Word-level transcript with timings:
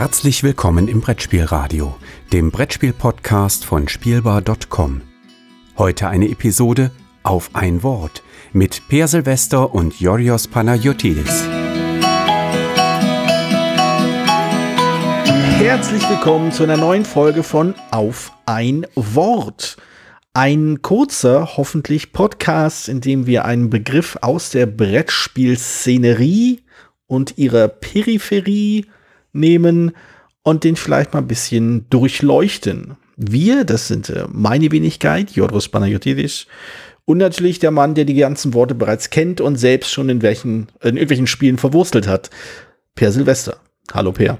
Herzlich 0.00 0.44
willkommen 0.44 0.86
im 0.86 1.00
Brettspielradio, 1.00 1.96
dem 2.32 2.52
Brettspiel-Podcast 2.52 3.64
von 3.64 3.88
Spielbar.com. 3.88 5.02
Heute 5.76 6.06
eine 6.06 6.28
Episode 6.28 6.92
auf 7.24 7.50
ein 7.54 7.82
Wort 7.82 8.22
mit 8.52 8.88
Per 8.88 9.08
Silvester 9.08 9.74
und 9.74 9.98
Yorios 9.98 10.46
Panagiotis. 10.46 11.48
Herzlich 15.58 16.08
willkommen 16.08 16.52
zu 16.52 16.62
einer 16.62 16.76
neuen 16.76 17.04
Folge 17.04 17.42
von 17.42 17.74
Auf 17.90 18.30
ein 18.46 18.86
Wort. 18.94 19.78
Ein 20.32 20.80
kurzer, 20.80 21.56
hoffentlich 21.56 22.12
Podcast, 22.12 22.88
in 22.88 23.00
dem 23.00 23.26
wir 23.26 23.46
einen 23.46 23.68
Begriff 23.68 24.16
aus 24.22 24.50
der 24.50 24.66
Brettspielszenerie 24.66 26.62
und 27.08 27.36
ihrer 27.36 27.66
Peripherie 27.66 28.86
nehmen 29.32 29.92
und 30.42 30.64
den 30.64 30.76
vielleicht 30.76 31.12
mal 31.12 31.20
ein 31.20 31.28
bisschen 31.28 31.88
durchleuchten. 31.90 32.96
Wir, 33.16 33.64
das 33.64 33.88
sind 33.88 34.10
äh, 34.10 34.24
meine 34.28 34.70
Wenigkeit, 34.70 35.30
Jodros 35.32 35.68
Panayotidis, 35.68 36.46
und 37.04 37.16
natürlich 37.16 37.58
der 37.58 37.70
Mann, 37.70 37.94
der 37.94 38.04
die 38.04 38.14
ganzen 38.14 38.52
Worte 38.52 38.74
bereits 38.74 39.08
kennt 39.08 39.40
und 39.40 39.56
selbst 39.56 39.90
schon 39.90 40.10
in, 40.10 40.20
welchen, 40.20 40.68
in 40.82 40.96
irgendwelchen 40.96 41.26
Spielen 41.26 41.56
verwurstelt 41.56 42.06
hat, 42.06 42.28
Per 42.94 43.12
Silvester. 43.12 43.56
Hallo 43.94 44.12
Per. 44.12 44.38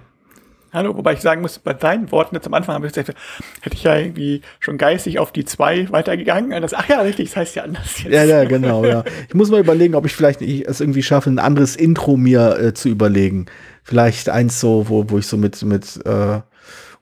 Hallo, 0.71 0.95
wobei 0.95 1.15
ich 1.15 1.21
sagen 1.21 1.41
muss, 1.41 1.59
bei 1.59 1.73
deinen 1.73 2.13
Worten 2.13 2.35
jetzt 2.35 2.47
am 2.47 2.53
Anfang 2.53 2.75
habe 2.75 2.87
ich 2.87 2.93
gesagt, 2.93 3.19
hätte 3.63 3.75
ich 3.75 3.85
ja 3.85 3.97
irgendwie 3.97 4.43
schon 4.61 4.77
geistig 4.77 5.19
auf 5.19 5.33
die 5.33 5.47
zwei 5.47 5.91
weitergegangen. 5.91 6.53
Und 6.53 6.61
das, 6.61 6.75
ach 6.75 6.87
ja, 6.91 7.01
richtig, 7.01 7.31
das 7.31 7.37
heißt 7.37 7.57
ja 7.57 7.63
anders 7.63 8.03
jetzt. 8.03 8.13
Ja, 8.13 8.25
ja, 8.25 8.45
genau, 8.45 8.85
ja. 8.85 9.03
Ich 9.29 9.35
muss 9.35 9.51
mal 9.51 9.61
überlegen, 9.61 9.95
ob 9.95 10.05
ich 10.05 10.15
vielleicht 10.15 10.43
es 10.43 10.81
irgendwie 10.83 11.03
schaffe, 11.03 11.31
ein 11.31 11.39
anderes 11.39 11.75
Intro 11.75 12.19
mir 12.19 12.59
äh, 12.59 12.75
zu 12.75 12.91
überlegen. 12.91 13.47
Vielleicht 13.89 14.29
eins 14.29 14.61
so, 14.61 14.91
wo, 14.91 15.09
wo 15.09 15.17
ich 15.17 15.27
so 15.27 15.39
mit, 15.39 15.63
mit 15.63 16.05
äh, 16.05 16.41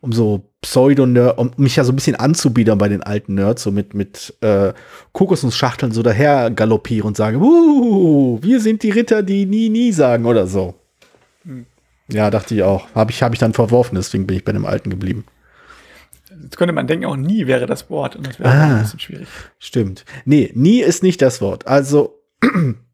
um 0.00 0.12
so 0.12 0.48
Pseudo-Nerd, 0.60 1.36
um 1.36 1.50
mich 1.56 1.74
ja 1.74 1.82
so 1.82 1.90
ein 1.90 1.96
bisschen 1.96 2.14
anzubiedern 2.14 2.78
bei 2.78 2.86
den 2.86 3.02
alten 3.02 3.34
Nerds, 3.34 3.64
so 3.64 3.72
mit, 3.72 3.92
mit 3.92 4.34
äh, 4.40 4.72
Kokosnussschachteln 5.10 5.90
so 5.90 6.04
daher 6.04 6.52
galoppiere 6.52 7.04
und 7.04 7.16
sage, 7.16 7.38
uh, 7.38 8.38
wir 8.40 8.60
sind 8.60 8.84
die 8.84 8.90
Ritter, 8.90 9.24
die 9.24 9.46
nie, 9.46 9.68
nie 9.68 9.90
sagen 9.90 10.26
oder 10.26 10.46
so. 10.46 10.74
Hm. 11.42 11.66
Ja, 12.08 12.30
dachte 12.30 12.54
ich 12.54 12.62
auch. 12.62 12.86
Habe 12.94 13.10
ich, 13.10 13.20
hab 13.20 13.32
ich 13.32 13.40
dann 13.40 13.52
verworfen, 13.52 13.96
deswegen 13.96 14.28
bin 14.28 14.36
ich 14.36 14.44
bei 14.44 14.52
dem 14.52 14.64
Alten 14.64 14.90
geblieben. 14.90 15.24
Jetzt 16.40 16.56
könnte 16.56 16.72
man 16.72 16.86
denken, 16.86 17.06
auch 17.06 17.16
nie 17.16 17.48
wäre 17.48 17.66
das 17.66 17.90
Wort 17.90 18.14
und 18.14 18.28
das 18.28 18.38
wäre 18.38 18.48
ah, 18.48 18.76
ein 18.76 18.82
bisschen 18.82 19.00
schwierig. 19.00 19.26
Stimmt. 19.58 20.04
Nee, 20.24 20.52
nie 20.54 20.82
ist 20.82 21.02
nicht 21.02 21.20
das 21.20 21.40
Wort. 21.40 21.66
Also, 21.66 22.22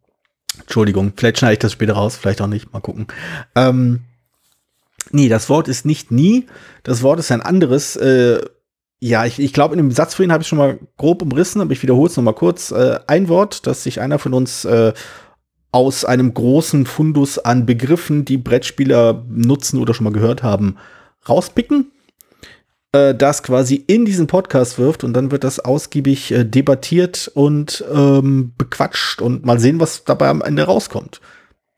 Entschuldigung, 0.61 1.13
vielleicht 1.17 1.39
schneide 1.39 1.55
ich 1.55 1.59
das 1.59 1.73
später 1.73 1.95
raus, 1.95 2.17
vielleicht 2.17 2.41
auch 2.41 2.47
nicht, 2.47 2.73
mal 2.73 2.81
gucken. 2.81 3.07
Ähm, 3.55 4.01
nee, 5.11 5.29
das 5.29 5.49
Wort 5.49 5.69
ist 5.69 5.87
nicht 5.87 6.11
nie, 6.11 6.47
das 6.83 7.03
Wort 7.03 7.19
ist 7.19 7.33
ein 7.33 7.43
anderes. 7.43 7.97
Äh, 7.97 8.41
ja, 9.01 9.25
ich, 9.25 9.41
ich 9.41 9.53
glaube, 9.53 9.75
in 9.75 9.79
dem 9.79 9.91
Satz 9.91 10.15
vorhin 10.15 10.33
habe 10.33 10.43
ich 10.43 10.49
schon 10.49 10.59
mal 10.59 10.79
grob 10.97 11.23
umrissen, 11.23 11.61
aber 11.61 11.73
ich 11.73 11.83
wiederhole 11.83 12.09
es 12.09 12.17
noch 12.17 12.25
mal 12.25 12.35
kurz. 12.35 12.71
Äh, 12.71 13.01
ein 13.07 13.29
Wort, 13.29 13.67
das 13.67 13.83
sich 13.83 14.01
einer 14.01 14.19
von 14.19 14.35
uns 14.35 14.65
äh, 14.65 14.93
aus 15.73 16.05
einem 16.05 16.35
großen 16.35 16.87
Fundus 16.87 17.39
an 17.39 17.67
Begriffen, 17.67 18.25
die 18.25 18.37
Brettspieler 18.37 19.25
nutzen 19.29 19.81
oder 19.81 19.95
schon 19.95 20.05
mal 20.05 20.13
gehört 20.13 20.43
haben, 20.43 20.77
rauspicken, 21.29 21.91
äh, 22.93 23.15
das 23.15 23.43
quasi 23.43 23.77
in 23.87 24.05
diesen 24.05 24.27
Podcast 24.27 24.79
wirft 24.79 25.05
und 25.05 25.15
dann 25.15 25.31
wird 25.31 25.45
das 25.45 25.61
ausgiebig 25.61 26.31
äh, 26.33 26.45
debattiert 26.45 27.31
und 27.35 27.85
ähm, 27.93 28.53
bequatscht 28.57 29.21
und 29.21 29.45
mal 29.45 29.59
sehen, 29.59 29.81
was 29.81 30.05
dabei 30.05 30.29
am 30.29 30.43
Ende 30.43 30.65
rauskommt. 30.65 31.21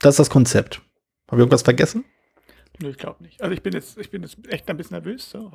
Das 0.01 0.15
ist 0.15 0.19
das 0.19 0.31
Konzept. 0.31 0.81
Habe 1.29 1.37
ich 1.37 1.41
irgendwas 1.41 1.63
vergessen? 1.63 2.05
Nee, 2.81 2.89
ich 2.89 2.99
glaube 2.99 3.23
nicht. 3.23 3.41
Also 3.41 3.55
ich 3.55 3.63
bin 3.63 3.73
jetzt, 3.73 3.97
ich 3.99 4.11
bin 4.11 4.23
jetzt 4.23 4.37
echt 4.49 4.69
ein 4.69 4.77
bisschen 4.77 4.97
nervös. 4.97 5.31
So, 5.31 5.53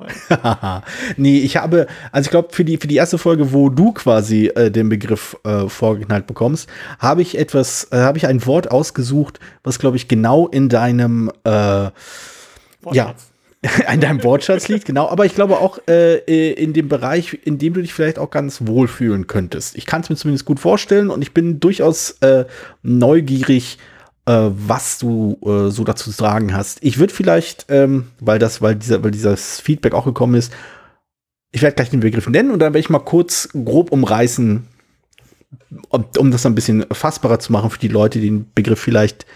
nee, 1.18 1.38
ich 1.40 1.58
habe, 1.58 1.86
also 2.12 2.26
ich 2.26 2.30
glaube, 2.30 2.48
für 2.52 2.64
die, 2.64 2.78
für 2.78 2.86
die 2.86 2.96
erste 2.96 3.18
Folge, 3.18 3.52
wo 3.52 3.68
du 3.68 3.92
quasi 3.92 4.46
äh, 4.46 4.70
den 4.70 4.88
Begriff 4.88 5.36
äh, 5.44 5.68
vorgeknallt 5.68 6.26
bekommst, 6.26 6.70
habe 6.98 7.20
ich 7.20 7.36
etwas, 7.36 7.88
äh, 7.92 7.98
habe 7.98 8.16
ich 8.16 8.26
ein 8.26 8.46
Wort 8.46 8.70
ausgesucht, 8.70 9.38
was, 9.62 9.78
glaube 9.78 9.98
ich, 9.98 10.08
genau 10.08 10.48
in 10.48 10.70
deinem 10.70 11.30
äh, 11.44 11.90
ja, 12.92 13.14
in 13.92 14.00
deinem 14.00 14.24
Wortschatz 14.24 14.68
liegt, 14.68 14.86
genau. 14.86 15.08
Aber 15.08 15.26
ich 15.26 15.34
glaube 15.34 15.58
auch 15.58 15.78
äh, 15.86 16.16
äh, 16.16 16.52
in 16.52 16.72
dem 16.72 16.88
Bereich, 16.88 17.38
in 17.44 17.58
dem 17.58 17.74
du 17.74 17.82
dich 17.82 17.92
vielleicht 17.92 18.18
auch 18.18 18.30
ganz 18.30 18.66
wohl 18.66 18.88
fühlen 18.88 19.26
könntest. 19.26 19.76
Ich 19.76 19.84
kann 19.84 20.00
es 20.00 20.08
mir 20.08 20.16
zumindest 20.16 20.46
gut 20.46 20.60
vorstellen 20.60 21.10
und 21.10 21.20
ich 21.20 21.34
bin 21.34 21.60
durchaus 21.60 22.12
äh, 22.22 22.46
neugierig, 22.82 23.78
äh, 24.24 24.48
was 24.50 24.98
du 24.98 25.38
äh, 25.44 25.70
so 25.70 25.84
dazu 25.84 26.10
zu 26.10 26.16
sagen 26.16 26.54
hast. 26.54 26.78
Ich 26.82 26.98
würde 26.98 27.12
vielleicht, 27.12 27.66
ähm, 27.68 28.06
weil 28.18 28.38
das, 28.38 28.62
weil 28.62 28.76
dieser, 28.76 29.04
weil 29.04 29.10
dieses 29.10 29.60
Feedback 29.60 29.92
auch 29.92 30.06
gekommen 30.06 30.36
ist, 30.36 30.52
ich 31.52 31.60
werde 31.60 31.74
gleich 31.74 31.90
den 31.90 32.00
Begriff 32.00 32.28
nennen 32.28 32.52
und 32.52 32.60
dann 32.60 32.72
werde 32.72 32.78
ich 32.78 32.90
mal 32.90 33.00
kurz 33.00 33.50
grob 33.52 33.92
umreißen, 33.92 34.66
um, 35.90 36.04
um 36.16 36.30
das 36.30 36.46
ein 36.46 36.54
bisschen 36.54 36.86
fassbarer 36.92 37.40
zu 37.40 37.52
machen 37.52 37.70
für 37.70 37.78
die 37.78 37.88
Leute, 37.88 38.20
die 38.20 38.28
den 38.28 38.50
Begriff 38.54 38.80
vielleicht 38.80 39.26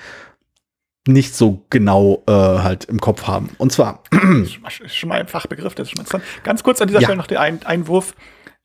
nicht 1.06 1.34
so 1.34 1.64
genau 1.70 2.22
äh, 2.26 2.32
halt 2.32 2.84
im 2.86 3.00
Kopf 3.00 3.26
haben. 3.26 3.50
Und 3.58 3.72
zwar. 3.72 4.02
Das 4.10 4.80
ist 4.80 4.96
schon 4.96 5.08
mal 5.08 5.20
ein 5.20 5.28
Fachbegriff, 5.28 5.74
das 5.74 5.88
ist 5.88 5.90
schon 5.90 5.98
mal 5.98 6.02
interessant. 6.04 6.44
Ganz 6.44 6.62
kurz 6.62 6.80
an 6.80 6.88
dieser 6.88 7.00
ja. 7.00 7.06
Stelle 7.06 7.18
noch 7.18 7.26
der 7.26 7.40
ein 7.40 7.64
Einwurf. 7.64 8.14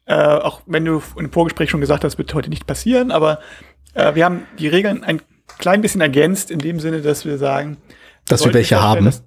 Äh, 0.05 0.15
auch 0.15 0.61
wenn 0.65 0.85
du 0.85 1.03
im 1.17 1.31
Vorgespräch 1.31 1.69
schon 1.69 1.81
gesagt 1.81 2.03
hast, 2.03 2.17
wird 2.17 2.33
heute 2.33 2.49
nicht 2.49 2.65
passieren, 2.65 3.11
aber 3.11 3.39
äh, 3.93 4.15
wir 4.15 4.25
haben 4.25 4.43
die 4.57 4.67
Regeln 4.67 5.03
ein 5.03 5.21
klein 5.59 5.81
bisschen 5.81 6.01
ergänzt, 6.01 6.49
in 6.49 6.59
dem 6.59 6.79
Sinne, 6.79 7.01
dass 7.01 7.25
wir 7.25 7.37
sagen, 7.37 7.77
dass 8.27 8.45
wir 8.45 8.53
welche 8.53 8.81
haben. 8.81 9.05
Dass, 9.05 9.23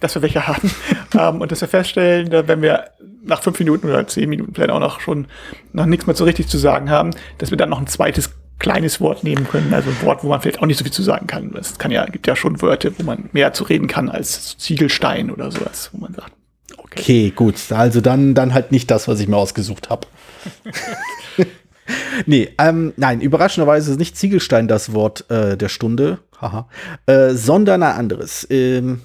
dass, 0.00 0.14
wir 0.14 0.22
welche 0.22 0.46
haben. 0.46 0.70
ähm, 1.18 1.40
und 1.40 1.52
dass 1.52 1.60
wir 1.60 1.68
feststellen, 1.68 2.30
dass 2.30 2.48
wenn 2.48 2.62
wir 2.62 2.90
nach 3.22 3.42
fünf 3.42 3.58
Minuten 3.58 3.88
oder 3.88 4.06
zehn 4.06 4.28
Minuten 4.28 4.54
vielleicht 4.54 4.70
auch 4.70 4.80
noch 4.80 5.00
schon 5.00 5.26
noch 5.72 5.86
nichts 5.86 6.06
mehr 6.06 6.16
so 6.16 6.24
richtig 6.24 6.48
zu 6.48 6.58
sagen 6.58 6.90
haben, 6.90 7.10
dass 7.38 7.50
wir 7.50 7.58
dann 7.58 7.70
noch 7.70 7.80
ein 7.80 7.86
zweites 7.86 8.34
kleines 8.58 9.00
Wort 9.00 9.22
nehmen 9.22 9.46
können, 9.48 9.72
also 9.74 9.90
ein 9.90 10.02
Wort, 10.02 10.24
wo 10.24 10.28
man 10.28 10.40
vielleicht 10.40 10.60
auch 10.60 10.66
nicht 10.66 10.78
so 10.78 10.84
viel 10.84 10.92
zu 10.92 11.02
sagen 11.02 11.26
kann. 11.26 11.54
Es 11.58 11.78
kann 11.78 11.90
ja, 11.90 12.06
gibt 12.06 12.26
ja 12.26 12.36
schon 12.36 12.60
Wörter, 12.62 12.90
wo 12.98 13.02
man 13.02 13.28
mehr 13.32 13.52
zu 13.52 13.64
reden 13.64 13.86
kann 13.86 14.08
als 14.08 14.56
Ziegelstein 14.56 15.30
oder 15.30 15.50
sowas, 15.50 15.90
wo 15.92 15.98
man 15.98 16.14
sagt. 16.14 16.32
Okay, 16.78 17.00
okay 17.00 17.30
gut. 17.34 17.56
Also 17.70 18.00
dann, 18.00 18.34
dann 18.34 18.54
halt 18.54 18.72
nicht 18.72 18.90
das, 18.90 19.08
was 19.08 19.20
ich 19.20 19.28
mir 19.28 19.36
ausgesucht 19.36 19.90
habe. 19.90 20.06
nee, 22.26 22.48
ähm, 22.58 22.92
nein, 22.96 23.20
überraschenderweise 23.20 23.92
ist 23.92 23.98
nicht 23.98 24.16
Ziegelstein 24.16 24.68
das 24.68 24.92
Wort 24.92 25.30
äh, 25.30 25.56
der 25.56 25.68
Stunde, 25.68 26.18
haha, 26.40 26.68
äh, 27.06 27.34
sondern 27.34 27.82
ein 27.82 27.96
anderes. 27.96 28.46
Ähm, 28.50 29.00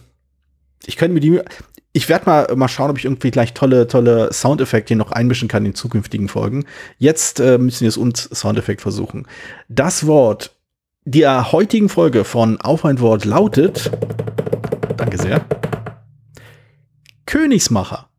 ich 0.86 0.98
könnte 0.98 1.14
mir 1.14 1.20
die, 1.20 1.42
ich 1.94 2.07
werde 2.09 2.25
mal, 2.25 2.56
mal 2.56 2.68
schauen, 2.68 2.90
ob 2.90 2.97
ich 2.97 3.06
irgendwie 3.06 3.31
gleich 3.31 3.53
tolle, 3.53 3.88
tolle 3.88 4.31
Soundeffekte 4.31 4.96
noch 4.96 5.12
einmischen 5.12 5.47
kann 5.47 5.66
in 5.66 5.75
zukünftigen 5.75 6.29
Folgen. 6.29 6.66
Jetzt 6.97 7.40
äh, 7.40 7.57
müssen 7.57 7.81
wir 7.81 7.90
es 7.90 7.97
uns 7.97 8.24
Soundeffekt 8.24 8.81
versuchen. 8.81 9.28
Das 9.68 10.07
Wort 10.07 10.56
der 11.03 11.52
heutigen 11.52 11.90
Folge 11.90 12.24
von 12.24 12.62
Auf 12.62 12.85
ein 12.85 13.00
Wort 13.00 13.25
lautet, 13.25 13.91
danke 14.97 15.18
sehr, 15.18 15.44
Königsmacher. 17.25 18.09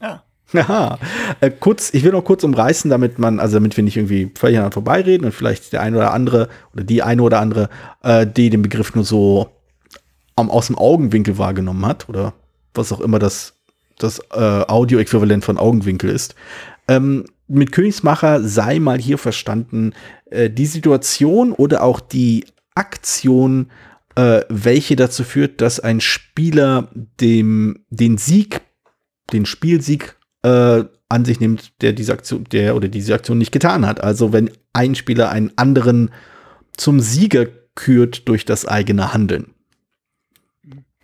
Ah. 0.00 0.20
Aha. 0.52 0.98
Äh, 1.40 1.50
kurz, 1.50 1.92
ich 1.92 2.04
will 2.04 2.12
noch 2.12 2.24
kurz 2.24 2.44
umreißen, 2.44 2.90
damit 2.90 3.18
man, 3.18 3.40
also 3.40 3.54
damit 3.56 3.76
wir 3.76 3.84
nicht 3.84 3.96
irgendwie 3.96 4.30
völlig 4.36 4.56
aneinander 4.56 4.74
vorbeireden 4.74 5.26
und 5.26 5.32
vielleicht 5.32 5.72
der 5.72 5.80
eine 5.80 5.96
oder 5.96 6.12
andere 6.12 6.48
oder 6.72 6.84
die 6.84 7.02
eine 7.02 7.22
oder 7.22 7.40
andere, 7.40 7.68
äh, 8.02 8.26
die 8.26 8.50
den 8.50 8.62
Begriff 8.62 8.94
nur 8.94 9.04
so 9.04 9.48
aus 10.36 10.66
dem 10.66 10.76
Augenwinkel 10.76 11.38
wahrgenommen 11.38 11.86
hat 11.86 12.08
oder 12.08 12.34
was 12.76 12.92
auch 12.92 13.00
immer 13.00 13.18
das, 13.18 13.54
das 13.98 14.20
äh, 14.32 14.64
Audio-Äquivalent 14.68 15.44
von 15.44 15.58
Augenwinkel 15.58 16.10
ist. 16.10 16.34
Ähm, 16.88 17.24
mit 17.48 17.72
Königsmacher 17.72 18.42
sei 18.42 18.78
mal 18.78 18.98
hier 18.98 19.18
verstanden, 19.18 19.92
äh, 20.30 20.50
die 20.50 20.66
Situation 20.66 21.52
oder 21.52 21.82
auch 21.82 22.00
die 22.00 22.44
Aktion, 22.74 23.70
äh, 24.16 24.42
welche 24.48 24.96
dazu 24.96 25.24
führt, 25.24 25.60
dass 25.60 25.80
ein 25.80 26.00
Spieler 26.00 26.88
dem, 27.20 27.84
den 27.90 28.18
Sieg, 28.18 28.60
den 29.32 29.46
Spielsieg 29.46 30.16
äh, 30.42 30.84
an 31.08 31.24
sich 31.24 31.40
nimmt, 31.40 31.72
der 31.82 31.92
diese 31.92 32.12
Aktion, 32.12 32.44
der 32.50 32.76
oder 32.76 32.88
diese 32.88 33.14
Aktion 33.14 33.38
nicht 33.38 33.52
getan 33.52 33.86
hat. 33.86 34.02
Also 34.02 34.32
wenn 34.32 34.50
ein 34.72 34.94
Spieler 34.94 35.30
einen 35.30 35.52
anderen 35.56 36.10
zum 36.76 37.00
Sieger 37.00 37.46
kürt 37.74 38.28
durch 38.28 38.44
das 38.44 38.66
eigene 38.66 39.12
Handeln. 39.12 39.54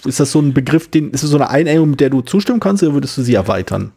Ist 0.05 0.21
das 0.21 0.33
so 0.33 0.41
ein 0.41 0.53
Begriff, 0.53 0.89
den, 0.89 1.11
ist 1.11 1.23
das 1.23 1.31
so 1.31 1.37
eine 1.37 1.49
Einengung, 1.49 1.91
mit 1.91 2.01
der 2.01 2.11
du 2.11 2.23
zustimmen 2.23 2.61
kannst, 2.61 2.83
oder 2.83 2.95
würdest 2.95 3.17
du 3.19 3.23
sie 3.23 3.35
erweitern? 3.35 3.93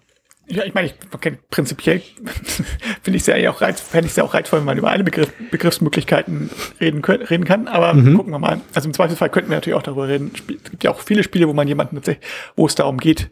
Ja, 0.48 0.64
ich 0.64 0.76
meine, 0.76 0.88
ich, 0.88 0.96
okay, 1.12 1.40
prinzipiell 1.50 2.02
finde 3.02 3.18
ich 3.18 3.28
es 3.28 3.28
ja 3.28 3.50
auch 3.50 3.62
reiz, 3.62 3.82
fände 3.82 4.06
ich 4.06 4.12
es 4.12 4.16
ja 4.16 4.24
auch 4.24 4.34
reizvoll, 4.34 4.60
wenn 4.60 4.66
man 4.66 4.78
über 4.78 4.92
alle 4.92 5.04
Begriff, 5.04 5.34
Begriffsmöglichkeiten 5.50 6.52
reden, 6.80 7.02
können, 7.02 7.24
reden 7.24 7.46
kann. 7.46 7.68
Aber 7.68 7.94
mhm. 7.96 8.16
gucken 8.16 8.32
wir 8.32 8.38
mal. 8.38 8.62
Also 8.74 8.88
im 8.88 8.94
Zweifelsfall 8.94 9.30
könnten 9.30 9.50
wir 9.50 9.58
natürlich 9.58 9.78
auch 9.78 9.84
darüber 9.84 10.08
reden. 10.08 10.32
Es 10.36 10.70
gibt 10.70 10.84
ja 10.84 10.92
auch 10.92 11.00
viele 11.00 11.24
Spiele, 11.24 11.48
wo 11.48 11.54
man 11.54 11.68
jemanden 11.68 11.96
tatsächlich, 11.96 12.30
wo 12.56 12.68
es 12.68 12.76
darum 12.76 13.00
geht, 13.00 13.32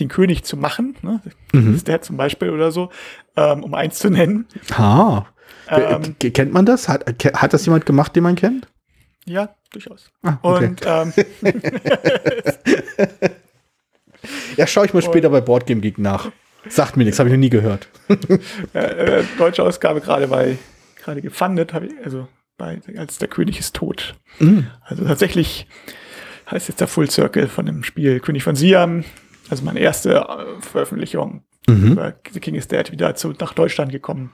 den 0.00 0.08
König 0.08 0.42
zu 0.42 0.56
machen. 0.56 0.96
Ne? 1.02 1.20
Mhm. 1.52 1.74
ist 1.74 1.86
der 1.86 2.02
zum 2.02 2.16
Beispiel 2.16 2.50
oder 2.50 2.72
so, 2.72 2.90
ähm, 3.36 3.62
um 3.62 3.74
eins 3.74 3.98
zu 4.00 4.10
nennen. 4.10 4.46
Ah. 4.76 5.26
Ähm, 5.68 6.16
kennt 6.18 6.52
man 6.52 6.66
das? 6.66 6.88
Hat, 6.88 7.04
hat 7.34 7.52
das 7.52 7.66
jemand 7.66 7.86
gemacht, 7.86 8.16
den 8.16 8.24
man 8.24 8.34
kennt? 8.34 8.68
Ja, 9.26 9.50
durchaus. 9.70 10.10
Ah, 10.22 10.38
okay. 10.42 10.66
Und 10.66 10.82
ähm, 10.86 11.12
Ja, 14.56 14.66
schaue 14.66 14.86
ich 14.86 14.94
mal 14.94 15.02
später 15.02 15.30
bei 15.30 15.40
Boardgame 15.40 15.80
Geek 15.80 15.98
nach. 15.98 16.30
Sagt 16.68 16.96
mir 16.96 17.04
nichts, 17.04 17.18
habe 17.18 17.28
ich 17.28 17.32
noch 17.34 17.40
nie 17.40 17.50
gehört. 17.50 17.88
äh, 18.74 18.78
äh, 18.78 19.24
deutsche 19.38 19.62
Ausgabe 19.62 20.00
gerade 20.00 20.26
bei, 20.26 20.58
gerade 20.96 21.22
gefundet, 21.22 21.72
habe 21.72 21.86
ich, 21.86 21.92
also 22.04 22.26
bei, 22.56 22.80
als 22.96 23.18
der 23.18 23.28
König 23.28 23.60
ist 23.60 23.76
tot. 23.76 24.16
Mm. 24.40 24.60
Also 24.82 25.04
tatsächlich 25.04 25.68
heißt 26.50 26.68
jetzt 26.68 26.80
der 26.80 26.88
Full 26.88 27.08
Circle 27.10 27.46
von 27.46 27.66
dem 27.66 27.84
Spiel 27.84 28.18
König 28.20 28.42
von 28.42 28.56
Siam. 28.56 29.04
Also 29.48 29.64
meine 29.64 29.78
erste 29.78 30.16
äh, 30.16 30.60
Veröffentlichung 30.60 31.44
Mhm. 31.68 31.92
über 31.92 32.14
The 32.32 32.40
King 32.40 32.54
is 32.54 32.66
Dead 32.66 32.90
wieder 32.90 33.14
zu, 33.14 33.34
nach 33.38 33.52
Deutschland 33.52 33.92
gekommen. 33.92 34.32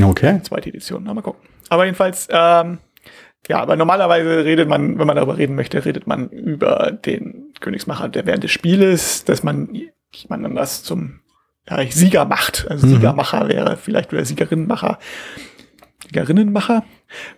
Okay. 0.00 0.40
Zweite 0.44 0.68
Edition, 0.68 1.02
na, 1.02 1.12
mal 1.12 1.22
gucken. 1.22 1.42
Aber 1.68 1.84
jedenfalls, 1.84 2.28
ähm, 2.30 2.78
ja, 3.48 3.58
aber 3.60 3.76
normalerweise 3.76 4.44
redet 4.44 4.68
man, 4.68 4.98
wenn 4.98 5.06
man 5.06 5.16
darüber 5.16 5.36
reden 5.38 5.54
möchte, 5.56 5.84
redet 5.84 6.06
man 6.06 6.28
über 6.28 6.92
den 6.92 7.52
Königsmacher, 7.60 8.08
der 8.08 8.26
während 8.26 8.44
des 8.44 8.50
Spieles, 8.52 9.24
dass 9.24 9.42
man, 9.42 9.70
meine, 10.28 10.54
das 10.54 10.82
zum 10.82 11.20
ja, 11.68 11.78
Sieger 11.90 12.24
macht. 12.24 12.66
Also 12.70 12.86
Mhm. 12.86 12.92
Siegermacher 12.92 13.48
wäre 13.48 13.76
vielleicht 13.76 14.12
oder 14.12 14.24
Siegerinnenmacher. 14.24 14.98
Siegerinnenmacher 16.04 16.84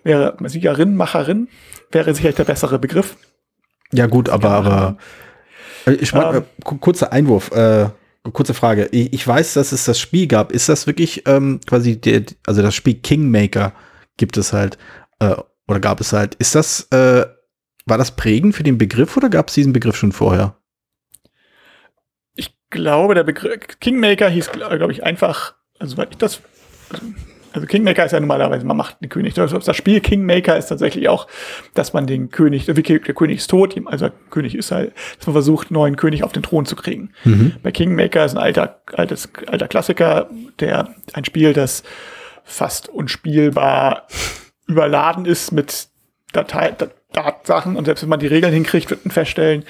wäre 0.05 0.37
Siegerinnenmacherin 0.45 1.49
wäre 1.91 2.15
sicherlich 2.15 2.37
der 2.37 2.45
bessere 2.45 2.79
Begriff. 2.79 3.17
Ja, 3.93 4.07
gut, 4.07 4.29
aber, 4.29 4.51
aber 4.51 4.97
äh, 5.87 5.93
ich 5.95 6.12
meine, 6.12 6.37
Ähm. 6.39 6.43
äh, 6.59 6.62
ku- 6.65 6.77
kurzer 6.79 7.12
Einwurf, 7.12 7.51
äh, 7.53 7.89
kurze 8.33 8.55
Frage. 8.55 8.87
Ich, 8.93 9.12
ich 9.12 9.27
weiß, 9.27 9.55
dass 9.55 9.73
es 9.73 9.85
das 9.87 9.99
Spiel 9.99 10.27
gab. 10.29 10.53
Ist 10.53 10.69
das 10.69 10.87
wirklich 10.87 11.27
ähm, 11.27 11.61
quasi 11.67 12.01
der, 12.01 12.23
also 12.47 12.62
das 12.62 12.75
Spiel 12.75 12.95
Kingmaker 12.95 13.73
gibt 14.17 14.37
es 14.37 14.53
halt, 14.53 14.79
äh, 15.19 15.35
oder 15.71 15.81
gab 15.81 16.01
es 16.01 16.13
halt. 16.13 16.35
Ist 16.37 16.55
das, 16.55 16.89
äh, 16.91 17.25
war 17.87 17.99
das 17.99 18.17
prägend 18.17 18.55
für 18.55 18.63
den 18.63 18.77
Begriff 18.77 19.17
oder 19.17 19.31
gab 19.31 19.49
es 19.49 19.55
diesen 19.55 19.73
Begriff 19.73 19.97
schon 19.97 20.13
vorher? 20.13 20.57
Ich 22.35 22.53
glaube, 22.71 23.15
der 23.15 23.25
Begriff 23.25 23.79
Kingmaker 23.81 24.29
hieß, 24.29 24.51
glaube 24.53 24.93
ich, 24.93 25.05
einfach, 25.05 25.55
also 25.79 25.97
weil 25.97 26.09
ich 26.11 26.19
das, 26.19 26.43
also 27.53 27.67
Kingmaker 27.67 28.05
ist 28.05 28.13
ja 28.13 28.21
normalerweise, 28.21 28.67
man 28.67 28.77
macht 28.77 29.01
den 29.01 29.09
König. 29.09 29.35
Das 29.35 29.53
das 29.53 29.77
Spiel 29.77 30.01
Kingmaker 30.01 30.57
ist 30.57 30.67
tatsächlich 30.67 31.09
auch, 31.09 31.27
dass 31.75 31.93
man 31.93 32.07
den 32.07 32.31
König, 32.31 32.67
der 32.67 32.75
König 32.75 33.39
ist 33.39 33.51
tot, 33.51 33.77
also 33.87 34.09
der 34.09 34.15
König 34.31 34.55
ist 34.57 34.73
halt, 34.73 34.93
dass 35.19 35.27
man 35.27 35.35
versucht, 35.35 35.69
einen 35.69 35.75
neuen 35.75 35.97
König 35.97 36.25
auf 36.25 36.33
den 36.33 36.43
Thron 36.43 36.67
zu 36.67 36.77
kriegen. 36.77 37.11
Bei 37.63 37.71
Kingmaker 37.71 38.25
ist 38.25 38.33
ein 38.33 38.39
alter, 38.39 38.83
altes, 38.93 39.29
alter 39.47 39.69
Klassiker, 39.69 40.29
der 40.59 40.95
ein 41.13 41.25
Spiel, 41.25 41.53
das 41.53 41.83
fast 42.45 42.89
unspielbar 42.89 44.07
überladen 44.71 45.25
ist 45.27 45.53
mit 45.53 45.89
Datei, 46.33 46.71
Dat- 46.73 46.95
Datsachen 47.13 47.77
und 47.77 47.87
selbst 47.87 48.03
wenn 48.03 48.09
man 48.09 48.21
die 48.21 48.29
Regeln 48.29 48.53
hinkriegt, 48.53 48.89
wird 48.91 49.05
man 49.05 49.11
feststellen, 49.13 49.65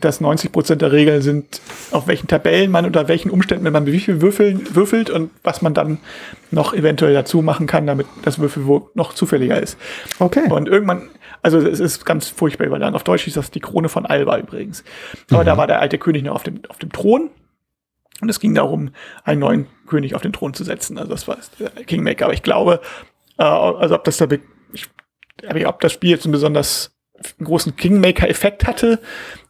dass 0.00 0.20
90 0.20 0.50
Prozent 0.50 0.82
der 0.82 0.90
Regeln 0.90 1.22
sind, 1.22 1.60
auf 1.92 2.08
welchen 2.08 2.26
Tabellen 2.26 2.70
man 2.70 2.84
unter 2.84 3.06
welchen 3.06 3.30
Umständen, 3.30 3.64
wenn 3.64 3.72
man 3.72 3.86
wie 3.86 4.00
viel 4.00 4.20
würfeln, 4.20 4.74
würfelt 4.74 5.08
und 5.08 5.30
was 5.44 5.62
man 5.62 5.72
dann 5.72 5.98
noch 6.50 6.74
eventuell 6.74 7.14
dazu 7.14 7.42
machen 7.42 7.66
kann, 7.68 7.86
damit 7.86 8.06
das 8.22 8.38
Würfelwurf 8.40 8.88
noch 8.94 9.14
zufälliger 9.14 9.62
ist. 9.62 9.78
Okay. 10.18 10.50
Und 10.50 10.68
irgendwann, 10.68 11.10
also 11.42 11.58
es 11.58 11.78
ist 11.78 12.04
ganz 12.04 12.28
furchtbar 12.28 12.66
überladen. 12.66 12.96
Auf 12.96 13.04
Deutsch 13.04 13.22
hieß 13.22 13.34
das 13.34 13.52
die 13.52 13.60
Krone 13.60 13.88
von 13.88 14.04
Alba 14.04 14.36
übrigens. 14.38 14.82
Aber 15.30 15.44
da 15.44 15.56
war 15.56 15.68
der 15.68 15.80
alte 15.80 15.98
König 15.98 16.24
noch 16.24 16.34
auf 16.34 16.42
dem, 16.42 16.60
auf 16.68 16.78
dem 16.78 16.90
Thron. 16.90 17.30
Und 18.20 18.28
es 18.28 18.40
ging 18.40 18.54
darum, 18.54 18.90
einen 19.22 19.40
neuen 19.40 19.66
König 19.86 20.14
auf 20.16 20.22
den 20.22 20.32
Thron 20.32 20.54
zu 20.54 20.64
setzen. 20.64 20.98
Also 20.98 21.12
das 21.12 21.28
war 21.28 21.38
der 21.60 21.70
Kingmaker. 21.84 22.24
Aber 22.24 22.34
ich 22.34 22.42
glaube, 22.42 22.80
also 23.36 23.94
ob 23.94 24.04
das 24.04 24.16
da, 24.16 24.26
ich, 24.72 24.86
ob 25.66 25.80
das 25.80 25.92
Spiel 25.92 26.10
jetzt 26.10 26.24
einen 26.24 26.32
besonders 26.32 26.92
großen 27.42 27.76
Kingmaker-Effekt 27.76 28.66
hatte, 28.66 29.00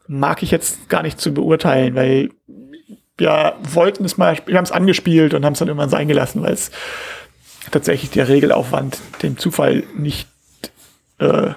mag 0.06 0.42
ich 0.42 0.50
jetzt 0.50 0.88
gar 0.88 1.02
nicht 1.02 1.20
zu 1.20 1.32
beurteilen, 1.32 1.94
weil 1.94 2.30
wir 3.16 3.54
wollten 3.62 4.04
es 4.04 4.16
mal, 4.16 4.38
wir 4.46 4.56
haben 4.56 4.64
es 4.64 4.72
angespielt 4.72 5.34
und 5.34 5.44
haben 5.44 5.52
es 5.52 5.60
dann 5.60 5.68
irgendwann 5.68 5.88
sein 5.90 6.08
gelassen, 6.08 6.42
weil 6.42 6.52
es 6.52 6.70
tatsächlich 7.70 8.10
der 8.10 8.28
Regelaufwand 8.28 8.98
dem 9.22 9.38
Zufall 9.38 9.84
nicht 9.96 10.28
äh, 11.18 11.50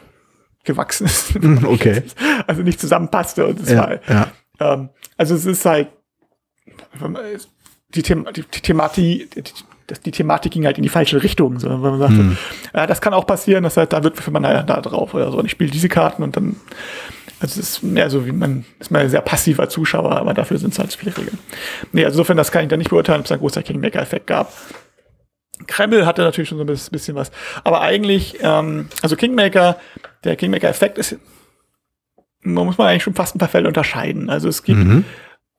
gewachsen 0.63 1.05
ist. 1.07 1.33
okay. 1.65 2.03
Also 2.45 2.61
nicht 2.61 2.79
zusammenpasste 2.79 3.47
und 3.47 3.59
es 3.59 3.69
Ja, 3.71 3.77
war, 3.77 3.99
ja. 4.07 4.31
ähm, 4.59 4.89
also 5.17 5.35
es 5.35 5.45
ist 5.45 5.65
halt 5.65 5.89
die, 7.95 8.01
Them 8.03 8.27
die, 8.35 8.43
die 8.43 8.61
Thematik, 8.61 9.31
die, 9.31 9.43
das, 9.87 10.01
die 10.01 10.11
Thematik 10.11 10.51
ging 10.51 10.65
halt 10.65 10.77
in 10.77 10.83
die 10.83 10.89
falsche 10.89 11.23
Richtung, 11.23 11.59
so, 11.59 11.69
wenn 11.69 11.79
man 11.79 11.99
sagte, 11.99 12.17
Hm. 12.17 12.37
ja, 12.73 12.85
das 12.87 13.01
kann 13.01 13.13
auch 13.13 13.25
passieren, 13.25 13.63
dass 13.63 13.77
halt, 13.77 13.93
da 13.93 14.03
wird 14.03 14.29
man 14.31 14.43
da, 14.43 14.61
da 14.63 14.81
drauf 14.81 15.13
oder 15.13 15.31
so. 15.31 15.37
Und 15.39 15.45
ich 15.45 15.51
spiele 15.51 15.71
diese 15.71 15.87
Karten 15.89 16.23
und 16.23 16.35
dann, 16.35 16.57
also 17.39 17.59
es 17.59 17.69
ist 17.77 17.83
mehr 17.83 18.09
so 18.09 18.25
wie 18.25 18.31
man, 18.31 18.65
ist 18.79 18.91
man 18.91 19.01
ein 19.03 19.09
sehr 19.09 19.21
passiver 19.21 19.69
Zuschauer, 19.69 20.17
aber 20.17 20.33
dafür 20.33 20.57
sind 20.57 20.73
es 20.73 20.79
halt 20.79 20.91
Spielregeln. 20.91 21.37
Nee, 21.93 22.03
also 22.05 22.15
insofern, 22.15 22.37
das 22.37 22.51
kann 22.51 22.63
ich 22.63 22.69
dann 22.69 22.79
nicht 22.79 22.89
beurteilen, 22.89 23.19
ob 23.21 23.25
es 23.25 23.31
einen 23.31 23.39
großer 23.41 23.63
Kingmaker-Effekt 23.63 24.27
gab. 24.27 24.51
Kreml 25.65 26.05
hatte 26.05 26.21
natürlich 26.21 26.49
schon 26.49 26.57
so 26.59 26.63
ein 26.63 26.67
bis- 26.67 26.89
bisschen 26.89 27.15
was. 27.15 27.31
Aber 27.63 27.81
eigentlich, 27.81 28.37
ähm, 28.41 28.89
also 29.01 29.15
Kingmaker, 29.15 29.77
der 30.23 30.35
Kingmaker-Effekt 30.35 30.97
ist, 30.97 31.17
man 32.41 32.65
muss 32.65 32.77
man 32.77 32.87
eigentlich 32.87 33.03
schon 33.03 33.15
fast 33.15 33.35
ein 33.35 33.39
paar 33.39 33.47
Fälle 33.47 33.67
unterscheiden. 33.67 34.29
Also 34.29 34.49
es 34.49 34.63
gibt, 34.63 34.79
Mhm. 34.79 35.03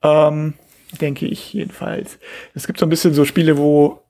ähm, 0.02 0.54
denke 1.00 1.26
ich 1.26 1.52
jedenfalls. 1.52 2.18
Es 2.54 2.66
gibt 2.66 2.78
so 2.78 2.86
ein 2.86 2.88
bisschen 2.88 3.12
so 3.12 3.24
Spiele, 3.24 3.58
wo 3.58 4.02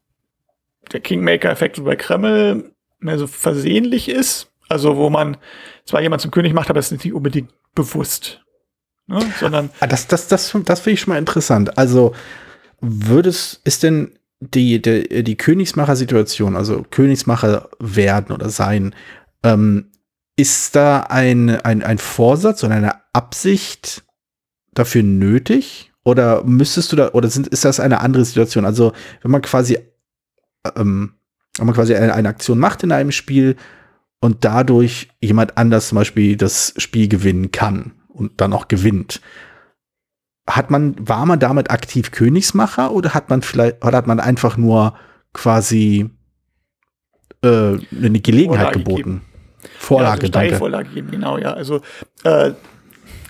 der 0.93 1.01
Kingmaker-Effekt 1.01 1.83
bei 1.85 1.97
Kreml 1.97 2.73
mehr 2.99 3.19
so 3.19 3.27
versehentlich 3.27 4.09
ist. 4.09 4.51
Also 4.69 4.97
wo 4.97 5.09
man 5.11 5.37
zwar 5.85 6.03
jemand 6.03 6.23
zum 6.23 6.31
König 6.31 6.53
macht, 6.53 6.71
aber 6.71 6.79
es 6.79 6.93
ist 6.93 7.05
nicht 7.05 7.15
unbedingt 7.15 7.51
bewusst. 7.75 8.45
Ne? 9.07 9.21
Sondern 9.41 9.71
Ah, 9.81 9.87
das, 9.87 10.07
das, 10.07 10.29
das, 10.29 10.55
das 10.65 10.81
finde 10.81 10.95
ich 10.95 11.01
schon 11.01 11.13
mal 11.13 11.19
interessant. 11.19 11.79
Also, 11.79 12.15
würdest, 12.81 13.61
ist 13.65 13.83
denn 13.83 14.19
die, 14.41 14.81
die, 14.81 15.25
die 15.25 15.37
Königsmacher-Situation, 15.37 16.55
also 16.57 16.85
Königsmacher 16.91 17.71
werden 17.81 18.33
oder 18.33 18.51
sein, 18.51 18.95
ähm, 19.43 19.91
ist 20.37 20.77
da 20.77 21.01
ein, 21.01 21.51
ein, 21.51 21.83
ein 21.83 21.99
Vorsatz 21.99 22.63
oder 22.63 22.75
eine 22.75 22.95
Absicht 23.13 24.05
dafür 24.73 25.03
nötig? 25.03 25.91
Oder 26.05 26.45
müsstest 26.45 26.93
du 26.93 26.97
da, 26.97 27.11
oder 27.13 27.29
sind, 27.29 27.49
ist 27.49 27.65
das 27.65 27.81
eine 27.81 28.01
andere 28.01 28.25
Situation? 28.25 28.65
Also, 28.65 28.93
wenn 29.23 29.31
man 29.31 29.43
quasi, 29.43 29.79
ähm, 30.77 31.15
wenn 31.57 31.67
man 31.67 31.75
quasi 31.75 31.95
eine, 31.95 32.15
eine 32.15 32.29
Aktion 32.29 32.59
macht 32.59 32.83
in 32.83 32.93
einem 32.93 33.13
Spiel 33.13 33.57
und 34.21 34.45
dadurch 34.45 35.09
jemand 35.21 35.57
anders 35.57 35.89
zum 35.89 35.97
Beispiel 35.97 36.37
das 36.37 36.75
Spiel 36.77 37.09
gewinnen 37.09 37.51
kann 37.53 37.93
und 38.09 38.41
dann 38.41 38.53
auch 38.53 38.69
gewinnt, 38.69 39.21
hat 40.49 40.71
man, 40.71 40.97
war 40.99 41.27
man 41.27 41.39
damit 41.39 41.71
aktiv 41.71 42.11
Königsmacher 42.11 42.93
oder 42.93 43.15
hat 43.15 43.29
man 43.29 43.43
vielleicht, 43.43 43.85
oder 43.85 43.99
hat 43.99 44.07
man 44.07 44.19
einfach 44.19 44.57
nur 44.57 44.95
quasi 45.33 46.11
äh, 47.43 47.49
eine 47.49 48.21
Gelegenheit 48.21 48.73
Vorlage 48.73 48.79
geboten? 48.79 49.21
Vorlage, 49.79 50.27
ja, 50.27 50.29
danke. 50.31 50.49
Steilvorlage 50.49 50.89
geben, 50.91 51.11
genau, 51.11 51.39
ja. 51.39 51.53
Also 51.53 51.83
äh, 52.25 52.53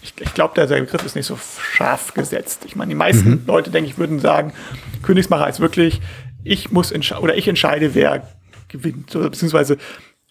ich, 0.02 0.14
ich 0.20 0.34
glaube, 0.34 0.54
der, 0.54 0.66
der 0.66 0.80
Begriff 0.80 1.04
ist 1.04 1.16
nicht 1.16 1.26
so 1.26 1.36
scharf 1.36 2.14
gesetzt. 2.14 2.64
Ich 2.66 2.76
meine, 2.76 2.90
die 2.90 2.94
meisten 2.94 3.30
Mhm. 3.30 3.42
Leute, 3.46 3.70
denke 3.70 3.90
ich, 3.90 3.98
würden 3.98 4.20
sagen, 4.20 4.52
Königsmacher 5.02 5.48
ist 5.48 5.60
wirklich, 5.60 6.00
ich 6.48 6.70
muss 6.72 6.90
entscheiden, 6.92 7.22
oder 7.24 7.36
ich 7.36 7.46
entscheide, 7.48 7.94
wer 7.94 8.26
gewinnt. 8.68 9.14
Oder 9.16 9.30
beziehungsweise, 9.30 9.76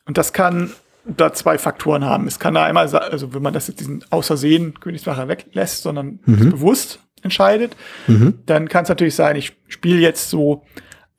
und 0.06 0.18
das 0.18 0.34
kann 0.34 0.72
da 1.06 1.32
zwei 1.34 1.58
Faktoren 1.58 2.04
haben. 2.04 2.28
Es 2.28 2.38
kann 2.40 2.54
da 2.54 2.66
einmal, 2.66 2.94
also 2.96 3.34
wenn 3.34 3.42
man 3.42 3.54
das 3.54 3.68
jetzt 3.68 3.80
diesen 3.80 4.04
Außersehen 4.10 4.80
Königsmacher 4.80 5.28
weglässt, 5.28 5.84
sondern 5.84 6.20
Mhm. 6.26 6.50
bewusst 6.52 7.00
entscheidet, 7.24 7.76
dann 8.46 8.68
kann 8.70 8.84
es 8.84 8.90
natürlich 8.90 9.16
sein, 9.16 9.36
ich 9.38 9.54
spiele 9.68 10.00
jetzt 10.00 10.30
so 10.30 10.64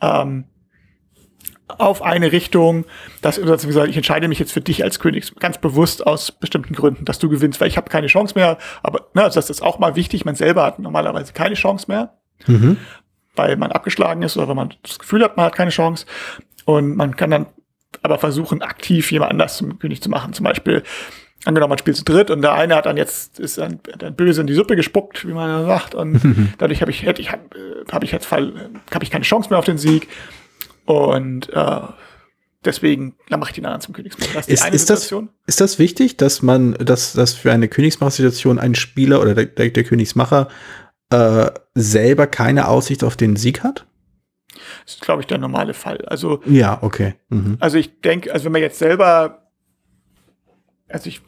ähm, 0.00 0.44
auf 1.66 2.02
eine 2.02 2.32
Richtung, 2.32 2.84
dass 3.20 3.38
wie 3.42 3.66
gesagt, 3.66 3.88
ich 3.88 3.96
entscheide 3.96 4.28
mich 4.28 4.38
jetzt 4.38 4.52
für 4.52 4.60
dich 4.60 4.84
als 4.84 5.00
König, 5.00 5.34
ganz 5.36 5.58
bewusst 5.58 6.06
aus 6.06 6.32
bestimmten 6.32 6.74
Gründen, 6.74 7.04
dass 7.04 7.18
du 7.18 7.28
gewinnst, 7.28 7.60
weil 7.60 7.68
ich 7.68 7.76
habe 7.76 7.90
keine 7.90 8.06
Chance 8.06 8.34
mehr. 8.36 8.58
Aber 8.82 9.08
ne, 9.14 9.24
also 9.24 9.34
das 9.36 9.50
ist 9.50 9.62
auch 9.62 9.78
mal 9.78 9.94
wichtig. 9.96 10.24
Man 10.24 10.34
selber 10.34 10.64
hat 10.64 10.78
normalerweise 10.78 11.32
keine 11.32 11.54
Chance 11.56 11.86
mehr, 11.88 12.14
Mhm. 12.46 12.76
Weil 13.38 13.56
man 13.56 13.72
abgeschlagen 13.72 14.22
ist 14.22 14.36
oder 14.36 14.48
wenn 14.48 14.56
man 14.56 14.74
das 14.82 14.98
Gefühl 14.98 15.22
hat, 15.22 15.36
man 15.36 15.46
hat 15.46 15.54
keine 15.56 15.70
Chance. 15.70 16.06
Und 16.64 16.96
man 16.96 17.16
kann 17.16 17.30
dann 17.30 17.46
aber 18.02 18.18
versuchen, 18.18 18.60
aktiv 18.60 19.10
jemand 19.10 19.30
anders 19.30 19.56
zum 19.56 19.78
König 19.78 20.02
zu 20.02 20.10
machen. 20.10 20.34
Zum 20.34 20.44
Beispiel, 20.44 20.82
angenommen, 21.44 21.70
man 21.70 21.78
spielt 21.78 21.96
zu 21.96 22.04
dritt 22.04 22.30
und 22.30 22.42
der 22.42 22.52
eine 22.52 22.74
hat 22.74 22.86
dann 22.86 22.96
jetzt, 22.96 23.40
ist 23.40 23.58
dann, 23.58 23.80
dann 23.98 24.14
böse 24.14 24.40
in 24.40 24.46
die 24.46 24.54
Suppe 24.54 24.76
gespuckt, 24.76 25.26
wie 25.26 25.32
man 25.32 25.66
sagt. 25.66 25.94
Und 25.94 26.20
dadurch 26.58 26.80
habe 26.80 26.90
ich, 26.90 27.04
hätte 27.04 27.22
ich, 27.22 27.32
habe 27.32 27.42
hab 27.90 28.04
ich 28.04 28.12
jetzt 28.12 28.26
Fall, 28.26 28.70
habe 28.92 29.04
ich 29.04 29.10
keine 29.10 29.24
Chance 29.24 29.50
mehr 29.50 29.58
auf 29.58 29.64
den 29.64 29.78
Sieg. 29.78 30.08
Und 30.84 31.52
äh, 31.52 31.80
deswegen 32.64 33.14
dann 33.28 33.40
mache 33.40 33.50
ich 33.50 33.54
den 33.54 33.66
anderen 33.66 33.80
zum 33.80 33.94
Königsmacher. 33.94 34.34
Das 34.34 34.48
ist 34.48 34.64
Ist, 34.64 34.72
das, 34.74 34.80
Situation. 34.80 35.28
ist 35.46 35.60
das 35.60 35.78
wichtig, 35.78 36.16
dass 36.16 36.42
man, 36.42 36.74
dass, 36.74 37.12
dass 37.12 37.34
für 37.34 37.52
eine 37.52 37.68
Königsmacher-Situation 37.68 38.58
ein 38.58 38.74
Spieler 38.74 39.20
oder 39.20 39.34
der, 39.34 39.46
der, 39.46 39.70
der 39.70 39.84
Königsmacher 39.84 40.48
äh, 41.10 41.50
selber 41.74 42.26
keine 42.26 42.68
Aussicht 42.68 43.04
auf 43.04 43.16
den 43.16 43.36
Sieg 43.36 43.62
hat? 43.62 43.86
Das 44.84 44.94
ist, 44.94 45.02
glaube 45.02 45.22
ich, 45.22 45.26
der 45.26 45.38
normale 45.38 45.74
Fall. 45.74 46.04
Also 46.06 46.42
Ja, 46.46 46.78
okay. 46.82 47.14
Mhm. 47.28 47.56
Also 47.60 47.78
ich 47.78 48.00
denke, 48.00 48.32
also 48.32 48.46
wenn 48.46 48.52
man 48.52 48.62
jetzt 48.62 48.78
selber, 48.78 49.50
also 50.88 51.08
ich, 51.08 51.20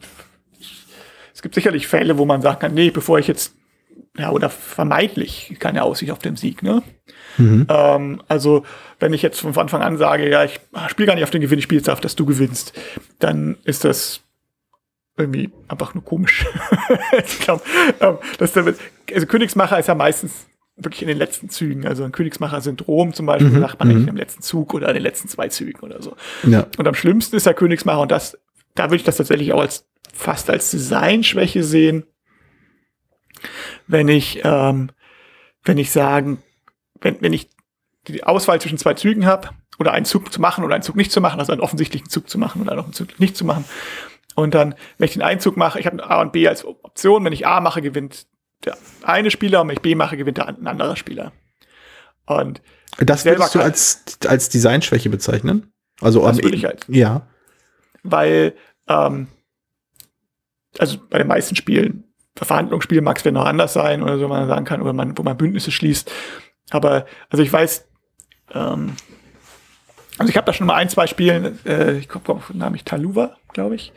es 1.33 1.41
gibt 1.41 1.55
sicherlich 1.55 1.87
Fälle, 1.87 2.17
wo 2.17 2.25
man 2.25 2.41
sagen 2.41 2.59
kann, 2.59 2.73
nee, 2.73 2.91
bevor 2.91 3.19
ich 3.19 3.27
jetzt 3.27 3.53
ja, 4.17 4.31
oder 4.31 4.49
vermeintlich 4.49 5.55
keine 5.59 5.83
Aussicht 5.83 6.11
auf 6.11 6.19
den 6.19 6.35
Sieg, 6.35 6.63
ne? 6.63 6.83
Mhm. 7.37 7.65
Ähm, 7.69 8.21
also, 8.27 8.65
wenn 8.99 9.13
ich 9.13 9.21
jetzt 9.21 9.39
von 9.39 9.55
Anfang 9.57 9.81
an 9.81 9.97
sage, 9.97 10.29
ja, 10.29 10.43
ich 10.43 10.59
spiele 10.89 11.07
gar 11.07 11.15
nicht 11.15 11.23
auf 11.23 11.29
den 11.29 11.41
Gewinn, 11.41 11.59
ich 11.59 11.63
spiele 11.63 11.79
jetzt 11.79 11.89
auf, 11.89 12.01
dass 12.01 12.15
du 12.15 12.25
gewinnst, 12.25 12.73
dann 13.19 13.57
ist 13.63 13.85
das 13.85 14.21
irgendwie 15.21 15.51
einfach 15.67 15.93
nur 15.93 16.03
komisch. 16.03 16.45
ich 17.25 17.39
glaube, 17.39 17.63
ähm, 17.99 18.17
dass 18.37 18.53
damit, 18.53 18.77
also 19.13 19.25
Königsmacher 19.27 19.79
ist 19.79 19.87
ja 19.87 19.95
meistens 19.95 20.47
wirklich 20.75 21.01
in 21.01 21.07
den 21.07 21.17
letzten 21.17 21.49
Zügen. 21.49 21.85
Also 21.85 22.03
ein 22.03 22.11
Königsmacher-Syndrom 22.11 23.13
zum 23.13 23.25
Beispiel, 23.25 23.49
mhm. 23.49 23.61
sagt 23.61 23.79
man 23.79 23.89
eigentlich 23.89 24.03
mhm. 24.03 24.09
im 24.09 24.15
letzten 24.17 24.41
Zug 24.41 24.73
oder 24.73 24.87
in 24.89 24.95
den 24.95 25.03
letzten 25.03 25.27
zwei 25.27 25.47
Zügen 25.47 25.79
oder 25.81 26.01
so. 26.01 26.15
Ja. 26.43 26.67
Und 26.77 26.87
am 26.87 26.95
schlimmsten 26.95 27.35
ist 27.35 27.45
der 27.45 27.53
Königsmacher 27.53 27.99
und 27.99 28.11
das, 28.11 28.37
da 28.75 28.85
würde 28.85 28.97
ich 28.97 29.03
das 29.03 29.17
tatsächlich 29.17 29.53
auch 29.53 29.61
als 29.61 29.87
fast 30.13 30.49
als 30.49 30.71
Designschwäche 30.71 31.63
sehen, 31.63 32.03
wenn 33.87 34.07
ich, 34.07 34.41
ähm, 34.43 34.89
wenn 35.63 35.77
ich 35.77 35.91
sagen, 35.91 36.41
wenn, 36.99 37.21
wenn 37.21 37.33
ich 37.33 37.49
die 38.07 38.23
Auswahl 38.23 38.59
zwischen 38.59 38.77
zwei 38.77 38.93
Zügen 38.93 39.25
habe, 39.25 39.49
oder 39.81 39.93
einen 39.93 40.05
Zug 40.05 40.31
zu 40.31 40.39
machen 40.39 40.63
oder 40.63 40.75
einen 40.75 40.83
Zug 40.83 40.95
nicht 40.95 41.11
zu 41.11 41.21
machen, 41.21 41.39
also 41.39 41.51
einen 41.51 41.61
offensichtlichen 41.61 42.07
Zug 42.07 42.29
zu 42.29 42.37
machen 42.37 42.61
oder 42.61 42.75
noch 42.75 42.85
einen 42.85 42.93
Zug 42.93 43.19
nicht 43.19 43.35
zu 43.35 43.43
machen. 43.43 43.65
Und 44.35 44.53
dann, 44.53 44.75
wenn 44.97 45.05
ich 45.05 45.13
den 45.13 45.21
Einzug 45.21 45.57
mache, 45.57 45.79
ich 45.79 45.85
habe 45.85 46.03
A 46.03 46.21
und 46.21 46.31
B 46.31 46.47
als 46.47 46.65
Option, 46.65 47.25
wenn 47.25 47.33
ich 47.33 47.45
A 47.45 47.59
mache, 47.59 47.81
gewinnt 47.81 48.27
der 48.63 48.77
eine 49.03 49.31
Spieler 49.31 49.61
und 49.61 49.67
wenn 49.67 49.75
ich 49.75 49.81
B 49.81 49.95
mache, 49.95 50.17
gewinnt 50.17 50.37
der 50.37 50.47
ein 50.47 50.67
anderer 50.67 50.95
Spieler. 50.95 51.31
Und 52.25 52.61
das 52.99 53.25
würdest 53.25 53.55
du 53.55 53.59
als, 53.59 54.03
als 54.27 54.49
Designschwäche 54.49 55.09
bezeichnen? 55.09 55.71
Also 55.99 56.25
das 56.25 56.41
würde 56.41 56.55
ich 56.55 56.65
halt. 56.65 56.85
Ja. 56.87 57.27
Weil, 58.03 58.55
ähm, 58.87 59.27
also 60.77 60.97
bei 61.09 61.17
den 61.17 61.27
meisten 61.27 61.55
Spielen, 61.55 62.05
Verhandlungsspielen 62.35 63.03
mag 63.03 63.17
es 63.17 63.21
vielleicht 63.21 63.35
noch 63.35 63.45
anders 63.45 63.73
sein 63.73 64.01
oder 64.01 64.17
so, 64.17 64.27
man 64.27 64.47
sagen 64.47 64.65
kann, 64.65 64.81
oder 64.81 64.93
man, 64.93 65.17
wo 65.17 65.23
man 65.23 65.37
Bündnisse 65.37 65.71
schließt. 65.71 66.11
Aber, 66.71 67.05
also 67.29 67.43
ich 67.43 67.51
weiß, 67.51 67.87
ähm, 68.53 68.95
also 70.21 70.29
ich 70.29 70.37
habe 70.37 70.45
da 70.45 70.53
schon 70.53 70.67
mal 70.67 70.75
ein, 70.75 70.87
zwei 70.87 71.07
Spielen, 71.07 71.57
äh, 71.65 71.97
ich 71.97 72.07
komme 72.07 72.29
auf 72.29 72.47
den 72.51 72.59
Namen 72.59 72.75
ich 72.75 72.83
Taluva, 72.83 73.37
glaube 73.53 73.73
ich. 73.73 73.91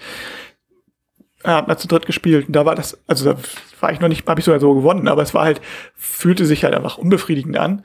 Äh, 1.43 1.49
hat 1.49 1.69
mal 1.69 1.77
zu 1.77 1.87
dritt 1.87 2.07
gespielt. 2.07 2.47
Und 2.47 2.57
da 2.57 2.65
war 2.65 2.75
das, 2.75 2.99
also 3.07 3.31
da 3.31 3.39
war 3.81 3.93
ich 3.93 4.01
noch 4.01 4.09
nicht, 4.09 4.27
habe 4.27 4.41
ich 4.41 4.47
sogar 4.47 4.59
so 4.59 4.75
gewonnen, 4.75 5.07
aber 5.07 5.21
es 5.21 5.35
war 5.35 5.45
halt, 5.45 5.61
fühlte 5.95 6.47
sich 6.47 6.65
halt 6.65 6.75
einfach 6.75 6.97
unbefriedigend 6.97 7.59
an, 7.59 7.85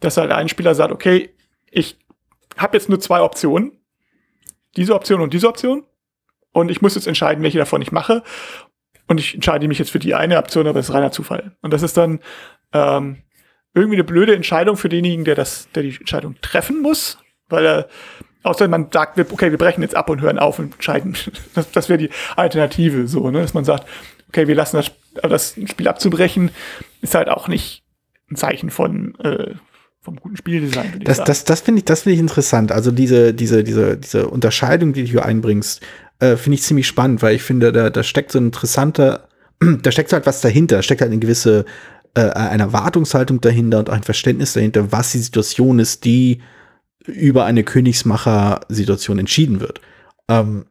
dass 0.00 0.16
halt 0.16 0.32
ein 0.32 0.48
Spieler 0.48 0.74
sagt, 0.74 0.90
okay, 0.90 1.32
ich 1.70 1.96
habe 2.56 2.76
jetzt 2.76 2.88
nur 2.88 2.98
zwei 2.98 3.20
Optionen. 3.20 3.70
Diese 4.76 4.92
Option 4.92 5.20
und 5.20 5.32
diese 5.32 5.48
Option. 5.48 5.84
Und 6.50 6.68
ich 6.68 6.82
muss 6.82 6.96
jetzt 6.96 7.06
entscheiden, 7.06 7.44
welche 7.44 7.58
davon 7.58 7.82
ich 7.82 7.92
mache. 7.92 8.24
Und 9.06 9.20
ich 9.20 9.32
entscheide 9.32 9.68
mich 9.68 9.78
jetzt 9.78 9.92
für 9.92 10.00
die 10.00 10.16
eine 10.16 10.38
Option, 10.38 10.66
aber 10.66 10.80
es 10.80 10.88
ist 10.88 10.94
reiner 10.94 11.12
Zufall. 11.12 11.56
Und 11.62 11.72
das 11.72 11.84
ist 11.84 11.96
dann 11.96 12.18
ähm, 12.72 13.22
irgendwie 13.74 13.94
eine 13.94 14.04
blöde 14.04 14.34
Entscheidung 14.34 14.76
für 14.76 14.88
denjenigen, 14.88 15.24
der 15.24 15.36
das, 15.36 15.70
der 15.70 15.84
die 15.84 15.96
Entscheidung 15.96 16.34
treffen 16.40 16.82
muss, 16.82 17.18
weil 17.48 17.66
er 17.66 17.88
Außer 18.46 18.68
man 18.68 18.86
sagt, 18.92 19.18
okay, 19.18 19.50
wir 19.50 19.58
brechen 19.58 19.82
jetzt 19.82 19.96
ab 19.96 20.08
und 20.08 20.20
hören 20.20 20.38
auf 20.38 20.60
und 20.60 20.74
entscheiden. 20.74 21.16
Das, 21.54 21.70
das 21.72 21.88
wäre 21.88 21.98
die 21.98 22.10
Alternative, 22.36 23.08
so, 23.08 23.28
ne? 23.30 23.40
dass 23.40 23.54
man 23.54 23.64
sagt, 23.64 23.88
okay, 24.28 24.46
wir 24.46 24.54
lassen 24.54 24.76
das, 24.76 24.92
das 25.20 25.56
Spiel 25.68 25.88
abzubrechen, 25.88 26.50
ist 27.00 27.16
halt 27.16 27.28
auch 27.28 27.48
nicht 27.48 27.82
ein 28.30 28.36
Zeichen 28.36 28.70
von 28.70 29.16
äh, 29.18 29.54
vom 30.00 30.16
guten 30.16 30.36
Spieldesign. 30.36 31.00
Das, 31.02 31.24
das, 31.24 31.44
das 31.44 31.62
finde 31.62 31.80
ich, 31.80 31.86
das 31.86 32.02
finde 32.02 32.14
ich 32.14 32.20
interessant. 32.20 32.70
Also 32.70 32.92
diese, 32.92 33.34
diese, 33.34 33.64
diese, 33.64 33.96
diese 33.96 34.28
Unterscheidung, 34.28 34.92
die 34.92 35.02
du 35.02 35.10
hier 35.10 35.24
einbringst, 35.24 35.82
äh, 36.20 36.36
finde 36.36 36.54
ich 36.54 36.62
ziemlich 36.62 36.86
spannend, 36.86 37.22
weil 37.22 37.34
ich 37.34 37.42
finde, 37.42 37.72
da, 37.72 37.90
da 37.90 38.02
steckt 38.04 38.30
so 38.30 38.38
ein 38.38 38.46
interessanter, 38.46 39.28
da 39.82 39.90
steckt 39.90 40.12
halt 40.12 40.26
was 40.26 40.40
dahinter, 40.40 40.76
da 40.76 40.82
steckt 40.82 41.00
halt 41.00 41.10
eine 41.10 41.18
gewisse 41.18 41.64
äh, 42.14 42.30
eine 42.30 42.64
Erwartungshaltung 42.64 43.40
dahinter 43.40 43.80
und 43.80 43.90
auch 43.90 43.94
ein 43.94 44.04
Verständnis 44.04 44.52
dahinter, 44.52 44.92
was 44.92 45.10
die 45.10 45.18
Situation 45.18 45.80
ist, 45.80 46.04
die 46.04 46.40
über 47.06 47.44
eine 47.44 47.64
Königsmacher-Situation 47.64 49.18
entschieden 49.18 49.60
wird. 49.60 49.80
Ähm, 50.28 50.66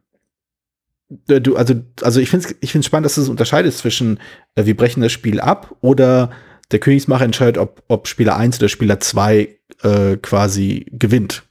du, 1.08 1.56
also, 1.56 1.74
also 2.02 2.20
ich 2.20 2.30
finde 2.30 2.46
es 2.46 2.56
ich 2.60 2.72
find's 2.72 2.86
spannend, 2.86 3.06
dass 3.06 3.16
es 3.16 3.28
unterscheidet 3.28 3.74
zwischen, 3.74 4.20
äh, 4.54 4.64
wir 4.64 4.76
brechen 4.76 5.02
das 5.02 5.12
Spiel 5.12 5.40
ab 5.40 5.74
oder 5.80 6.30
der 6.70 6.80
Königsmacher 6.80 7.24
entscheidet, 7.24 7.58
ob, 7.58 7.82
ob 7.88 8.08
Spieler 8.08 8.36
1 8.36 8.58
oder 8.58 8.68
Spieler 8.68 9.00
2 9.00 9.56
äh, 9.82 10.16
quasi 10.16 10.86
gewinnt. 10.92 11.44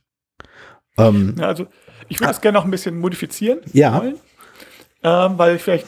Ähm, 0.97 1.35
ja, 1.39 1.47
also 1.47 1.67
ich 2.09 2.19
würde 2.19 2.31
das 2.31 2.41
gerne 2.41 2.57
noch 2.57 2.65
ein 2.65 2.71
bisschen 2.71 2.97
modifizieren 2.99 3.59
ja. 3.73 3.97
wollen, 3.97 4.15
ähm, 5.03 5.37
weil 5.37 5.57
vielleicht 5.57 5.87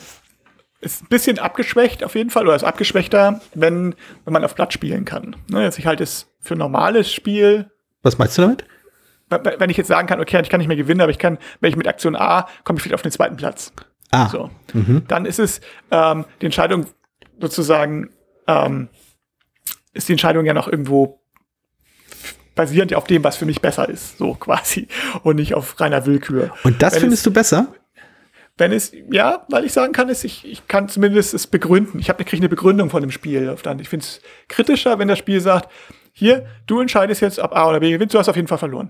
ist 0.79 1.03
ein 1.03 1.07
bisschen 1.07 1.39
abgeschwächt 1.39 2.03
auf 2.03 2.15
jeden 2.15 2.29
Fall 2.29 2.45
oder 2.45 2.55
ist 2.55 2.63
abgeschwächter, 2.63 3.41
wenn, 3.53 3.95
wenn 4.23 4.33
man 4.33 4.43
auf 4.43 4.55
Blatt 4.55 4.73
spielen 4.73 5.05
kann. 5.05 5.35
Ne, 5.49 5.63
jetzt 5.63 5.79
ich 5.79 5.85
halte 5.85 6.03
es 6.03 6.27
für 6.39 6.55
ein 6.55 6.59
normales 6.59 7.11
Spiel. 7.11 7.69
Was 8.03 8.17
meinst 8.17 8.37
du 8.37 8.43
damit? 8.43 8.65
Wenn 9.29 9.69
ich 9.69 9.77
jetzt 9.77 9.87
sagen 9.87 10.07
kann, 10.07 10.19
okay, 10.21 10.41
ich 10.41 10.49
kann 10.49 10.59
nicht 10.59 10.67
mehr 10.67 10.77
gewinnen, 10.77 11.01
aber 11.01 11.11
ich 11.11 11.19
kann, 11.19 11.37
wenn 11.59 11.69
ich 11.69 11.75
mit 11.75 11.87
Aktion 11.87 12.15
A 12.15 12.47
komme 12.63 12.77
ich 12.77 12.83
vielleicht 12.83 12.95
auf 12.95 13.01
den 13.01 13.11
zweiten 13.11 13.35
Platz. 13.35 13.73
Ah. 14.11 14.29
So. 14.29 14.49
Mhm. 14.73 15.03
Dann 15.07 15.25
ist 15.25 15.39
es 15.39 15.61
ähm, 15.91 16.25
die 16.41 16.45
Entscheidung 16.45 16.85
sozusagen, 17.39 18.09
ähm, 18.47 18.89
ist 19.93 20.07
die 20.07 20.13
Entscheidung 20.13 20.45
ja 20.45 20.53
noch 20.53 20.67
irgendwo 20.67 21.21
basierend 22.55 22.93
auf 22.95 23.05
dem, 23.05 23.23
was 23.23 23.37
für 23.37 23.45
mich 23.45 23.61
besser 23.61 23.87
ist, 23.87 24.17
so 24.17 24.33
quasi, 24.33 24.87
und 25.23 25.35
nicht 25.35 25.53
auf 25.53 25.79
reiner 25.79 26.05
Willkür. 26.05 26.51
Und 26.63 26.81
das 26.81 26.95
wenn 26.95 27.01
findest 27.01 27.21
es, 27.21 27.23
du 27.23 27.31
besser? 27.31 27.67
Wenn 28.57 28.71
es, 28.71 28.91
ja, 29.11 29.45
weil 29.49 29.65
ich 29.65 29.73
sagen 29.73 29.93
kann, 29.93 30.09
ist, 30.09 30.23
ich, 30.23 30.43
ich 30.43 30.67
kann 30.67 30.89
zumindest 30.89 31.35
es 31.35 31.45
begründen. 31.45 31.99
Ich 31.99 32.09
habe 32.09 32.23
kriege 32.23 32.41
eine 32.41 32.49
Begründung 32.49 32.89
von 32.89 33.01
dem 33.01 33.11
Spiel. 33.11 33.55
Ich 33.79 33.89
finde 33.89 34.03
es 34.03 34.21
kritischer, 34.47 34.97
wenn 34.97 35.07
das 35.07 35.19
Spiel 35.19 35.39
sagt, 35.41 35.71
hier, 36.11 36.47
du 36.65 36.79
entscheidest 36.81 37.21
jetzt, 37.21 37.37
ob 37.37 37.55
A 37.55 37.69
oder 37.69 37.79
B 37.79 37.91
gewinnt, 37.91 38.11
du 38.11 38.17
hast 38.17 38.29
auf 38.29 38.35
jeden 38.35 38.47
Fall 38.47 38.57
verloren. 38.57 38.89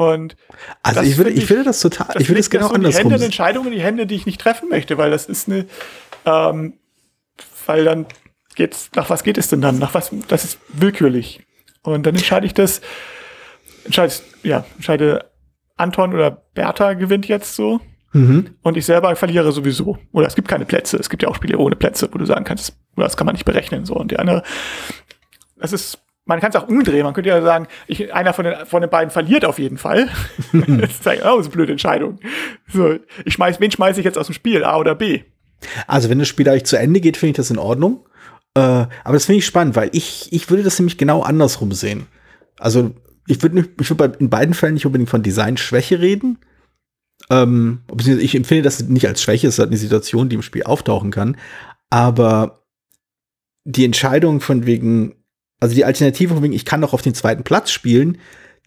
Und 0.00 0.34
also 0.82 1.02
ich 1.02 1.18
würde, 1.18 1.28
ich, 1.28 1.42
ich 1.42 1.50
würde 1.50 1.64
das 1.64 1.80
total, 1.80 2.06
das 2.14 2.22
ich 2.22 2.30
würde 2.30 2.40
es 2.40 2.48
genau 2.48 2.68
so 2.68 2.74
andersrum. 2.74 3.08
Die 3.08 3.12
Hände, 3.12 3.24
Entscheidungen 3.26 3.66
in 3.66 3.74
die 3.74 3.84
Hände, 3.84 4.06
die 4.06 4.14
ich 4.14 4.24
nicht 4.24 4.40
treffen 4.40 4.70
möchte, 4.70 4.96
weil 4.96 5.10
das 5.10 5.26
ist 5.26 5.46
eine, 5.46 5.66
ähm, 6.24 6.78
weil 7.66 7.84
dann 7.84 8.06
geht's, 8.54 8.88
nach 8.94 9.10
was 9.10 9.24
geht 9.24 9.36
es 9.36 9.48
denn 9.48 9.60
dann? 9.60 9.78
Nach 9.78 9.92
was, 9.92 10.10
das 10.28 10.44
ist 10.44 10.58
willkürlich. 10.68 11.42
Und 11.82 12.06
dann 12.06 12.14
entscheide 12.14 12.46
ich 12.46 12.54
das, 12.54 12.80
entscheide, 13.84 14.14
ja, 14.42 14.64
entscheide 14.76 15.30
Anton 15.76 16.14
oder 16.14 16.30
Bertha 16.54 16.94
gewinnt 16.94 17.28
jetzt 17.28 17.54
so. 17.54 17.82
Mhm. 18.14 18.56
Und 18.62 18.78
ich 18.78 18.86
selber 18.86 19.14
verliere 19.16 19.52
sowieso. 19.52 19.98
Oder 20.12 20.28
es 20.28 20.34
gibt 20.34 20.48
keine 20.48 20.64
Plätze. 20.64 20.96
Es 20.96 21.10
gibt 21.10 21.22
ja 21.22 21.28
auch 21.28 21.36
Spiele 21.36 21.58
ohne 21.58 21.76
Plätze, 21.76 22.08
wo 22.10 22.16
du 22.16 22.24
sagen 22.24 22.46
kannst, 22.46 22.74
das 22.96 23.18
kann 23.18 23.26
man 23.26 23.34
nicht 23.34 23.44
berechnen. 23.44 23.84
So. 23.84 23.96
Und 23.96 24.12
die 24.12 24.18
andere, 24.18 24.44
das 25.58 25.74
ist 25.74 25.98
man 26.30 26.40
kann 26.40 26.50
es 26.50 26.56
auch 26.56 26.68
umdrehen. 26.68 27.02
Man 27.02 27.12
könnte 27.12 27.28
ja 27.28 27.42
sagen, 27.42 27.66
ich, 27.88 28.14
einer 28.14 28.32
von 28.32 28.44
den, 28.44 28.54
von 28.64 28.80
den 28.80 28.88
beiden 28.88 29.10
verliert 29.10 29.44
auf 29.44 29.58
jeden 29.58 29.78
Fall. 29.78 30.08
das 30.52 30.90
ist 30.90 31.04
ja 31.04 31.28
auch 31.28 31.40
eine 31.40 31.48
blöde 31.48 31.72
Entscheidung. 31.72 32.20
So, 32.72 32.98
ich 33.24 33.34
schmeiß, 33.34 33.58
wen 33.58 33.72
schmeiße 33.72 33.98
ich 33.98 34.04
jetzt 34.04 34.16
aus 34.16 34.26
dem 34.26 34.34
Spiel, 34.34 34.62
A 34.62 34.78
oder 34.78 34.94
B? 34.94 35.24
Also, 35.88 36.08
wenn 36.08 36.20
das 36.20 36.28
Spiel 36.28 36.48
eigentlich 36.48 36.66
zu 36.66 36.78
Ende 36.78 37.00
geht, 37.00 37.16
finde 37.16 37.30
ich 37.30 37.36
das 37.36 37.50
in 37.50 37.58
Ordnung. 37.58 38.06
Äh, 38.54 38.60
aber 38.60 39.14
das 39.14 39.24
finde 39.24 39.40
ich 39.40 39.46
spannend, 39.46 39.74
weil 39.74 39.90
ich, 39.92 40.32
ich 40.32 40.48
würde 40.48 40.62
das 40.62 40.78
nämlich 40.78 40.98
genau 40.98 41.22
andersrum 41.22 41.72
sehen. 41.72 42.06
Also, 42.60 42.94
ich 43.26 43.42
würde 43.42 43.68
ich 43.80 43.90
würd 43.90 44.16
in 44.20 44.30
beiden 44.30 44.54
Fällen 44.54 44.74
nicht 44.74 44.86
unbedingt 44.86 45.10
von 45.10 45.24
Designschwäche 45.24 46.00
reden. 46.00 46.38
Ähm, 47.28 47.80
ich 47.98 48.36
empfinde 48.36 48.62
das 48.62 48.80
nicht 48.88 49.08
als 49.08 49.20
Schwäche, 49.20 49.48
es 49.48 49.54
ist 49.54 49.58
halt 49.58 49.70
eine 49.70 49.78
Situation, 49.78 50.28
die 50.28 50.36
im 50.36 50.42
Spiel 50.42 50.62
auftauchen 50.62 51.10
kann. 51.10 51.36
Aber 51.90 52.60
die 53.64 53.84
Entscheidung 53.84 54.40
von 54.40 54.64
wegen, 54.64 55.16
also 55.60 55.74
die 55.74 55.84
Alternative 55.84 56.34
von 56.34 56.42
wegen, 56.42 56.54
ich 56.54 56.64
kann 56.64 56.80
doch 56.80 56.94
auf 56.94 57.02
den 57.02 57.14
zweiten 57.14 57.44
Platz 57.44 57.70
spielen, 57.70 58.18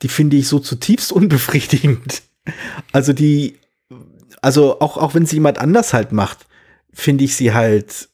die 0.01 0.07
finde 0.07 0.37
ich 0.37 0.47
so 0.47 0.59
zutiefst 0.59 1.11
unbefriedigend. 1.11 2.23
Also 2.91 3.13
die, 3.13 3.57
also 4.41 4.81
auch, 4.81 4.97
auch 4.97 5.15
wenn 5.15 5.25
sie 5.25 5.37
jemand 5.37 5.59
anders 5.59 5.93
halt 5.93 6.11
macht, 6.11 6.45
finde 6.91 7.23
ich 7.23 7.37
sie 7.37 7.53
halt, 7.53 8.09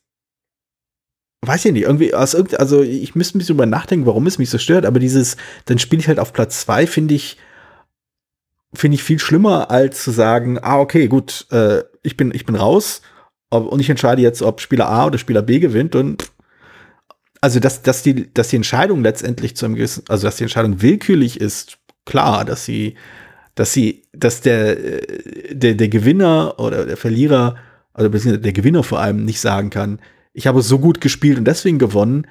weiß 1.42 1.66
ich 1.66 1.74
nicht, 1.74 1.86
irgendwie 1.86 2.14
aus 2.14 2.36
irgend, 2.36 2.60
also 2.60 2.84
ich 2.84 3.16
müsste 3.16 3.36
ein 3.36 3.40
bisschen 3.40 3.56
drüber 3.56 3.66
nachdenken, 3.66 4.06
warum 4.06 4.28
es 4.28 4.38
mich 4.38 4.52
so 4.52 4.60
stört, 4.60 4.86
aber 4.86 5.00
dieses, 5.00 5.36
dann 5.66 5.80
spiele 5.80 6.00
ich 6.00 6.08
halt 6.08 6.20
auf 6.20 6.32
Platz 6.32 6.62
zwei, 6.62 6.86
finde 6.86 7.16
ich, 7.16 7.38
finde 8.72 8.94
ich 8.94 9.04
viel 9.04 9.18
schlimmer, 9.18 9.72
als 9.72 10.04
zu 10.04 10.12
sagen, 10.12 10.60
ah, 10.62 10.80
okay, 10.80 11.08
gut, 11.08 11.48
äh, 11.50 11.84
ich 12.04 12.16
bin, 12.16 12.32
ich 12.32 12.46
bin 12.46 12.56
raus 12.56 13.02
und 13.50 13.80
ich 13.80 13.90
entscheide 13.90 14.22
jetzt, 14.22 14.44
ob 14.44 14.62
Spieler 14.62 14.90
A 14.90 15.08
oder 15.08 15.18
Spieler 15.18 15.42
B 15.42 15.58
gewinnt 15.58 15.96
und 15.96 16.32
also 17.42 17.60
dass, 17.60 17.82
dass, 17.82 18.04
die, 18.04 18.34
dass 18.34 18.50
die 18.50 18.58
Entscheidung 18.58 19.02
letztendlich 19.02 19.56
zu 19.56 19.66
einem 19.66 19.76
gewissen, 19.76 20.04
also 20.10 20.28
dass 20.28 20.38
die 20.38 20.44
Entscheidung 20.44 20.82
willkürlich 20.82 21.40
ist, 21.40 21.78
klar, 22.06 22.46
dass 22.46 22.66
sie, 22.66 22.96
dass 23.56 23.74
sie, 23.74 24.04
dass 24.14 24.42
der, 24.42 24.76
der, 25.52 25.76
der 25.76 25.90
Gewinner 25.90 26.56
oder 26.58 26.86
der 26.86 26.98
Verlierer, 26.98 27.56
also 27.94 28.10
der 28.10 28.54
Gewinner 28.54 28.84
vor 28.84 29.00
allem 29.00 29.26
nicht 29.26 29.40
sagen 29.40 29.70
kann, 29.70 30.00
ich 30.34 30.48
habe 30.48 30.62
so 30.62 30.80
gut 30.80 31.02
gespielt 31.02 31.38
und 31.38 31.46
deswegen 31.46 31.80
gewonnen, 31.80 32.28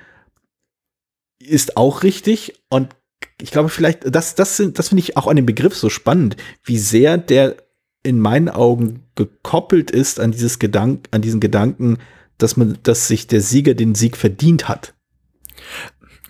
ist 1.38 1.77
auch 1.77 2.03
richtig. 2.03 2.55
Und 2.69 2.95
ich 3.41 3.50
glaube, 3.50 3.69
vielleicht, 3.69 4.15
das, 4.15 4.35
das, 4.35 4.57
sind, 4.57 4.79
das 4.79 4.88
finde 4.88 5.03
ich 5.03 5.17
auch 5.17 5.27
an 5.27 5.37
dem 5.37 5.47
Begriff 5.47 5.77
so 5.77 5.91
spannend, 5.91 6.37
wie 6.65 6.79
sehr 6.79 7.19
der 7.19 7.57
in 8.03 8.21
meinen 8.21 8.49
Augen 8.49 9.05
gekoppelt 9.17 9.91
ist 9.91 10.21
an 10.21 10.33
dieses 10.33 10.59
Gedank, 10.59 11.09
an 11.11 11.23
diesen 11.23 11.41
Gedanken, 11.41 11.99
dass 12.38 12.57
man, 12.57 12.79
dass 12.83 13.09
sich 13.09 13.27
der 13.27 13.41
Sieger 13.41 13.75
den 13.75 13.95
Sieg 13.95 14.17
verdient 14.17 14.69
hat. 14.69 14.95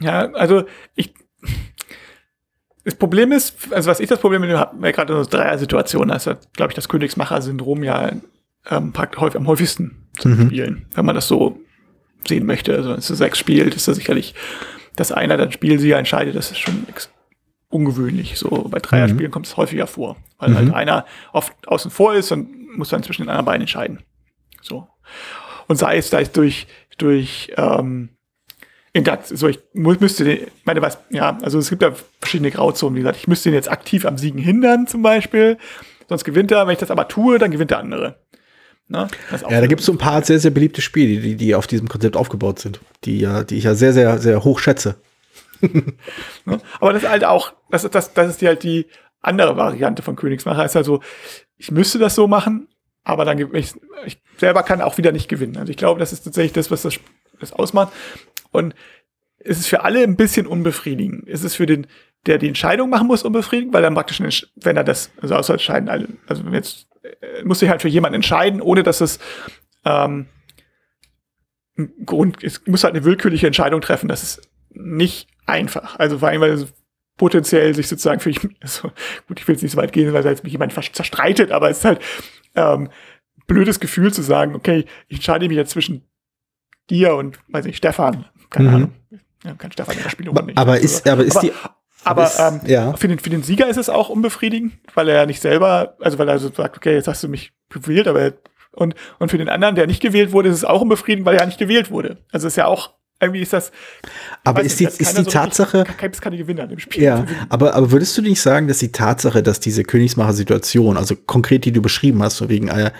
Ja, 0.00 0.30
also 0.32 0.64
ich. 0.94 1.14
Das 2.84 2.94
Problem 2.94 3.32
ist, 3.32 3.70
also 3.72 3.90
was 3.90 4.00
ich 4.00 4.08
das 4.08 4.18
Problem 4.18 4.40
mit 4.40 4.48
dem 4.48 4.58
habe, 4.58 4.92
gerade 4.92 5.12
in 5.12 5.22
so 5.22 5.28
Dreier-Situationen, 5.28 6.10
also 6.10 6.34
glaube 6.54 6.70
ich, 6.70 6.74
das 6.74 6.88
Königsmacher-Syndrom 6.88 7.82
ja 7.82 8.12
ähm, 8.70 8.92
häufig, 8.96 9.36
am 9.36 9.46
häufigsten 9.46 10.08
zu 10.18 10.28
mhm. 10.28 10.46
spielen, 10.46 10.86
wenn 10.94 11.04
man 11.04 11.14
das 11.14 11.28
so 11.28 11.60
sehen 12.26 12.46
möchte. 12.46 12.74
Also 12.74 12.90
wenn 12.90 12.98
es 12.98 13.08
sechs 13.08 13.38
spielt, 13.38 13.74
ist 13.74 13.88
das 13.88 13.96
sicherlich, 13.96 14.34
dass 14.96 15.12
einer 15.12 15.36
dann 15.36 15.52
Spielsieger 15.52 15.98
entscheidet, 15.98 16.34
das 16.34 16.50
ist 16.50 16.58
schon 16.58 16.86
ungewöhnlich. 17.68 18.38
So 18.38 18.68
bei 18.70 18.78
Dreier-Spielen 18.78 19.28
mhm. 19.28 19.32
kommt 19.32 19.46
es 19.46 19.56
häufiger 19.56 19.86
vor, 19.86 20.16
weil 20.38 20.54
halt 20.54 20.68
mhm. 20.68 20.74
halt 20.74 20.88
einer 20.88 21.06
oft 21.32 21.52
außen 21.68 21.90
vor 21.90 22.14
ist 22.14 22.32
und 22.32 22.76
muss 22.76 22.88
dann 22.88 23.02
zwischen 23.02 23.22
den 23.22 23.28
anderen 23.28 23.46
beiden 23.46 23.62
entscheiden. 23.62 24.00
So. 24.62 24.88
Und 25.66 25.76
sei 25.76 25.98
es, 25.98 26.10
sei 26.10 26.22
es 26.22 26.32
durch, 26.32 26.66
durch 26.96 27.52
ähm, 27.56 28.10
in 28.92 29.04
das, 29.04 29.28
so 29.28 29.48
ich 29.48 29.60
müsste 29.72 30.24
den, 30.24 30.46
meine 30.64 30.82
was, 30.82 30.98
ja, 31.10 31.38
also 31.42 31.58
es 31.58 31.68
gibt 31.70 31.82
ja 31.82 31.92
verschiedene 32.20 32.50
Grauzonen, 32.50 32.96
wie 32.96 33.00
gesagt, 33.00 33.18
ich 33.18 33.28
müsste 33.28 33.50
ihn 33.50 33.54
jetzt 33.54 33.70
aktiv 33.70 34.06
am 34.06 34.18
Siegen 34.18 34.40
hindern 34.40 34.86
zum 34.86 35.02
Beispiel, 35.02 35.58
sonst 36.08 36.24
gewinnt 36.24 36.50
er, 36.50 36.66
wenn 36.66 36.72
ich 36.72 36.78
das 36.78 36.90
aber 36.90 37.08
tue, 37.08 37.38
dann 37.38 37.50
gewinnt 37.50 37.70
der 37.70 37.78
andere. 37.78 38.18
Ne? 38.88 39.06
Ja, 39.30 39.60
da 39.60 39.66
gibt 39.66 39.80
es 39.80 39.86
so 39.86 39.92
ein 39.92 39.98
paar 39.98 40.24
sehr, 40.24 40.38
sehr 40.38 40.50
beliebte 40.50 40.80
Spiele, 40.80 41.20
die, 41.20 41.36
die 41.36 41.54
auf 41.54 41.66
diesem 41.66 41.88
Konzept 41.88 42.16
aufgebaut 42.16 42.58
sind, 42.58 42.80
die, 43.04 43.20
ja, 43.20 43.44
die 43.44 43.58
ich 43.58 43.64
ja 43.64 43.74
sehr, 43.74 43.92
sehr, 43.92 44.18
sehr 44.18 44.42
hoch 44.44 44.58
schätze. 44.60 44.96
ne? 45.60 46.60
Aber 46.80 46.94
das 46.94 47.02
ist 47.02 47.08
halt 47.08 47.24
auch, 47.24 47.52
das 47.70 47.84
ist, 47.84 47.94
das, 47.94 48.14
das 48.14 48.30
ist 48.30 48.40
die 48.40 48.46
halt 48.46 48.62
die 48.62 48.86
andere 49.20 49.56
Variante 49.56 50.02
von 50.02 50.16
Königsmacher, 50.16 50.64
ist 50.64 50.76
also, 50.76 51.00
ich 51.58 51.70
müsste 51.70 51.98
das 51.98 52.14
so 52.14 52.26
machen, 52.28 52.68
aber 53.04 53.24
dann 53.24 53.38
ich, 53.54 53.74
ich 54.06 54.22
selber 54.36 54.62
kann 54.62 54.80
auch 54.80 54.96
wieder 54.96 55.12
nicht 55.12 55.28
gewinnen. 55.28 55.56
Also 55.56 55.70
ich 55.70 55.76
glaube, 55.76 55.98
das 55.98 56.12
ist 56.12 56.22
tatsächlich 56.22 56.52
das, 56.52 56.70
was 56.70 56.82
das, 56.82 56.94
das 57.40 57.52
ausmacht. 57.52 57.92
Und 58.50 58.74
es 59.38 59.58
ist 59.58 59.68
für 59.68 59.82
alle 59.84 60.02
ein 60.02 60.16
bisschen 60.16 60.46
unbefriedigend. 60.46 61.28
Es 61.28 61.44
ist 61.44 61.54
für 61.54 61.66
den, 61.66 61.86
der 62.26 62.38
die 62.38 62.48
Entscheidung 62.48 62.90
machen 62.90 63.06
muss, 63.06 63.22
unbefriedigend, 63.22 63.72
weil 63.72 63.82
dann 63.82 63.94
praktisch, 63.94 64.46
wenn 64.56 64.76
er 64.76 64.84
das, 64.84 65.10
also 65.20 65.36
außer 65.36 65.54
entscheiden, 65.54 66.18
also 66.26 66.42
jetzt 66.50 66.88
äh, 67.02 67.44
muss 67.44 67.60
sich 67.60 67.68
halt 67.68 67.82
für 67.82 67.88
jemanden 67.88 68.16
entscheiden, 68.16 68.60
ohne 68.60 68.82
dass 68.82 69.00
es 69.00 69.18
ähm, 69.84 70.26
Grund, 72.04 72.42
es 72.42 72.66
muss 72.66 72.82
halt 72.82 72.94
eine 72.94 73.04
willkürliche 73.04 73.46
Entscheidung 73.46 73.80
treffen. 73.80 74.08
Das 74.08 74.22
ist 74.22 74.48
nicht 74.70 75.28
einfach. 75.46 75.98
Also 75.98 76.18
vor 76.18 76.28
allem, 76.28 76.40
weil 76.40 76.50
es 76.50 76.72
potenziell 77.16 77.74
sich 77.74 77.88
sozusagen 77.88 78.20
für, 78.20 78.30
also, 78.60 78.90
gut, 79.28 79.40
ich 79.40 79.46
will 79.46 79.54
jetzt 79.54 79.62
nicht 79.62 79.72
so 79.72 79.78
weit 79.78 79.92
gehen, 79.92 80.12
weil 80.12 80.24
jetzt 80.24 80.44
mich 80.44 80.52
jemand 80.52 80.72
zerstreitet, 80.72 81.52
aber 81.52 81.70
es 81.70 81.78
ist 81.78 81.84
halt 81.84 82.00
ähm, 82.54 82.90
blödes 83.46 83.80
Gefühl 83.80 84.12
zu 84.12 84.22
sagen, 84.22 84.54
okay, 84.54 84.84
ich 85.08 85.18
entscheide 85.18 85.48
mich 85.48 85.56
jetzt 85.56 85.70
zwischen 85.70 86.02
dir 86.90 87.14
und, 87.14 87.38
weiß 87.48 87.66
ich, 87.66 87.76
Stefan. 87.76 88.26
Keine 88.50 88.68
mhm. 88.68 88.74
Ahnung. 88.74 88.92
Ja, 89.44 89.54
kann 89.54 89.72
Stefan 89.72 89.96
in 89.96 90.02
der 90.02 90.10
Spielung 90.10 90.46
nicht. 90.46 90.58
Aber 90.58 90.78
ist, 90.78 91.08
aber 91.08 91.24
ist 91.24 91.40
die, 91.42 91.52
aber 92.04 92.24
ist, 92.24 92.38
ähm, 92.38 92.60
ja. 92.66 92.92
für, 92.94 93.08
den, 93.08 93.18
für 93.18 93.30
den 93.30 93.42
Sieger 93.42 93.68
ist 93.68 93.76
es 93.76 93.88
auch 93.88 94.08
unbefriedigend, 94.08 94.74
weil 94.94 95.08
er 95.08 95.16
ja 95.16 95.26
nicht 95.26 95.40
selber, 95.40 95.96
also 96.00 96.18
weil 96.18 96.28
er 96.28 96.38
so 96.38 96.50
sagt, 96.50 96.76
okay, 96.76 96.94
jetzt 96.94 97.08
hast 97.08 97.22
du 97.22 97.28
mich 97.28 97.52
gewählt, 97.68 98.08
aber 98.08 98.32
und, 98.72 98.94
und 99.18 99.30
für 99.30 99.38
den 99.38 99.48
anderen, 99.48 99.74
der 99.74 99.86
nicht 99.86 100.00
gewählt 100.00 100.32
wurde, 100.32 100.48
ist 100.48 100.56
es 100.56 100.64
auch 100.64 100.80
unbefriedigend, 100.80 101.26
weil 101.26 101.34
er 101.34 101.40
ja 101.40 101.46
nicht 101.46 101.58
gewählt 101.58 101.90
wurde. 101.90 102.18
Also 102.30 102.46
ist 102.46 102.56
ja 102.56 102.66
auch, 102.66 102.94
irgendwie 103.20 103.40
ist 103.40 103.52
das. 103.52 103.72
Aber 104.44 104.62
ist 104.62 104.78
die, 104.78 104.84
ist 104.84 105.00
die 105.00 105.04
so 105.04 105.24
Tatsache. 105.24 105.84
Gibt 105.98 106.14
es 106.14 106.20
keine 106.20 106.36
Gewinner 106.36 106.64
in 106.64 106.68
dem 106.70 106.78
Spiel. 106.78 107.02
Ja, 107.02 107.26
aber, 107.48 107.74
aber 107.74 107.90
würdest 107.90 108.16
du 108.16 108.22
nicht 108.22 108.40
sagen, 108.40 108.68
dass 108.68 108.78
die 108.78 108.92
Tatsache, 108.92 109.42
dass 109.42 109.58
diese 109.58 109.82
Königsmacher-Situation, 109.82 110.96
also 110.96 111.16
konkret, 111.16 111.64
die 111.64 111.72
du 111.72 111.82
beschrieben 111.82 112.22
hast, 112.22 112.36
so 112.36 112.48
wegen 112.48 112.70
einer, 112.70 112.92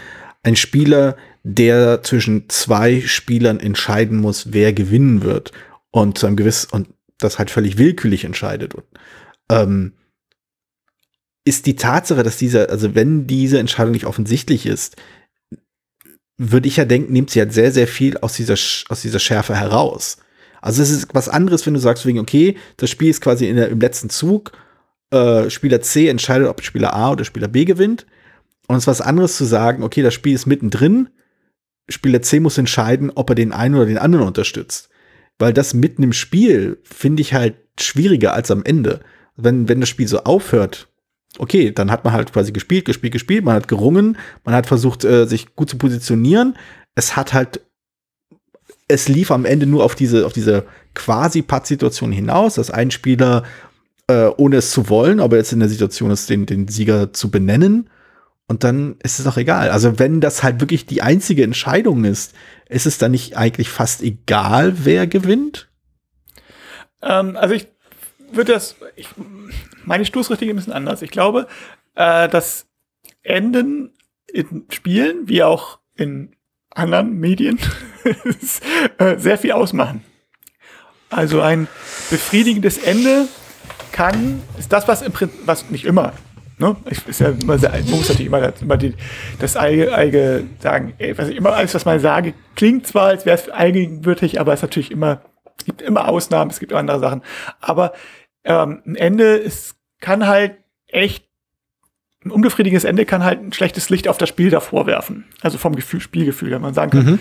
ein 0.49 0.57
Spieler, 0.57 1.17
der 1.43 2.03
zwischen 2.03 2.49
zwei 2.49 3.01
Spielern 3.03 3.61
entscheiden 3.61 4.19
muss, 4.19 4.53
wer 4.53 4.73
gewinnen 4.73 5.23
wird 5.23 5.53
und 5.91 6.19
zu 6.19 6.27
einem 6.27 6.37
gewiss 6.37 6.65
und 6.65 6.89
das 7.19 7.39
halt 7.39 7.51
völlig 7.51 7.79
willkürlich 7.79 8.25
entscheidet. 8.25 8.75
Und, 8.75 8.85
ähm, 9.51 9.93
ist 11.45 11.67
die 11.67 11.77
Tatsache, 11.77 12.23
dass 12.23 12.37
diese, 12.37 12.69
also 12.69 12.95
wenn 12.95 13.27
diese 13.27 13.59
Entscheidung 13.59 13.93
nicht 13.93 14.07
offensichtlich 14.07 14.67
ist, 14.67 14.97
würde 16.37 16.69
ich 16.69 16.77
ja 16.77 16.85
denken, 16.85 17.13
nimmt 17.13 17.31
sie 17.31 17.41
halt 17.41 17.53
sehr, 17.53 17.73
sehr 17.73 17.89
viel 17.89 18.19
aus 18.19 18.35
dieser, 18.35 18.55
aus 18.55 19.03
dieser 19.03 19.19
Schärfe 19.19 19.57
heraus. 19.57 20.19
Also 20.61 20.83
es 20.83 20.91
ist 20.91 21.09
was 21.15 21.29
anderes, 21.29 21.67
wenn 21.67 21.75
du 21.75 21.81
sagst, 21.81 22.07
wegen, 22.07 22.19
okay, 22.19 22.57
das 22.77 22.91
Spiel 22.91 23.11
ist 23.11 23.21
quasi 23.21 23.53
der, 23.53 23.69
im 23.69 23.81
letzten 23.81 24.11
Zug, 24.11 24.53
äh, 25.11 25.51
Spieler 25.51 25.81
C 25.81 26.09
entscheidet, 26.09 26.49
ob 26.49 26.63
Spieler 26.63 26.95
A 26.95 27.13
oder 27.13 27.25
Spieler 27.25 27.49
B 27.49 27.65
gewinnt. 27.65 28.07
Und 28.69 28.77
es 28.77 28.85
ist 28.85 28.87
was 28.87 29.01
anderes 29.01 29.37
zu 29.37 29.45
sagen, 29.45 29.83
okay, 29.83 30.03
das 30.03 30.15
Spiel 30.15 30.35
ist 30.35 30.47
mittendrin, 30.47 31.09
Spieler 31.89 32.23
C 32.23 32.39
muss 32.39 32.59
entscheiden, 32.59 33.11
ob 33.15 33.31
er 33.31 33.35
den 33.35 33.53
einen 33.53 33.75
oder 33.75 33.87
den 33.87 33.99
anderen 33.99 34.27
unterstützt. 34.27 34.91
Weil 35.39 35.53
das 35.53 35.75
mitten 35.75 36.03
im 36.03 36.13
Spiel 36.13 36.79
finde 36.83 37.23
ich 37.23 37.33
halt 37.33 37.57
schwieriger 37.81 38.35
als 38.35 38.51
am 38.51 38.63
Ende. 38.65 39.01
Wenn, 39.37 39.69
wenn 39.69 39.81
das 39.81 39.89
Spiel 39.89 40.07
so 40.07 40.19
aufhört, 40.25 40.89
okay, 41.39 41.73
dann 41.73 41.91
hat 41.91 42.05
man 42.05 42.13
halt 42.13 42.33
quasi 42.33 42.53
gespielt, 42.53 42.85
gespielt, 42.85 43.13
gespielt, 43.13 43.45
man 43.45 43.55
hat 43.55 43.69
gerungen, 43.69 44.19
man 44.45 44.55
hat 44.55 44.67
versucht, 44.67 45.05
äh, 45.05 45.27
sich 45.27 45.55
gut 45.55 45.71
zu 45.71 45.79
positionieren. 45.79 46.57
Es 46.95 47.17
hat 47.17 47.33
halt, 47.33 47.61
es 48.89 49.09
lief 49.09 49.31
am 49.31 49.45
Ende 49.45 49.67
nur 49.67 49.85
auf 49.85 49.95
diese, 49.95 50.27
auf 50.27 50.33
diese 50.33 50.65
quasi 50.95 51.43
Putt-Situation 51.43 52.13
hinaus, 52.13 52.55
dass 52.55 52.71
ein 52.71 52.91
Spieler, 52.91 53.45
äh, 54.09 54.29
ohne 54.37 54.57
es 54.57 54.73
zu 54.73 54.89
wollen, 54.89 55.21
aber 55.21 55.37
jetzt 55.37 55.53
in 55.53 55.61
der 55.61 55.69
Situation 55.69 56.11
ist, 56.11 56.29
den, 56.29 56.45
den 56.45 56.69
Sieger 56.69 57.13
zu 57.13 57.31
benennen, 57.31 57.89
und 58.49 58.65
dann 58.65 58.97
ist 59.03 59.21
es 59.21 59.27
auch 59.27 59.37
egal. 59.37 59.71
Also 59.71 59.99
wenn 59.99 60.21
das 60.21 60.43
halt 60.43 60.61
wirklich 60.61 60.87
die 60.87 61.03
einzige 61.03 61.45
Entscheidung 61.45 62.05
ist, 62.05 62.35
ist 62.69 62.87
es 62.87 62.97
dann 62.99 63.13
nicht 63.13 63.37
eigentlich 63.37 63.69
fast 63.69 64.03
egal, 64.03 64.85
wer 64.85 65.07
gewinnt? 65.07 65.69
Ähm, 67.03 67.37
also 67.37 67.55
ich 67.55 67.69
würde 68.33 68.55
das, 68.55 68.77
ich, 68.97 69.09
meine 69.85 70.07
Stoßrichtung 70.07 70.49
ein 70.49 70.57
bisschen 70.57 70.73
anders. 70.73 71.03
Ich 71.03 71.11
glaube, 71.11 71.47
äh, 71.95 72.29
dass 72.29 72.67
Enden 73.23 73.93
in 74.27 74.65
Spielen, 74.71 75.29
wie 75.29 75.43
auch 75.43 75.79
in 75.95 76.35
anderen 76.71 77.19
Medien, 77.19 77.59
äh, 78.99 79.19
sehr 79.19 79.37
viel 79.37 79.53
ausmachen. 79.53 80.03
Also 81.11 81.43
ein 81.43 81.69
befriedigendes 82.11 82.79
Ende 82.79 83.29
kann, 83.93 84.43
ist 84.59 84.73
das, 84.73 84.89
was 84.89 85.03
im 85.03 85.13
Prinzip, 85.13 85.41
was 85.47 85.71
nicht 85.71 85.85
immer, 85.85 86.13
Ne? 86.59 86.77
Ich, 86.91 87.07
ist 87.07 87.21
ja 87.21 87.29
immer 87.29 87.57
sehr, 87.59 87.71
man 87.71 87.91
muss 87.91 88.09
natürlich 88.09 88.27
immer, 88.27 88.53
immer 88.61 88.77
die, 88.77 88.95
das 89.39 89.57
Eige, 89.57 90.45
sagen, 90.59 90.95
ey, 90.99 91.17
was 91.17 91.29
ich 91.29 91.37
immer 91.37 91.53
alles, 91.53 91.75
was 91.75 91.85
man 91.85 92.01
sage, 92.01 92.35
klingt 92.57 92.87
zwar, 92.87 93.07
als 93.07 93.27
wäre 93.27 93.37
es 93.37 93.49
allgegenwürdig, 93.49 94.41
aber 94.41 94.53
es 94.53 94.59
ist 94.59 94.63
natürlich 94.63 94.91
immer, 94.91 95.23
es 95.57 95.65
gibt 95.65 95.83
immer 95.83 96.09
Ausnahmen, 96.09 96.51
es 96.51 96.59
gibt 96.59 96.73
auch 96.73 96.79
andere 96.79 96.99
Sachen. 96.99 97.23
Aber 97.61 97.93
ähm, 98.45 98.83
ein 98.87 98.97
Ende 98.97 99.37
ist, 99.37 99.77
kann 100.01 100.27
halt 100.27 100.57
echt, 100.89 101.29
ein 102.25 102.33
unbefriedigendes 102.33 102.85
Ende 102.85 103.05
kann 103.05 103.23
halt 103.23 103.41
ein 103.41 103.53
schlechtes 103.53 103.89
Licht 103.91 104.09
auf 104.09 104.19
das 104.19 104.29
Spiel 104.29 104.51
davor 104.51 104.87
werfen. 104.87 105.27
Also 105.41 105.59
vom 105.59 105.77
Gefühl, 105.77 106.01
Spielgefühl, 106.01 106.51
wenn 106.51 106.61
man 106.61 106.75
sagen 106.75 106.91
kann. 106.91 107.05
Mhm. 107.05 107.19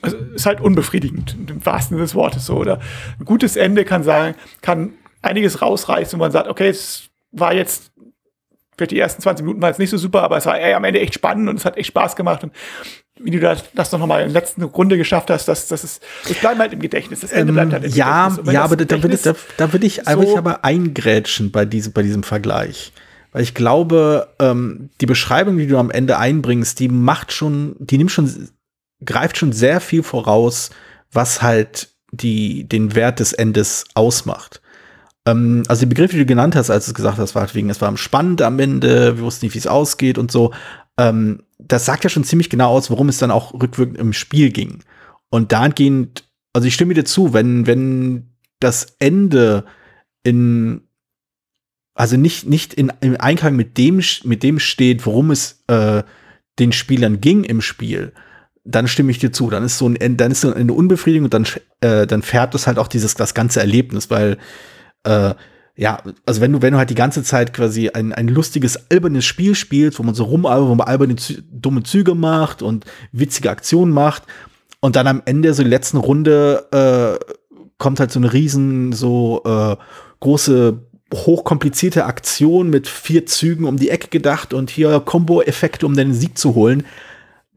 Also 0.00 0.16
ist 0.34 0.46
halt 0.46 0.62
unbefriedigend, 0.62 1.36
im 1.50 1.66
wahrsten 1.66 1.96
Sinne 1.96 2.04
des 2.04 2.14
Wortes 2.14 2.46
so. 2.46 2.56
Oder 2.56 2.80
ein 3.18 3.26
gutes 3.26 3.56
Ende 3.56 3.84
kann 3.84 4.02
sagen, 4.02 4.34
kann 4.62 4.94
einiges 5.20 5.60
rausreißen 5.60 6.16
und 6.16 6.20
man 6.20 6.32
sagt, 6.32 6.48
okay, 6.48 6.68
es 6.68 7.10
war 7.30 7.52
jetzt 7.52 7.92
vielleicht 8.78 8.92
die 8.92 8.98
ersten 8.98 9.20
20 9.20 9.44
Minuten 9.44 9.60
war 9.60 9.70
es 9.70 9.78
nicht 9.78 9.90
so 9.90 9.98
super, 9.98 10.22
aber 10.22 10.38
es 10.38 10.46
war 10.46 10.58
ey, 10.58 10.72
am 10.72 10.84
Ende 10.84 11.00
echt 11.00 11.14
spannend 11.14 11.48
und 11.48 11.56
es 11.56 11.64
hat 11.64 11.76
echt 11.76 11.88
Spaß 11.88 12.16
gemacht. 12.16 12.44
Und 12.44 12.52
wie 13.20 13.30
du 13.30 13.40
das, 13.40 13.64
das 13.74 13.92
noch 13.92 14.06
mal 14.06 14.22
in 14.22 14.32
der 14.32 14.40
letzten 14.40 14.62
Runde 14.62 14.96
geschafft 14.96 15.28
hast, 15.30 15.46
das, 15.48 15.66
das 15.68 15.84
ist, 15.84 16.02
das 16.26 16.38
bleibt 16.38 16.58
halt 16.58 16.72
im 16.72 16.80
Gedächtnis. 16.80 17.20
Das 17.20 17.32
Ende 17.32 17.52
bleibt 17.52 17.72
halt 17.72 17.84
im 17.84 17.92
ja, 17.92 18.28
Gedächtnis. 18.28 18.54
Ja, 18.54 18.62
aber 18.62 18.76
da 18.76 19.02
würde, 19.02 19.16
da, 19.16 19.34
da 19.56 19.72
würde 19.72 19.86
ich, 19.86 19.96
so 19.96 20.02
aber 20.06 20.22
ich 20.22 20.38
aber 20.38 20.64
eingrätschen 20.64 21.50
bei 21.50 21.64
diesem, 21.64 21.92
bei 21.92 22.02
diesem 22.02 22.22
Vergleich. 22.22 22.92
Weil 23.32 23.42
ich 23.42 23.54
glaube, 23.54 24.28
ähm, 24.38 24.90
die 25.00 25.06
Beschreibung, 25.06 25.58
die 25.58 25.66
du 25.66 25.76
am 25.76 25.90
Ende 25.90 26.18
einbringst, 26.18 26.78
die 26.78 26.88
macht 26.88 27.32
schon, 27.32 27.76
die 27.78 27.98
nimmt 27.98 28.12
schon, 28.12 28.48
greift 29.04 29.36
schon 29.36 29.52
sehr 29.52 29.80
viel 29.80 30.02
voraus, 30.02 30.70
was 31.12 31.42
halt 31.42 31.88
die, 32.10 32.64
den 32.64 32.94
Wert 32.94 33.20
des 33.20 33.32
Endes 33.32 33.84
ausmacht. 33.94 34.62
Ähm, 35.26 35.62
also 35.68 35.80
die 35.80 35.86
Begriffe, 35.86 36.14
die 36.14 36.20
du 36.20 36.26
genannt 36.26 36.56
hast, 36.56 36.70
als 36.70 36.86
du 36.86 36.92
gesagt 36.92 37.18
hast, 37.18 37.34
war 37.34 37.42
halt 37.42 37.54
wegen, 37.54 37.70
es 37.70 37.80
war 37.80 37.96
spannend 37.96 38.42
am 38.42 38.58
Ende, 38.58 39.16
wir 39.16 39.24
wussten 39.24 39.46
nicht, 39.46 39.54
wie 39.54 39.58
es 39.58 39.66
ausgeht 39.66 40.18
und 40.18 40.30
so. 40.30 40.52
Ähm, 40.98 41.42
das 41.58 41.84
sagt 41.84 42.04
ja 42.04 42.10
schon 42.10 42.24
ziemlich 42.24 42.50
genau 42.50 42.70
aus, 42.70 42.90
worum 42.90 43.08
es 43.08 43.18
dann 43.18 43.30
auch 43.30 43.52
rückwirkend 43.54 43.98
im 43.98 44.12
Spiel 44.12 44.50
ging. 44.50 44.80
Und 45.30 45.52
dahingehend, 45.52 46.24
also 46.52 46.66
ich 46.66 46.74
stimme 46.74 46.94
dir 46.94 47.04
zu, 47.04 47.32
wenn, 47.34 47.66
wenn 47.66 48.30
das 48.60 48.96
Ende 48.98 49.64
in, 50.22 50.82
also 51.94 52.16
nicht, 52.16 52.46
nicht 52.46 52.74
in, 52.74 52.92
im 53.00 53.20
Einklang 53.20 53.56
mit 53.56 53.76
dem, 53.76 54.02
mit 54.24 54.42
dem 54.42 54.58
steht, 54.58 55.04
worum 55.04 55.30
es 55.30 55.64
äh, 55.66 56.02
den 56.58 56.72
Spielern 56.72 57.20
ging 57.20 57.44
im 57.44 57.60
Spiel, 57.60 58.12
dann 58.64 58.88
stimme 58.88 59.10
ich 59.10 59.18
dir 59.18 59.32
zu. 59.32 59.50
Dann 59.50 59.64
ist 59.64 59.78
so 59.78 59.88
ein, 59.88 60.16
dann 60.16 60.30
ist 60.30 60.42
so 60.42 60.52
eine 60.52 60.72
Unbefriedigung 60.72 61.24
und 61.24 61.34
dann, 61.34 61.46
äh, 61.80 62.06
dann 62.06 62.22
färbt 62.22 62.54
es 62.54 62.66
halt 62.66 62.78
auch 62.78 62.88
dieses, 62.88 63.14
das 63.14 63.34
ganze 63.34 63.60
Erlebnis, 63.60 64.10
weil 64.10 64.38
äh, 65.04 65.34
ja, 65.78 66.02
also 66.26 66.40
wenn 66.40 66.52
du, 66.52 66.60
wenn 66.60 66.72
du 66.72 66.78
halt 66.78 66.90
die 66.90 66.96
ganze 66.96 67.22
Zeit 67.22 67.54
quasi 67.54 67.90
ein, 67.90 68.12
ein 68.12 68.26
lustiges, 68.26 68.90
albernes 68.90 69.24
Spiel 69.24 69.54
spielst, 69.54 70.00
wo 70.00 70.02
man 70.02 70.14
so 70.14 70.24
rumalbert, 70.24 70.68
wo 70.68 70.74
man 70.74 70.88
alberne, 70.88 71.14
dumme 71.52 71.84
Züge 71.84 72.16
macht 72.16 72.62
und 72.62 72.84
witzige 73.12 73.50
Aktionen 73.50 73.92
macht 73.92 74.24
und 74.80 74.96
dann 74.96 75.06
am 75.06 75.22
Ende, 75.24 75.54
so 75.54 75.62
die 75.62 75.68
letzten 75.68 75.98
Runde, 75.98 76.66
äh, 76.72 77.24
kommt 77.78 78.00
halt 78.00 78.10
so 78.10 78.18
eine 78.18 78.32
riesen, 78.32 78.92
so 78.92 79.42
äh, 79.44 79.76
große, 80.18 80.82
hochkomplizierte 81.14 82.06
Aktion 82.06 82.70
mit 82.70 82.88
vier 82.88 83.24
Zügen 83.26 83.64
um 83.64 83.76
die 83.76 83.90
Ecke 83.90 84.08
gedacht 84.08 84.52
und 84.52 84.70
hier 84.70 84.98
Combo-Effekte, 84.98 85.86
um 85.86 85.94
den 85.94 86.12
Sieg 86.12 86.36
zu 86.36 86.56
holen. 86.56 86.84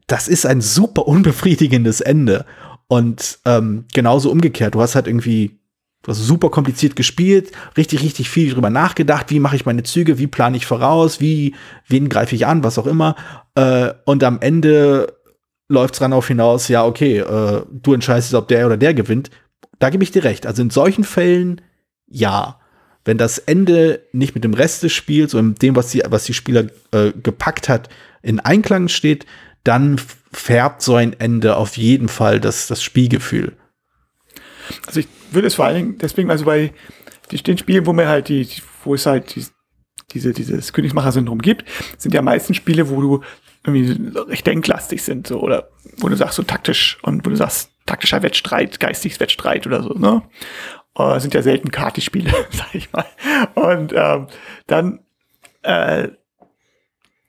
Das 0.06 0.28
ist 0.28 0.46
ein 0.46 0.60
super 0.60 1.08
unbefriedigendes 1.08 2.00
Ende. 2.00 2.46
Und 2.86 3.40
ähm, 3.46 3.86
genauso 3.92 4.30
umgekehrt, 4.30 4.74
du 4.74 4.80
hast 4.80 4.94
halt 4.94 5.06
irgendwie 5.06 5.58
Du 6.02 6.10
hast 6.10 6.18
super 6.18 6.50
kompliziert 6.50 6.96
gespielt, 6.96 7.52
richtig, 7.76 8.02
richtig 8.02 8.28
viel 8.28 8.52
drüber 8.52 8.70
nachgedacht, 8.70 9.30
wie 9.30 9.38
mache 9.38 9.54
ich 9.54 9.66
meine 9.66 9.84
Züge, 9.84 10.18
wie 10.18 10.26
plane 10.26 10.56
ich 10.56 10.66
voraus, 10.66 11.20
wie, 11.20 11.54
wen 11.86 12.08
greife 12.08 12.34
ich 12.34 12.46
an, 12.46 12.64
was 12.64 12.78
auch 12.78 12.86
immer. 12.86 13.14
Äh, 13.54 13.92
und 14.04 14.24
am 14.24 14.40
Ende 14.40 15.14
läuft 15.68 15.94
es 15.94 16.02
auf 16.02 16.28
hinaus, 16.28 16.68
ja, 16.68 16.84
okay, 16.84 17.18
äh, 17.18 17.62
du 17.70 17.94
entscheidest, 17.94 18.34
ob 18.34 18.48
der 18.48 18.66
oder 18.66 18.76
der 18.76 18.94
gewinnt. 18.94 19.30
Da 19.78 19.90
gebe 19.90 20.02
ich 20.02 20.10
dir 20.10 20.24
recht. 20.24 20.46
Also 20.46 20.62
in 20.62 20.70
solchen 20.70 21.04
Fällen 21.04 21.60
ja. 22.08 22.58
Wenn 23.04 23.18
das 23.18 23.38
Ende 23.38 24.06
nicht 24.12 24.34
mit 24.34 24.44
dem 24.44 24.54
Rest 24.54 24.82
des 24.82 24.92
Spiels 24.92 25.34
und 25.34 25.60
dem, 25.62 25.74
was 25.74 25.90
die, 25.90 26.02
was 26.08 26.24
die 26.24 26.34
Spieler 26.34 26.66
äh, 26.92 27.12
gepackt 27.20 27.68
hat, 27.68 27.88
in 28.22 28.38
Einklang 28.38 28.88
steht, 28.88 29.26
dann 29.64 30.00
färbt 30.32 30.82
so 30.82 30.94
ein 30.94 31.18
Ende 31.18 31.56
auf 31.56 31.76
jeden 31.76 32.08
Fall 32.08 32.38
das, 32.38 32.68
das 32.68 32.82
Spielgefühl. 32.82 33.54
Also 34.86 35.00
ich 35.00 35.08
würde 35.30 35.48
es 35.48 35.54
vor 35.54 35.64
allen 35.64 35.76
Dingen 35.76 35.98
deswegen, 35.98 36.30
also 36.30 36.44
bei 36.44 36.72
den 37.30 37.58
Spielen, 37.58 37.86
wo 37.86 37.92
mir 37.92 38.08
halt 38.08 38.28
die, 38.28 38.48
wo 38.84 38.94
es 38.94 39.06
halt 39.06 39.34
die, 39.34 39.44
diese, 40.12 40.32
dieses 40.32 40.72
Königsmacher-Syndrom 40.72 41.38
gibt, 41.38 41.64
sind 41.96 42.14
ja 42.14 42.22
meistens 42.22 42.56
Spiele, 42.56 42.90
wo 42.90 43.00
du 43.00 43.20
irgendwie 43.64 44.18
recht 44.28 44.46
denklastig 44.46 45.02
sind, 45.02 45.28
so, 45.28 45.40
oder 45.40 45.70
wo 45.98 46.08
du 46.08 46.16
sagst, 46.16 46.36
so 46.36 46.42
taktisch 46.42 46.98
und 47.02 47.24
wo 47.24 47.30
du 47.30 47.36
sagst, 47.36 47.70
taktischer 47.86 48.22
Wettstreit, 48.22 48.80
geistiges 48.80 49.20
Wettstreit 49.20 49.66
oder 49.66 49.82
so, 49.82 49.94
ne? 49.94 50.22
Uh, 50.98 51.18
sind 51.18 51.32
ja 51.32 51.40
selten 51.40 51.70
Kartenspiele, 51.70 52.30
sag 52.50 52.74
ich 52.74 52.92
mal. 52.92 53.06
Und 53.54 53.94
ähm, 53.96 54.26
dann, 54.66 55.00
äh, 55.62 56.08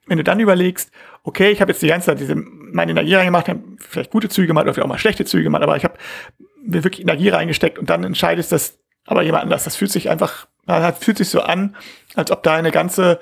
wenn 0.06 0.18
du 0.18 0.24
dann 0.26 0.42
überlegst, 0.42 0.92
okay, 1.24 1.52
ich 1.52 1.62
habe 1.62 1.72
jetzt 1.72 1.82
die 1.82 1.88
ganze 1.88 2.08
Zeit 2.08 2.20
diese 2.20 2.36
meine 2.36 2.92
Energie 2.92 3.16
reingemacht, 3.16 3.48
habe 3.48 3.62
vielleicht 3.80 4.12
gute 4.12 4.28
Züge 4.28 4.48
gemacht 4.48 4.68
oder 4.68 4.84
auch 4.84 4.88
mal 4.88 4.98
schlechte 4.98 5.24
Züge 5.24 5.44
gemacht, 5.44 5.64
aber 5.64 5.78
ich 5.78 5.86
habe 5.86 5.98
wirklich 6.66 7.02
Energie 7.02 7.30
reingesteckt 7.30 7.78
und 7.78 7.90
dann 7.90 8.04
entscheidest 8.04 8.52
das 8.52 8.80
aber 9.06 9.24
jemand 9.24 9.44
anders. 9.44 9.64
Das 9.64 9.76
fühlt 9.76 9.92
sich 9.92 10.10
einfach, 10.10 10.48
das 10.66 10.98
fühlt 11.00 11.18
sich 11.18 11.30
so 11.30 11.42
an, 11.42 11.76
als 12.16 12.32
ob 12.32 12.44
deine 12.44 12.72
ganze 12.72 13.20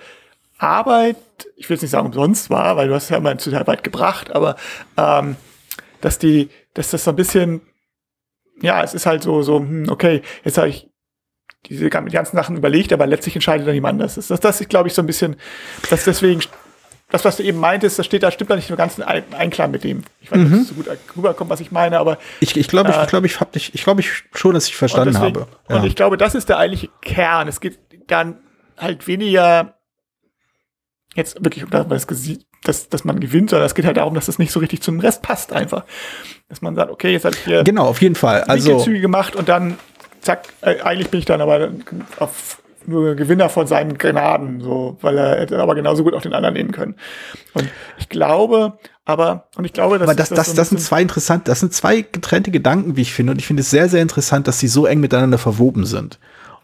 Arbeit, 0.57 1.17
ich 1.55 1.69
will 1.69 1.75
jetzt 1.75 1.81
nicht 1.81 1.91
sagen 1.91 2.07
umsonst 2.07 2.49
war, 2.49 2.77
weil 2.77 2.87
du 2.87 2.93
hast 2.93 3.09
ja 3.09 3.17
immer 3.17 3.35
total 3.37 3.65
weit 3.65 3.83
gebracht, 3.83 4.31
aber 4.31 4.55
ähm, 4.95 5.35
dass 6.01 6.19
die, 6.19 6.49
dass 6.73 6.91
das 6.91 7.03
so 7.03 7.11
ein 7.11 7.15
bisschen, 7.15 7.61
ja, 8.61 8.83
es 8.83 8.93
ist 8.93 9.07
halt 9.07 9.23
so, 9.23 9.41
so, 9.41 9.57
hm, 9.57 9.89
okay, 9.89 10.21
jetzt 10.43 10.57
habe 10.57 10.69
ich 10.69 10.87
diese 11.67 11.89
ganzen 11.89 12.35
Sachen 12.35 12.57
überlegt, 12.57 12.91
aber 12.91 13.05
letztlich 13.05 13.35
entscheidet 13.35 13.67
dann 13.67 13.75
jemand 13.75 14.01
anders. 14.01 14.15
Das, 14.15 14.27
das 14.27 14.61
ist, 14.61 14.69
glaube 14.69 14.87
ich, 14.87 14.93
so 14.93 15.01
ein 15.01 15.07
bisschen, 15.07 15.35
dass 15.89 16.05
deswegen 16.05 16.41
das, 17.11 17.25
was 17.25 17.37
du 17.37 17.43
eben 17.43 17.59
meintest, 17.59 17.99
das 17.99 18.05
steht 18.05 18.23
da, 18.23 18.31
stimmt 18.31 18.49
da 18.49 18.55
nicht 18.55 18.69
nur 18.69 18.77
ganz 18.77 18.97
in 18.97 19.03
Einklang 19.03 19.71
mit 19.71 19.83
dem. 19.83 20.03
Ich 20.21 20.31
weiß 20.31 20.39
nicht, 20.39 20.49
mhm. 20.49 20.55
ob 20.55 20.61
es 20.61 20.67
so 20.69 20.73
gut 20.75 20.87
rüberkommt, 21.15 21.49
was 21.49 21.59
ich 21.59 21.71
meine, 21.71 21.99
aber. 21.99 22.17
Ich, 22.39 22.55
ich 22.55 22.67
glaube, 22.67 22.91
äh, 22.91 23.01
ich, 23.03 23.07
glaube, 23.09 23.27
ich 23.27 23.39
habe 23.39 23.51
dich, 23.51 23.75
ich 23.75 23.83
glaube 23.83 24.01
ich 24.01 24.23
schon, 24.33 24.53
dass 24.53 24.67
ich 24.67 24.75
verstanden 24.75 25.13
deswegen, 25.13 25.41
habe. 25.41 25.47
Ja. 25.69 25.75
Und 25.75 25.85
ich 25.85 25.95
glaube, 25.95 26.17
das 26.17 26.35
ist 26.35 26.49
der 26.49 26.57
eigentliche 26.57 26.89
Kern. 27.01 27.47
Es 27.47 27.59
geht 27.59 27.79
dann 28.07 28.37
halt 28.77 29.07
weniger 29.07 29.75
jetzt 31.13 31.43
wirklich 31.43 31.65
um 31.65 31.69
das, 31.69 32.07
dass, 32.63 32.89
dass 32.89 33.03
man 33.03 33.19
gewinnt, 33.19 33.49
sondern 33.49 33.65
es 33.65 33.75
geht 33.75 33.85
halt 33.85 33.97
darum, 33.97 34.13
dass 34.13 34.27
es 34.29 34.39
nicht 34.39 34.51
so 34.51 34.59
richtig 34.59 34.81
zum 34.81 34.99
Rest 34.99 35.21
passt 35.21 35.51
einfach. 35.51 35.83
Dass 36.47 36.61
man 36.61 36.75
sagt, 36.75 36.91
okay, 36.91 37.11
jetzt 37.11 37.25
habe 37.25 37.35
ich 37.35 37.43
hier 37.43 37.63
genau, 37.63 37.87
auf 37.87 38.01
jeden 38.01 38.15
Fall. 38.15 38.43
Also 38.43 38.79
Züge 38.79 39.01
gemacht 39.01 39.35
und 39.35 39.49
dann 39.49 39.77
zack, 40.21 40.47
äh, 40.61 40.79
eigentlich 40.81 41.09
bin 41.09 41.19
ich 41.19 41.25
dann 41.25 41.41
aber 41.41 41.71
auf 42.17 42.60
nur 42.87 43.15
Gewinner 43.15 43.49
von 43.49 43.67
seinen 43.67 43.97
Grenaden, 43.97 44.61
so, 44.61 44.97
weil 45.01 45.17
er 45.17 45.39
hätte 45.39 45.59
aber 45.59 45.75
genauso 45.75 46.03
gut 46.03 46.13
auch 46.13 46.21
den 46.21 46.33
anderen 46.33 46.53
nehmen 46.53 46.71
können. 46.71 46.95
Und 47.53 47.69
ich 47.99 48.09
glaube, 48.09 48.77
aber, 49.05 49.47
und 49.55 49.65
ich 49.65 49.73
glaube, 49.73 49.99
dass 49.99 50.07
aber 50.07 50.15
das, 50.15 50.29
das, 50.29 50.37
das, 50.37 50.47
so 50.47 50.55
das 50.55 50.69
sind 50.69 50.79
zwei 50.79 51.01
interessant, 51.01 51.47
das 51.47 51.59
sind 51.59 51.73
zwei 51.73 52.01
getrennte 52.01 52.51
Gedanken, 52.51 52.95
wie 52.95 53.01
ich 53.01 53.13
finde, 53.13 53.31
und 53.31 53.39
ich 53.39 53.47
finde 53.47 53.61
es 53.61 53.69
sehr, 53.69 53.89
sehr 53.89 54.01
interessant, 54.01 54.47
dass 54.47 54.59
sie 54.59 54.67
so 54.67 54.85
eng 54.85 54.99
miteinander 54.99 55.37
verwoben 55.37 55.85
sind. 55.85 56.19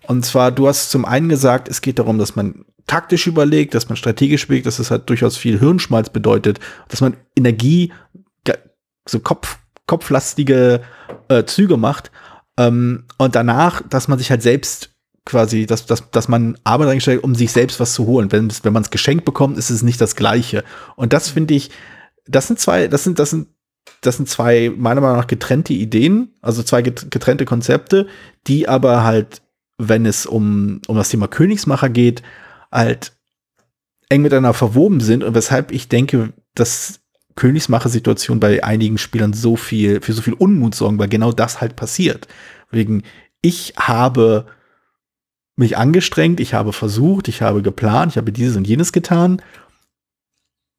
Und 0.08 0.26
zwar, 0.26 0.52
du 0.52 0.68
hast 0.68 0.90
zum 0.90 1.06
einen 1.06 1.30
gesagt, 1.30 1.68
es 1.68 1.82
geht 1.82 2.00
darum, 2.00 2.18
dass 2.18 2.36
man 2.36 2.66
taktisch 2.88 3.28
überlegt, 3.28 3.76
dass 3.76 3.90
man 3.90 3.98
strategisch 3.98 4.46
überlegt, 4.46 4.66
dass 4.66 4.80
es 4.80 4.90
halt 4.90 5.10
durchaus 5.10 5.36
viel 5.36 5.60
Hirnschmalz 5.60 6.10
bedeutet, 6.10 6.60
dass 6.88 7.02
man 7.02 7.18
Energie, 7.36 7.92
so 9.10 9.20
Kopf, 9.20 9.60
kopflastige 9.86 10.82
äh, 11.30 11.44
Züge 11.46 11.78
macht. 11.78 12.12
Ähm, 12.58 13.06
und 13.18 13.36
danach, 13.36 13.82
dass 13.88 14.08
man 14.08 14.20
sich 14.20 14.30
halt 14.30 14.42
selbst 14.42 14.92
quasi, 15.28 15.66
dass, 15.66 15.86
dass, 15.86 16.10
dass 16.10 16.28
man 16.28 16.58
Arbeit 16.64 16.88
eingestellt, 16.88 17.24
um 17.24 17.36
sich 17.36 17.52
selbst 17.52 17.80
was 17.80 17.94
zu 17.94 18.08
holen. 18.08 18.32
Wenn, 18.32 18.52
wenn 18.64 18.74
man 18.74 18.82
es 18.84 18.90
geschenkt 18.90 19.26
bekommt, 19.26 19.58
ist 19.58 19.70
es 19.70 19.84
nicht 19.84 20.02
das 20.02 20.16
Gleiche. 20.16 20.64
Und 20.96 21.14
das 21.14 21.30
finde 21.30 21.54
ich, 21.54 21.70
das 22.26 22.48
sind 22.48 22.60
zwei, 22.60 22.88
das 22.88 23.04
sind, 23.04 23.20
das 23.20 23.32
sind, 23.32 23.48
das 24.02 24.18
sind 24.18 24.30
zwei, 24.30 24.72
meiner 24.76 25.02
Meinung 25.02 25.18
nach, 25.18 25.28
getrennte 25.28 25.74
Ideen, 25.74 26.34
also 26.42 26.64
zwei 26.64 26.82
getrennte 26.82 27.46
Konzepte, 27.46 28.08
die 28.48 28.68
aber 28.68 29.04
halt, 29.04 29.42
wenn 29.78 30.06
es 30.06 30.26
um, 30.26 30.82
um 30.88 30.96
das 30.96 31.10
Thema 31.10 31.28
Königsmacher 31.28 31.90
geht, 31.90 32.24
halt 32.72 33.14
eng 34.10 34.22
miteinander 34.22 34.54
verwoben 34.54 35.02
sind 35.02 35.24
und 35.24 35.36
weshalb 35.36 35.72
ich 35.72 35.90
denke, 35.90 36.32
dass 36.56 37.02
Königsmacher-Situationen 37.36 38.40
bei 38.40 38.64
einigen 38.64 38.98
Spielern 38.98 39.34
so 39.34 39.58
viel, 39.58 40.02
für 40.02 40.14
so 40.14 40.22
viel 40.22 40.34
Unmut 40.34 40.74
sorgen, 40.74 40.98
weil 40.98 41.10
genau 41.10 41.32
das 41.32 41.62
halt 41.62 41.76
passiert. 41.76 42.28
Wegen, 42.72 43.04
ich 43.42 43.74
habe 43.78 44.46
mich 45.58 45.76
angestrengt, 45.78 46.40
ich 46.40 46.54
habe 46.54 46.72
versucht, 46.72 47.28
ich 47.28 47.42
habe 47.42 47.62
geplant, 47.62 48.14
ich 48.14 48.18
habe 48.18 48.32
dieses 48.32 48.56
und 48.56 48.68
jenes 48.68 48.94
getan. 48.94 49.42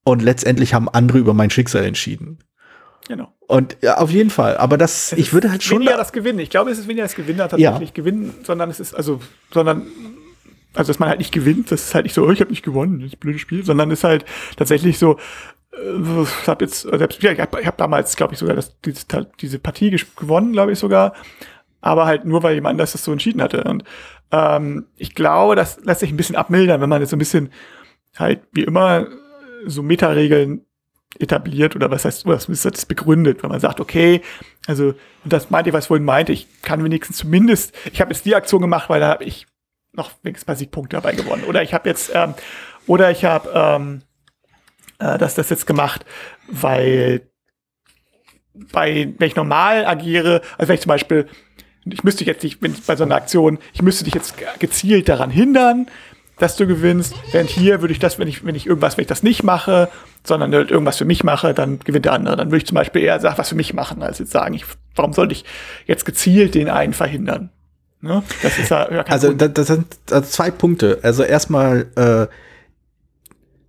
Und 0.05 0.23
letztendlich 0.23 0.73
haben 0.73 0.89
andere 0.89 1.19
über 1.19 1.35
mein 1.35 1.51
Schicksal 1.51 1.85
entschieden. 1.85 2.39
Genau. 3.09 3.35
Und 3.47 3.77
ja, 3.83 3.99
auf 3.99 4.11
jeden 4.11 4.31
Fall. 4.31 4.57
Aber 4.57 4.79
das, 4.79 5.13
es 5.13 5.19
ich 5.19 5.33
würde 5.33 5.51
halt 5.51 5.63
schon. 5.63 5.81
Weniger 5.81 5.97
das 5.97 6.13
Gewinnen. 6.13 6.39
Ich 6.39 6.51
glaube, 6.51 6.71
es 6.71 6.79
ist 6.79 6.87
weniger 6.87 7.05
das 7.05 7.15
Gewinnen 7.15 7.39
tatsächlich 7.39 7.89
ja. 7.89 7.95
gewinnen, 7.95 8.35
sondern 8.45 8.71
es 8.71 8.81
ist, 8.81 8.95
also, 8.95 9.21
sondern, 9.53 9.87
also, 10.75 10.89
dass 10.89 10.99
man 10.99 11.09
halt 11.09 11.19
nicht 11.19 11.33
gewinnt, 11.33 11.73
das 11.73 11.85
ist 11.85 11.95
halt 11.95 12.05
nicht 12.05 12.15
so, 12.15 12.25
oh, 12.25 12.31
ich 12.31 12.41
habe 12.41 12.51
nicht 12.51 12.65
gewonnen, 12.65 13.01
das 13.01 13.17
blödes 13.17 13.41
Spiel, 13.41 13.65
sondern 13.65 13.91
ist 13.91 14.05
halt 14.05 14.25
tatsächlich 14.57 14.99
so, 14.99 15.19
äh, 15.73 16.23
ich 16.23 16.49
habe 16.49 16.65
jetzt, 16.65 16.83
selbst, 16.83 17.23
ich 17.23 17.41
habe 17.41 17.67
hab 17.67 17.77
damals, 17.79 18.17
glaube 18.17 18.35
ich, 18.35 18.39
sogar 18.39 18.55
das, 18.55 18.79
diese, 18.83 19.05
diese 19.41 19.59
Partie 19.59 19.97
gewonnen, 20.17 20.53
glaube 20.53 20.73
ich 20.73 20.79
sogar 20.79 21.15
aber 21.81 22.07
halt 22.07 22.25
nur, 22.25 22.43
weil 22.43 22.55
jemand 22.55 22.75
anders 22.75 22.93
das 22.93 23.05
so 23.05 23.13
entschieden 23.13 23.43
hatte. 23.43 23.65
Und 23.65 23.85
ähm, 24.33 24.87
ich 24.97 25.15
glaube, 25.15 25.57
das 25.57 25.79
lässt 25.85 26.01
sich 26.01 26.11
ein 26.11 26.17
bisschen 26.17 26.37
abmildern, 26.37 26.81
wenn 26.81 26.89
man 26.89 27.01
jetzt 27.01 27.11
so 27.11 27.17
ein 27.17 27.21
bisschen 27.21 27.53
halt 28.17 28.41
wie 28.53 28.65
immer 28.65 29.07
so 29.67 29.83
Metaregeln 29.83 30.65
etabliert 31.19 31.75
oder 31.75 31.91
was 31.91 32.05
heißt, 32.05 32.27
was 32.27 32.49
ist 32.49 32.65
das 32.65 32.87
begründet, 32.87 33.43
wenn 33.43 33.51
man 33.51 33.61
sagt, 33.61 33.81
okay, 33.81 34.21
also, 34.67 34.95
und 35.25 35.33
das 35.33 35.51
meinte 35.51 35.71
ich, 35.71 35.75
was 35.75 35.85
ich 35.85 35.89
vorhin 35.89 36.05
meinte, 36.05 36.33
ich 36.33 36.47
kann 36.63 36.85
wenigstens 36.85 37.19
zumindest, 37.19 37.75
ich 37.93 38.01
habe 38.01 38.13
jetzt 38.13 38.25
die 38.25 38.35
Aktion 38.35 38.61
gemacht, 38.61 38.89
weil 38.89 39.01
da 39.01 39.09
habe 39.09 39.25
ich 39.25 39.47
noch 39.93 40.11
wenigstens 40.23 40.47
bei 40.47 40.55
Siegpunkte 40.55 40.97
dabei 40.97 41.15
gewonnen. 41.15 41.45
Oder 41.45 41.63
ich 41.63 41.75
habe 41.75 41.89
jetzt, 41.89 42.11
ähm, 42.15 42.35
oder 42.87 43.11
ich 43.11 43.25
habe 43.25 43.51
ähm, 43.55 44.03
äh, 44.99 45.19
das, 45.19 45.35
das 45.35 45.51
jetzt 45.51 45.67
gemacht, 45.67 46.05
weil 46.47 47.29
bei, 48.73 49.13
wenn 49.19 49.29
ich 49.29 49.37
normal 49.37 49.87
agiere, 49.87 50.43
also 50.57 50.69
wenn 50.69 50.75
ich 50.75 50.83
zum 50.83 50.91
Beispiel 50.91 51.29
ich 51.93 52.05
müsste 52.05 52.25
jetzt 52.25 52.43
nicht, 52.43 52.63
wenn 52.63 52.75
bei 52.87 52.97
so 52.97 53.05
einer 53.05 53.17
Aktion, 53.17 53.59
ich 53.73 53.83
müsste 53.83 54.05
dich 54.05 54.15
jetzt 54.15 54.35
gezielt 54.59 55.09
daran 55.09 55.31
hindern, 55.31 55.87
dass 56.39 56.57
du 56.57 56.67
gewinnst. 56.67 57.15
Während 57.33 57.51
hier 57.51 57.81
würde 57.81 57.93
ich 57.93 57.99
das, 57.99 58.19
wenn 58.19 58.29
ich, 58.29 58.45
wenn 58.45 58.55
ich 58.55 58.67
irgendwas, 58.67 58.97
wenn 58.97 59.03
ich 59.03 59.09
das 59.09 59.23
nicht 59.23 59.43
mache, 59.43 59.89
sondern 60.25 60.55
halt 60.55 60.71
irgendwas 60.71 60.99
für 60.99 61.05
mich 61.05 61.25
mache, 61.25 61.55
dann 61.55 61.81
gewinnt 61.81 62.05
der 62.05 62.13
andere. 62.13 62.37
Dann 62.37 62.49
würde 62.49 62.59
ich 62.59 62.67
zum 62.67 62.77
Beispiel 62.77 63.03
eher 63.03 63.19
sagen, 63.21 63.39
was 63.39 63.49
für 63.49 63.55
mich 63.55 63.75
machen, 63.75 64.03
als 64.03 64.19
jetzt 64.19 64.31
sagen, 64.31 64.55
ich, 64.55 64.65
warum 64.95 65.13
sollte 65.13 65.33
ich 65.33 65.45
jetzt 65.87 66.05
gezielt 66.05 66.55
den 66.55 66.69
einen 66.69 66.93
verhindern? 66.93 67.51
Ne? 68.01 68.23
Das 68.43 68.59
ist 68.59 68.71
ja, 68.71 68.91
ja 68.93 69.03
Also, 69.03 69.33
das, 69.33 69.53
das 69.53 69.67
sind 69.67 69.87
also 70.11 70.29
zwei 70.29 70.51
Punkte. 70.51 71.01
Also 71.03 71.25
erstmal, 71.25 71.87
äh, 71.97 72.27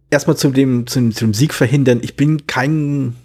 erstmal 0.09 0.37
zu 0.37 0.49
dem, 0.51 0.85
zum, 0.87 1.13
zum 1.13 1.33
Sieg 1.33 1.53
verhindern. 1.53 1.99
Ich 2.03 2.15
bin 2.15 2.45
kein 2.45 3.15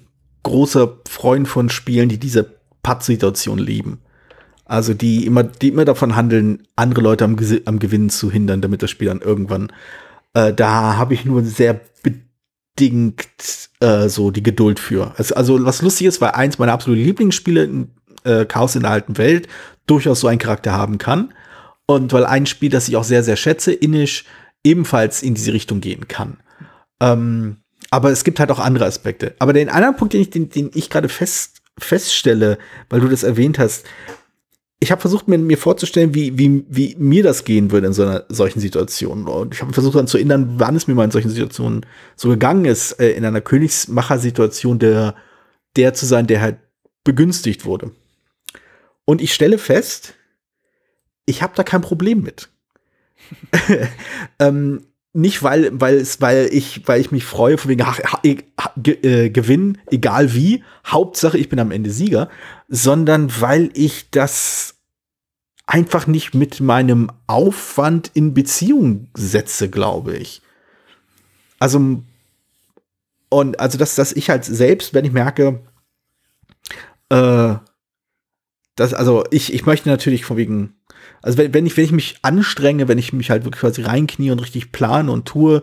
großer 0.43 0.99
Freund 1.09 1.49
von 1.49 1.69
Spielen, 1.69 2.09
die 2.09 2.19
diese 2.19 2.47
Patt-Situation 2.83 3.59
lieben. 3.59 4.01
Also 4.65 4.95
die 4.95 5.27
immer, 5.27 5.43
die 5.43 5.69
immer 5.69 5.85
davon 5.85 6.17
handeln, 6.17 6.67
andere 6.77 7.03
Leute 7.03 7.25
am, 7.25 7.37
am 7.67 7.79
Gewinnen 7.79 8.11
zu 8.11 8.31
hindern, 8.31 8.61
damit 8.61 8.83
das 8.83 8.91
Spiel 8.91 9.09
dann 9.09 9.21
irgendwann. 9.21 9.73
Äh, 10.33 10.55
da 10.55 10.97
habe 10.97 11.15
ich 11.15 11.25
nur 11.25 11.43
sehr 11.45 11.81
bedingt 12.03 13.29
äh, 13.81 14.09
so 14.09 14.31
die 14.31 14.43
Geduld 14.43 14.81
für. 14.81 15.13
Also, 15.17 15.35
also 15.35 15.65
was 15.65 15.83
lustig 15.83 16.07
ist, 16.07 16.21
weil 16.21 16.31
eins 16.31 16.59
meiner 16.59 16.73
absoluten 16.73 17.05
Lieblingsspiele, 17.05 17.65
in, 17.65 17.91
äh, 18.25 18.47
Chaos 18.47 18.75
in 18.75 18.83
der 18.83 18.91
alten 18.91 19.19
Welt, 19.19 19.49
durchaus 19.87 20.21
so 20.21 20.29
einen 20.29 20.39
Charakter 20.39 20.73
haben 20.73 20.99
kann. 20.99 21.35
Und 21.87 22.13
weil 22.15 22.25
ein 22.25 22.47
Spiel, 22.47 22.71
das 22.71 22.89
ich 22.89 22.97
auch 22.97 23.05
sehr, 23.05 23.23
sehr 23.23 23.37
schätze, 23.37 23.73
Inish, 23.73 24.25
ebenfalls 24.65 25.23
in 25.23 25.35
diese 25.35 25.53
Richtung 25.53 25.83
gehen 25.83 26.09
kann. 26.09 26.39
Ähm, 27.01 27.59
aber 27.91 28.11
es 28.11 28.25
gibt 28.25 28.41
halt 28.41 28.51
auch 28.51 28.59
andere 28.59 28.87
Aspekte. 28.87 29.35
Aber 29.39 29.53
den 29.53 29.69
anderen 29.69 29.97
Punkt, 29.97 30.15
den 30.15 30.23
ich, 30.23 30.31
den, 30.31 30.49
den 30.49 30.71
ich 30.75 30.89
gerade 30.89 31.11
fest 31.11 31.61
feststelle, 31.79 32.59
weil 32.89 33.01
du 33.01 33.09
das 33.09 33.25
erwähnt 33.25 33.59
hast, 33.59 33.85
ich 34.85 34.91
habe 34.91 35.01
versucht, 35.01 35.29
mir, 35.29 35.39
mir 35.39 35.57
vorzustellen, 35.57 36.15
wie, 36.15 36.39
wie, 36.39 36.63
wie 36.69 36.95
mir 36.99 37.23
das 37.23 37.45
gehen 37.45 37.71
würde 37.71 37.87
in 37.87 37.95
so 37.95 38.03
einer 38.03 38.25
solchen 38.29 38.61
Situation. 38.61 39.27
Und 39.27 39.55
ich 39.55 39.63
habe 39.63 39.73
versucht 39.73 39.95
daran 39.95 40.07
zu 40.07 40.19
erinnern, 40.19 40.57
wann 40.59 40.77
es 40.77 40.87
mir 40.87 40.95
mal 40.95 41.05
in 41.05 41.11
solchen 41.11 41.31
Situationen 41.31 41.87
so 42.17 42.29
gegangen 42.29 42.67
ist, 42.67 42.93
äh, 43.01 43.13
in 43.13 43.25
einer 43.25 43.41
Königsmacher-Situation 43.41 44.79
der, 44.79 45.15
der 45.77 45.95
zu 45.95 46.05
sein, 46.05 46.27
der 46.27 46.43
halt 46.43 46.59
begünstigt 47.03 47.65
wurde. 47.65 47.93
Und 49.07 49.23
ich 49.23 49.33
stelle 49.33 49.57
fest, 49.57 50.15
ich 51.25 51.43
habe 51.43 51.55
da 51.57 51.63
kein 51.63 51.81
Problem 51.81 52.23
mit. 52.23 52.51
ähm, 54.39 54.85
nicht 55.15 55.43
weil, 55.43 55.71
weil 55.81 55.95
es, 55.95 56.21
weil 56.21 56.49
ich, 56.53 56.87
weil 56.87 57.01
ich 57.01 57.11
mich 57.11 57.25
freue, 57.25 57.57
von 57.57 57.71
wegen 57.71 57.83
ach, 57.83 58.21
ge, 58.77 58.99
äh, 59.03 59.31
Gewinn, 59.31 59.79
egal 59.91 60.35
wie, 60.35 60.63
Hauptsache 60.87 61.39
ich 61.39 61.49
bin 61.49 61.59
am 61.59 61.71
Ende 61.71 61.91
Sieger, 61.91 62.29
sondern 62.69 63.33
weil 63.41 63.71
ich 63.75 64.11
das 64.11 64.74
einfach 65.67 66.07
nicht 66.07 66.35
mit 66.35 66.61
meinem 66.61 67.11
Aufwand 67.27 68.11
in 68.15 68.35
Beziehung 68.35 69.09
setze, 69.15 69.71
glaube 69.71 70.17
ich. 70.17 70.43
Also, 71.59 72.03
und 73.31 73.61
also, 73.61 73.79
dass, 73.79 73.95
dass 73.95 74.13
ich 74.13 74.31
halt 74.31 74.45
selbst, 74.45 74.95
wenn 74.95 75.05
ich 75.05 75.13
merke, 75.13 75.61
äh, 77.09 77.55
das, 78.77 78.93
also 78.93 79.25
ich, 79.31 79.55
ich 79.55 79.67
möchte 79.67 79.89
natürlich 79.89 80.25
von 80.25 80.37
wegen, 80.37 80.75
also 81.23 81.39
wenn, 81.39 81.55
wenn 81.55 81.67
ich, 81.67 81.77
wenn 81.77 81.85
ich 81.85 81.93
mich 81.93 82.19
anstrenge, 82.23 82.89
wenn 82.89 82.99
ich 82.99 83.13
mich 83.13 83.31
halt 83.31 83.45
wirklich 83.45 83.61
quasi 83.61 83.83
reinknie 83.83 84.31
und 84.31 84.41
richtig 84.41 84.73
plane 84.73 85.11
und 85.11 85.27
tue, 85.27 85.63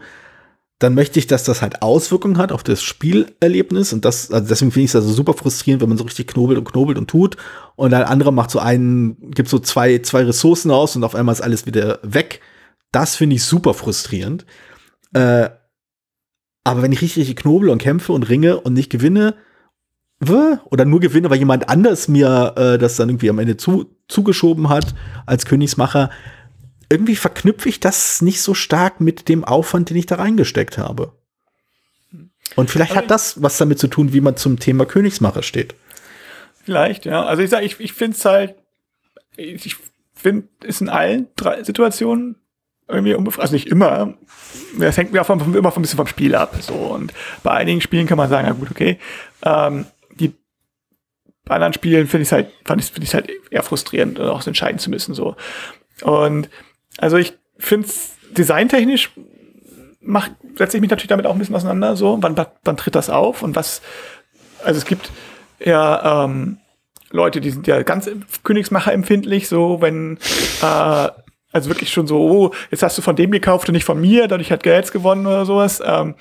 dann 0.82 0.96
möchte 0.96 1.20
ich, 1.20 1.28
dass 1.28 1.44
das 1.44 1.62
halt 1.62 1.84
Auswirkungen 1.84 2.40
hat 2.40 2.52
auf 2.52 2.64
das 2.64 2.82
Spielerlebnis. 2.82 3.94
Und 3.94 4.04
das, 4.04 4.32
also 4.32 4.48
deswegen 4.48 4.72
finde 4.72 4.86
ich 4.86 4.92
es 4.92 4.96
also 4.96 5.12
super 5.12 5.34
frustrierend, 5.34 5.80
wenn 5.80 5.90
man 5.90 5.98
so 6.00 6.04
richtig 6.04 6.28
knobelt 6.28 6.58
und 6.58 6.66
knobelt 6.66 6.98
und 6.98 7.08
tut. 7.08 7.38
Und 7.76 7.94
ein 7.94 8.04
anderer 8.04 8.32
macht 8.32 8.50
so 8.50 8.58
einen, 8.58 9.30
gibt 9.30 9.48
so 9.48 9.60
zwei, 9.60 10.00
zwei 10.00 10.24
Ressourcen 10.24 10.72
aus 10.72 10.96
und 10.96 11.04
auf 11.04 11.14
einmal 11.14 11.34
ist 11.34 11.42
alles 11.42 11.68
wieder 11.68 12.00
weg. 12.02 12.42
Das 12.92 13.16
finde 13.16 13.36
ich 13.36 13.44
super 13.44 13.76
frustrierend. 13.76 14.48
Äh, 15.14 15.50
aber 16.64 16.82
wenn 16.82 16.92
ich 16.92 17.02
richtig, 17.02 17.22
richtig 17.22 17.38
knobel 17.38 17.70
und 17.70 17.78
kämpfe 17.78 18.12
und 18.14 18.24
ringe 18.24 18.60
und 18.60 18.74
nicht 18.74 18.90
gewinne, 18.90 19.36
oder 20.24 20.86
nur 20.86 21.00
gewinne, 21.00 21.32
weil 21.32 21.40
jemand 21.40 21.68
anders 21.68 22.08
mir 22.08 22.54
äh, 22.56 22.78
das 22.78 22.96
dann 22.96 23.10
irgendwie 23.10 23.32
am 23.32 23.40
Ende 23.40 23.58
zu, 23.58 23.96
zugeschoben 24.08 24.70
hat 24.70 24.94
als 25.26 25.46
Königsmacher, 25.46 26.12
irgendwie 26.92 27.16
verknüpfe 27.16 27.70
ich 27.70 27.80
das 27.80 28.22
nicht 28.22 28.42
so 28.42 28.54
stark 28.54 29.02
mit 29.02 29.30
dem 29.30 29.44
Aufwand, 29.44 29.90
den 29.90 29.98
ich 29.98 30.06
da 30.06 30.16
reingesteckt 30.16 30.78
habe. 30.78 31.14
Und 32.56 32.70
vielleicht 32.70 32.96
hat 32.96 33.10
das 33.10 33.42
was 33.42 33.58
damit 33.58 33.80
zu 33.80 33.88
tun, 33.88 34.14
wie 34.14 34.22
man 34.22 34.36
zum 34.36 34.60
Thema 34.60 34.86
Königsmacher 34.86 35.42
steht. 35.42 35.74
Vielleicht, 36.64 37.06
ja. 37.06 37.24
Also 37.24 37.42
ich 37.42 37.50
sage, 37.50 37.66
ich, 37.66 37.80
ich 37.80 37.94
finde 37.94 38.18
es 38.18 38.26
halt, 38.26 38.56
ich 39.38 39.78
finde, 40.14 40.48
es 40.64 40.82
in 40.82 40.90
allen 40.90 41.28
drei 41.36 41.64
Situationen 41.64 42.36
irgendwie 42.88 43.14
unbefreit, 43.14 43.44
also 43.44 43.54
nicht 43.54 43.68
immer. 43.68 44.16
Das 44.78 44.98
hängt 44.98 45.14
mir 45.14 45.22
auch 45.22 45.26
vom, 45.26 45.56
immer 45.56 45.76
ein 45.76 45.82
bisschen 45.82 45.98
vom 45.98 46.08
Spiel 46.08 46.36
ab. 46.36 46.58
So. 46.60 46.74
Und 46.74 47.14
bei 47.42 47.52
einigen 47.52 47.80
Spielen 47.80 48.06
kann 48.06 48.18
man 48.18 48.30
sagen, 48.30 48.48
ja 48.48 48.54
gut, 48.54 48.70
okay. 48.70 49.00
Ähm, 49.44 49.86
bei 51.46 51.56
anderen 51.56 51.74
Spielen 51.74 52.08
finde 52.08 52.22
ich 52.22 52.30
es 52.30 52.32
halt, 52.32 52.50
fand 52.66 52.82
ich, 52.82 52.92
finde 52.92 53.06
ich 53.06 53.14
halt 53.14 53.30
eher 53.50 53.64
frustrierend, 53.64 54.20
auch 54.20 54.46
entscheiden 54.46 54.80
zu 54.80 54.90
müssen, 54.90 55.14
so. 55.14 55.36
Und, 56.02 56.50
also 56.98 57.18
ich 57.18 57.38
finde 57.58 57.88
es 57.88 58.16
designtechnisch 58.32 59.12
macht, 60.02 60.32
setze 60.56 60.78
ich 60.78 60.82
mich 60.82 60.90
natürlich 60.90 61.10
damit 61.10 61.26
auch 61.26 61.34
ein 61.34 61.40
bisschen 61.40 61.56
auseinander, 61.56 61.96
so. 61.96 62.18
Wann, 62.22 62.36
wann 62.64 62.78
tritt 62.78 62.96
das 62.96 63.10
auf 63.10 63.44
und 63.44 63.56
was, 63.56 63.82
also 64.64 64.78
es 64.78 64.86
gibt 64.86 65.12
ja, 65.60 66.26
ähm, 66.26 66.58
Leute, 67.12 67.42
die 67.42 67.52
sind 67.52 67.68
ja 67.68 67.84
ganz 67.84 68.10
Königsmacher 68.44 68.94
empfindlich, 68.94 69.48
so, 69.48 69.82
wenn, 69.82 70.18
äh, 70.62 71.10
also 71.52 71.70
wirklich 71.70 71.92
schon 71.92 72.08
so, 72.08 72.20
oh, 72.20 72.54
jetzt 72.72 72.84
hast 72.84 72.98
du 72.98 73.02
von 73.02 73.16
dem 73.16 73.32
gekauft 73.32 73.68
und 73.68 73.74
nicht 73.74 73.84
von 73.84 74.00
mir, 74.00 74.28
dadurch 74.28 74.52
hat 74.52 74.64
Geld 74.64 74.92
gewonnen 74.92 75.28
oder 75.28 75.46
sowas. 75.46 75.82
Ähm, 75.86 76.16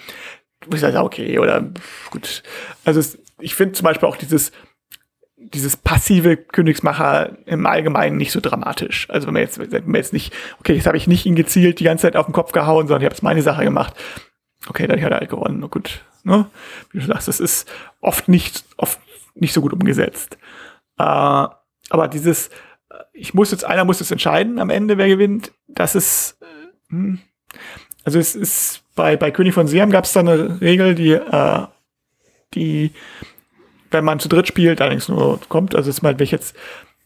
ich 0.73 0.81
sage, 0.81 1.01
okay, 1.01 1.39
oder 1.39 1.65
gut. 2.11 2.43
Also 2.85 3.01
es, 3.01 3.19
ich 3.39 3.55
finde 3.55 3.73
zum 3.73 3.85
Beispiel 3.85 4.09
auch 4.09 4.17
dieses, 4.17 4.53
dieses 5.41 5.77
passive 5.77 6.37
Königsmacher 6.37 7.39
im 7.47 7.67
Allgemeinen 7.67 8.17
nicht 8.17 8.31
so 8.31 8.41
dramatisch. 8.41 9.09
Also 9.11 9.27
wenn 9.27 9.35
man 9.35 9.43
jetzt, 9.43 9.59
wenn 9.59 9.87
man 9.87 9.95
jetzt 9.97 10.13
nicht, 10.13 10.33
okay, 10.61 10.75
jetzt 10.75 10.87
habe 10.87 10.97
ich 10.97 11.07
nicht 11.07 11.27
ihn 11.27 11.35
gezielt 11.35 11.81
die 11.81 11.85
ganze 11.85 12.03
Zeit 12.03 12.17
auf 12.17 12.27
den 12.27 12.33
Kopf 12.33 12.53
gehauen, 12.53 12.87
sondern 12.87 13.03
ich 13.03 13.07
habe 13.07 13.15
jetzt 13.15 13.23
meine 13.23 13.43
Sache 13.43 13.65
gemacht. 13.65 13.95
Okay, 14.69 14.87
dann 14.87 15.01
hat 15.03 15.11
er 15.11 15.19
halt 15.19 15.31
gewonnen. 15.31 15.59
Na 15.61 15.67
gut, 15.67 16.05
ne? 16.23 16.47
Wie 16.93 17.01
du 17.01 17.07
sagst, 17.07 17.27
das 17.27 17.41
ist 17.41 17.69
oft 18.01 18.29
nicht, 18.29 18.65
oft 18.77 19.01
nicht 19.35 19.55
so 19.55 19.63
gut 19.63 19.73
umgesetzt. 19.73 20.37
Äh, 20.99 21.03
aber 21.03 22.09
dieses, 22.09 22.51
ich 23.13 23.35
muss 23.35 23.51
jetzt, 23.51 23.65
einer 23.65 23.85
muss 23.85 24.01
jetzt 24.01 24.13
entscheiden 24.13 24.59
am 24.59 24.71
Ende, 24.71 24.99
wer 24.99 25.09
gewinnt, 25.09 25.53
das 25.67 25.95
ist, 25.95 26.39
äh, 26.43 26.93
hm. 26.93 27.19
also 28.05 28.19
es 28.19 28.37
ist, 28.37 28.83
bei, 28.95 29.17
bei 29.17 29.31
König 29.31 29.55
von 29.55 29.67
Siam 29.67 29.91
gab 29.91 30.05
es 30.05 30.13
da 30.13 30.21
eine 30.21 30.61
Regel, 30.61 30.95
die, 30.95 31.13
äh, 31.13 31.67
die 32.55 32.93
wenn 33.91 34.05
man 34.05 34.21
zu 34.21 34.29
dritt 34.29 34.47
spielt, 34.47 34.81
allerdings 34.81 35.09
nur 35.09 35.41
kommt, 35.49 35.75
also 35.75 35.91
ist 35.91 36.03
mal, 36.03 36.19
wenn 36.19 36.25
ich 36.25 36.31
jetzt 36.31 36.57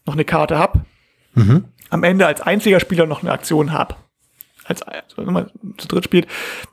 noch 0.05 0.13
eine 0.13 0.25
Karte 0.25 0.57
habe, 0.57 0.85
mhm. 1.33 1.65
am 1.89 2.03
Ende 2.03 2.27
als 2.27 2.41
einziger 2.41 2.79
Spieler 2.79 3.05
noch 3.05 3.21
eine 3.21 3.31
Aktion 3.31 3.71
habe. 3.71 3.95
Als, 4.63 4.81
also 4.81 5.17
wenn 5.17 5.33
man 5.33 5.51
zu 5.77 5.87
dritt 5.87 6.05
spielt, 6.05 6.27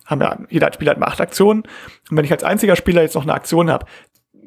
haben 0.06 0.20
wir, 0.20 0.46
jeder 0.48 0.72
Spieler 0.72 0.92
hat 0.92 0.98
mal 0.98 1.06
acht 1.06 1.20
Aktionen. 1.20 1.62
Und 2.10 2.16
wenn 2.16 2.24
ich 2.24 2.32
als 2.32 2.44
einziger 2.44 2.76
Spieler 2.76 3.02
jetzt 3.02 3.14
noch 3.14 3.22
eine 3.22 3.34
Aktion 3.34 3.70
habe, 3.70 3.86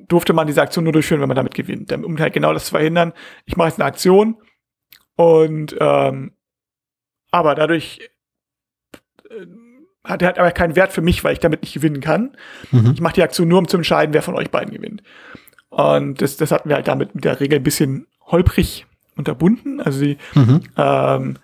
durfte 0.08 0.34
man 0.34 0.48
diese 0.48 0.62
Aktion 0.62 0.84
nur 0.84 0.94
durchführen, 0.94 1.22
wenn 1.22 1.28
man 1.28 1.36
damit 1.36 1.54
gewinnt. 1.54 1.92
Um 1.92 2.18
halt 2.20 2.34
genau 2.34 2.54
das 2.54 2.66
zu 2.66 2.72
verhindern, 2.72 3.14
ich 3.46 3.56
mache 3.56 3.70
jetzt 3.70 3.80
eine 3.80 3.86
Aktion 3.86 4.38
und 5.16 5.76
ähm, 5.80 6.34
aber 7.32 7.56
dadurch 7.56 8.10
äh, 9.30 9.46
hat 10.04 10.22
er 10.22 10.28
hat 10.30 10.40
aber 10.40 10.52
keinen 10.52 10.76
Wert 10.76 10.94
für 10.94 11.02
mich, 11.02 11.24
weil 11.24 11.34
ich 11.34 11.40
damit 11.40 11.62
nicht 11.62 11.74
gewinnen 11.74 12.02
kann. 12.02 12.38
Mhm. 12.72 12.92
Ich 12.94 13.02
mache 13.02 13.16
die 13.16 13.24
Aktion 13.24 13.48
nur, 13.48 13.60
um 13.60 13.68
zu 13.68 13.78
entscheiden, 13.78 14.14
wer 14.14 14.22
von 14.22 14.36
euch 14.36 14.52
beiden 14.52 14.74
gewinnt. 14.74 15.02
Und 15.76 16.22
das, 16.22 16.38
das 16.38 16.52
hatten 16.52 16.70
wir 16.70 16.78
halt 16.78 16.88
damit 16.88 17.16
mit 17.16 17.26
der 17.26 17.42
Regel 17.42 17.60
ein 17.60 17.64
bisschen 17.64 18.08
holprig 18.28 18.86
unterbunden. 19.18 19.82
Also 19.82 20.00
sie 20.00 20.18
mhm. 20.34 20.62
ähm, 20.78 21.38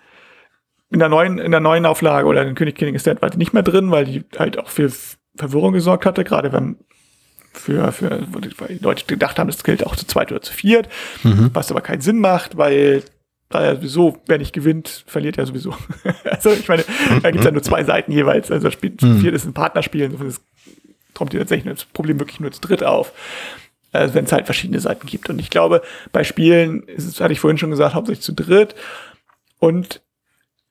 in 0.90 1.00
der 1.00 1.10
neuen, 1.10 1.36
in 1.36 1.50
der 1.50 1.60
neuen 1.60 1.84
Auflage 1.84 2.26
oder 2.26 2.42
in 2.46 2.54
König 2.54 2.76
King 2.76 2.94
ist 2.94 3.04
der 3.04 3.18
halt 3.20 3.36
nicht 3.36 3.52
mehr 3.52 3.62
drin, 3.62 3.90
weil 3.90 4.06
die 4.06 4.24
halt 4.38 4.58
auch 4.58 4.70
für 4.70 4.90
Verwirrung 5.36 5.74
gesorgt 5.74 6.06
hatte, 6.06 6.24
gerade 6.24 6.50
wenn 6.50 6.76
für, 7.52 7.92
für 7.92 8.26
weil 8.32 8.78
die 8.78 8.82
Leute 8.82 9.04
gedacht 9.04 9.38
haben, 9.38 9.48
das 9.48 9.62
gilt 9.64 9.84
auch 9.86 9.96
zu 9.96 10.06
zweit 10.06 10.32
oder 10.32 10.40
zu 10.40 10.54
viert, 10.54 10.88
mhm. 11.22 11.50
was 11.52 11.70
aber 11.70 11.82
keinen 11.82 12.00
Sinn 12.00 12.18
macht, 12.18 12.56
weil 12.56 13.02
da 13.50 13.62
ja 13.62 13.76
sowieso, 13.76 14.16
wer 14.28 14.38
nicht 14.38 14.54
gewinnt, 14.54 15.04
verliert 15.06 15.36
ja 15.36 15.44
sowieso. 15.44 15.76
also 16.24 16.52
ich 16.52 16.68
meine, 16.68 16.84
da 17.22 17.30
gibt 17.30 17.40
es 17.40 17.44
ja 17.44 17.50
nur 17.50 17.62
zwei 17.62 17.84
Seiten 17.84 18.12
jeweils. 18.12 18.50
Also 18.50 18.68
das 18.68 18.72
Spiel, 18.72 18.96
mhm. 18.98 19.20
viert 19.20 19.34
ist 19.34 19.44
ein 19.44 19.52
Partnerspiel, 19.52 20.04
insofern 20.04 20.34
kommt 21.12 21.34
dir 21.34 21.40
tatsächlich 21.40 21.70
das 21.70 21.84
Problem 21.84 22.18
wirklich 22.18 22.40
nur 22.40 22.50
zu 22.50 22.62
dritt 22.62 22.82
auf 22.82 23.12
äh, 23.92 24.08
wenn 24.12 24.24
es 24.24 24.32
halt 24.32 24.46
verschiedene 24.46 24.80
Seiten 24.80 25.06
gibt. 25.06 25.28
Und 25.30 25.38
ich 25.38 25.50
glaube, 25.50 25.82
bei 26.12 26.24
Spielen 26.24 26.82
ist 26.84 27.06
es, 27.06 27.20
hatte 27.20 27.32
ich 27.32 27.40
vorhin 27.40 27.58
schon 27.58 27.70
gesagt, 27.70 27.94
hauptsächlich 27.94 28.24
zu 28.24 28.32
dritt. 28.32 28.74
Und 29.58 30.02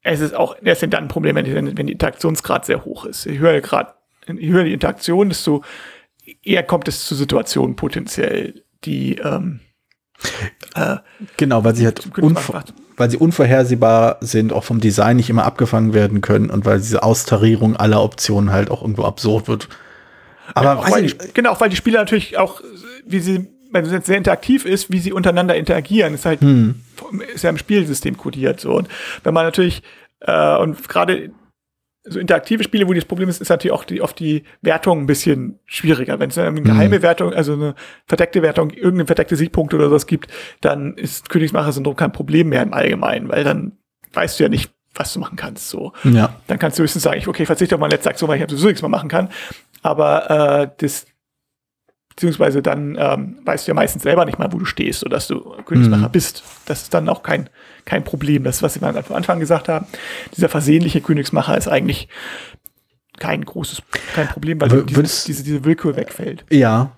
es 0.03 0.19
ist 0.19 0.35
auch 0.35 0.55
erst 0.61 0.81
dann 0.83 0.93
ein 0.93 1.07
Problem, 1.07 1.35
wenn, 1.35 1.45
die, 1.45 1.53
wenn 1.55 1.87
die 1.87 1.93
Interaktionsgrad 1.93 2.65
sehr 2.65 2.85
hoch 2.85 3.05
ist. 3.05 3.25
Je 3.25 3.37
höher, 3.37 3.61
grad, 3.61 3.95
je 4.27 4.49
höher 4.49 4.63
die 4.63 4.73
Interaktion, 4.73 5.29
desto 5.29 5.63
eher 6.43 6.63
kommt 6.63 6.87
es 6.87 7.05
zu 7.05 7.15
Situationen 7.15 7.75
potenziell, 7.75 8.63
die 8.83 9.17
ähm, 9.17 9.59
äh, 10.75 10.97
genau, 11.37 11.63
weil 11.63 11.75
sie 11.75 11.85
halt 11.85 12.03
weil 12.97 13.09
sie 13.09 13.17
unvorhersehbar 13.17 14.17
sind, 14.21 14.53
auch 14.53 14.63
vom 14.63 14.79
Design 14.79 15.17
nicht 15.17 15.29
immer 15.29 15.45
abgefangen 15.45 15.93
werden 15.93 16.21
können 16.21 16.49
und 16.49 16.65
weil 16.65 16.77
diese 16.77 17.01
Austarierung 17.01 17.75
aller 17.75 18.03
Optionen 18.03 18.51
halt 18.51 18.69
auch 18.69 18.81
irgendwo 18.81 19.03
absurd 19.05 19.47
wird. 19.47 19.69
Aber 20.53 20.73
ja, 20.73 20.75
auch 20.77 20.91
weil 20.91 21.07
die, 21.07 21.15
genau, 21.33 21.59
weil 21.59 21.69
die 21.69 21.75
Spieler 21.75 21.99
natürlich 21.99 22.37
auch 22.37 22.61
wie 23.05 23.19
sie, 23.19 23.47
wenn 23.71 23.85
es 23.85 23.91
jetzt 23.91 24.07
sehr 24.07 24.17
interaktiv 24.17 24.65
ist, 24.65 24.91
wie 24.91 24.99
sie 24.99 25.13
untereinander 25.13 25.55
interagieren, 25.55 26.13
ist 26.13 26.25
halt, 26.25 26.41
hm. 26.41 26.75
ist 27.33 27.43
ja 27.43 27.49
im 27.49 27.57
Spielsystem 27.57 28.17
kodiert, 28.17 28.59
so. 28.59 28.73
Und 28.73 28.87
wenn 29.23 29.33
man 29.33 29.45
natürlich, 29.45 29.83
äh, 30.21 30.57
und 30.57 30.87
gerade 30.87 31.31
so 32.03 32.19
interaktive 32.19 32.63
Spiele, 32.63 32.87
wo 32.87 32.93
das 32.93 33.05
Problem 33.05 33.29
ist, 33.29 33.41
ist 33.41 33.49
natürlich 33.49 33.73
auch 33.73 33.83
die, 33.83 34.01
oft 34.01 34.19
die 34.19 34.43
Wertung 34.61 35.01
ein 35.01 35.05
bisschen 35.05 35.59
schwieriger. 35.65 36.19
Wenn 36.19 36.31
es 36.31 36.37
eine 36.37 36.57
hm. 36.57 36.63
geheime 36.63 37.01
Wertung, 37.01 37.33
also 37.33 37.53
eine 37.53 37.75
verdeckte 38.07 38.41
Wertung, 38.41 38.71
irgendeine 38.71 39.05
verdeckte 39.05 39.35
Siegpunkte 39.35 39.75
oder 39.75 39.89
sowas 39.89 40.07
gibt, 40.07 40.31
dann 40.61 40.95
ist 40.95 41.29
Königsmacher-Syndrom 41.29 41.95
kein 41.95 42.11
Problem 42.11 42.49
mehr 42.49 42.63
im 42.63 42.73
Allgemeinen, 42.73 43.29
weil 43.29 43.43
dann 43.43 43.73
weißt 44.13 44.39
du 44.39 44.43
ja 44.43 44.49
nicht, 44.49 44.71
was 44.95 45.13
du 45.13 45.19
machen 45.19 45.37
kannst. 45.37 45.69
So. 45.69 45.93
Ja. 46.03 46.35
Dann 46.47 46.59
kannst 46.59 46.77
du 46.77 46.83
höchstens 46.83 47.03
sagen, 47.03 47.21
okay, 47.27 47.45
verzichte 47.45 47.75
auf 47.75 47.81
meine 47.81 47.93
letzte 47.93 48.09
Aktion, 48.09 48.29
weil 48.29 48.41
ich 48.41 48.49
sowieso 48.49 48.67
nichts 48.67 48.81
mehr 48.81 48.89
machen 48.89 49.09
kann. 49.09 49.29
Aber 49.83 50.29
äh, 50.29 50.69
das, 50.77 51.05
beziehungsweise 52.21 52.61
dann 52.61 52.95
ähm, 52.99 53.39
weißt 53.45 53.65
du 53.65 53.71
ja 53.71 53.73
meistens 53.73 54.03
selber 54.03 54.25
nicht 54.25 54.37
mal, 54.37 54.53
wo 54.53 54.59
du 54.59 54.65
stehst, 54.65 54.99
sodass 54.99 55.27
du 55.27 55.39
Königsmacher 55.65 56.07
mhm. 56.07 56.11
bist. 56.11 56.43
Das 56.65 56.83
ist 56.83 56.93
dann 56.93 57.09
auch 57.09 57.23
kein, 57.23 57.49
kein 57.83 58.03
Problem. 58.03 58.43
Das, 58.43 58.61
was 58.61 58.79
wir 58.79 58.87
am 58.87 58.95
Anfang 59.09 59.39
gesagt 59.39 59.67
haben, 59.67 59.87
dieser 60.35 60.47
versehentliche 60.47 61.01
Königsmacher 61.01 61.57
ist 61.57 61.67
eigentlich 61.67 62.09
kein 63.17 63.43
großes, 63.43 63.81
kein 64.13 64.27
Problem, 64.27 64.61
weil 64.61 64.83
dieses, 64.83 65.23
diese, 65.23 65.43
diese 65.43 65.65
Willkür 65.65 65.95
wegfällt. 65.95 66.45
Ja. 66.51 66.91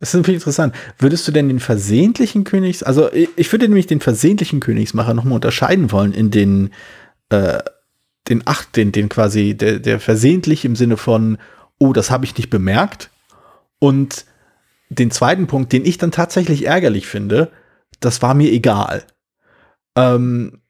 Das 0.00 0.12
ist 0.12 0.26
viel 0.26 0.34
interessant. 0.34 0.74
Würdest 0.98 1.26
du 1.28 1.32
denn 1.32 1.46
den 1.48 1.60
versehentlichen 1.60 2.42
Königs, 2.42 2.82
also 2.82 3.10
ich 3.12 3.52
würde 3.52 3.68
nämlich 3.68 3.86
den 3.86 4.00
versehentlichen 4.00 4.58
Königsmacher 4.58 5.14
nochmal 5.14 5.34
unterscheiden 5.34 5.92
wollen 5.92 6.12
in 6.12 6.32
den, 6.32 6.70
äh, 7.30 7.58
den 8.28 8.44
acht, 8.44 8.76
den, 8.76 8.90
den 8.90 9.08
quasi, 9.08 9.56
der, 9.56 9.78
der 9.78 10.00
versehentlich 10.00 10.64
im 10.64 10.74
Sinne 10.74 10.96
von, 10.96 11.38
oh, 11.78 11.92
das 11.92 12.10
habe 12.10 12.24
ich 12.24 12.36
nicht 12.36 12.50
bemerkt. 12.50 13.10
Und 13.80 14.24
den 14.90 15.10
zweiten 15.10 15.46
Punkt, 15.46 15.72
den 15.72 15.84
ich 15.84 15.98
dann 15.98 16.10
tatsächlich 16.10 16.66
ärgerlich 16.66 17.06
finde, 17.06 17.50
das 18.00 18.22
war 18.22 18.34
mir 18.34 18.52
egal. 18.52 19.04
Ähm, 19.96 20.60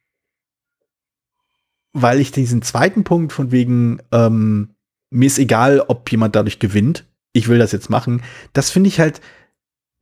weil 1.92 2.20
ich 2.20 2.32
diesen 2.32 2.62
zweiten 2.62 3.04
Punkt 3.04 3.32
von 3.32 3.50
wegen, 3.50 4.00
ähm, 4.12 4.74
mir 5.10 5.26
ist 5.26 5.38
egal, 5.38 5.80
ob 5.80 6.10
jemand 6.10 6.36
dadurch 6.36 6.58
gewinnt, 6.58 7.04
ich 7.32 7.48
will 7.48 7.58
das 7.58 7.72
jetzt 7.72 7.90
machen, 7.90 8.22
das 8.52 8.70
finde 8.70 8.88
ich 8.88 9.00
halt, 9.00 9.20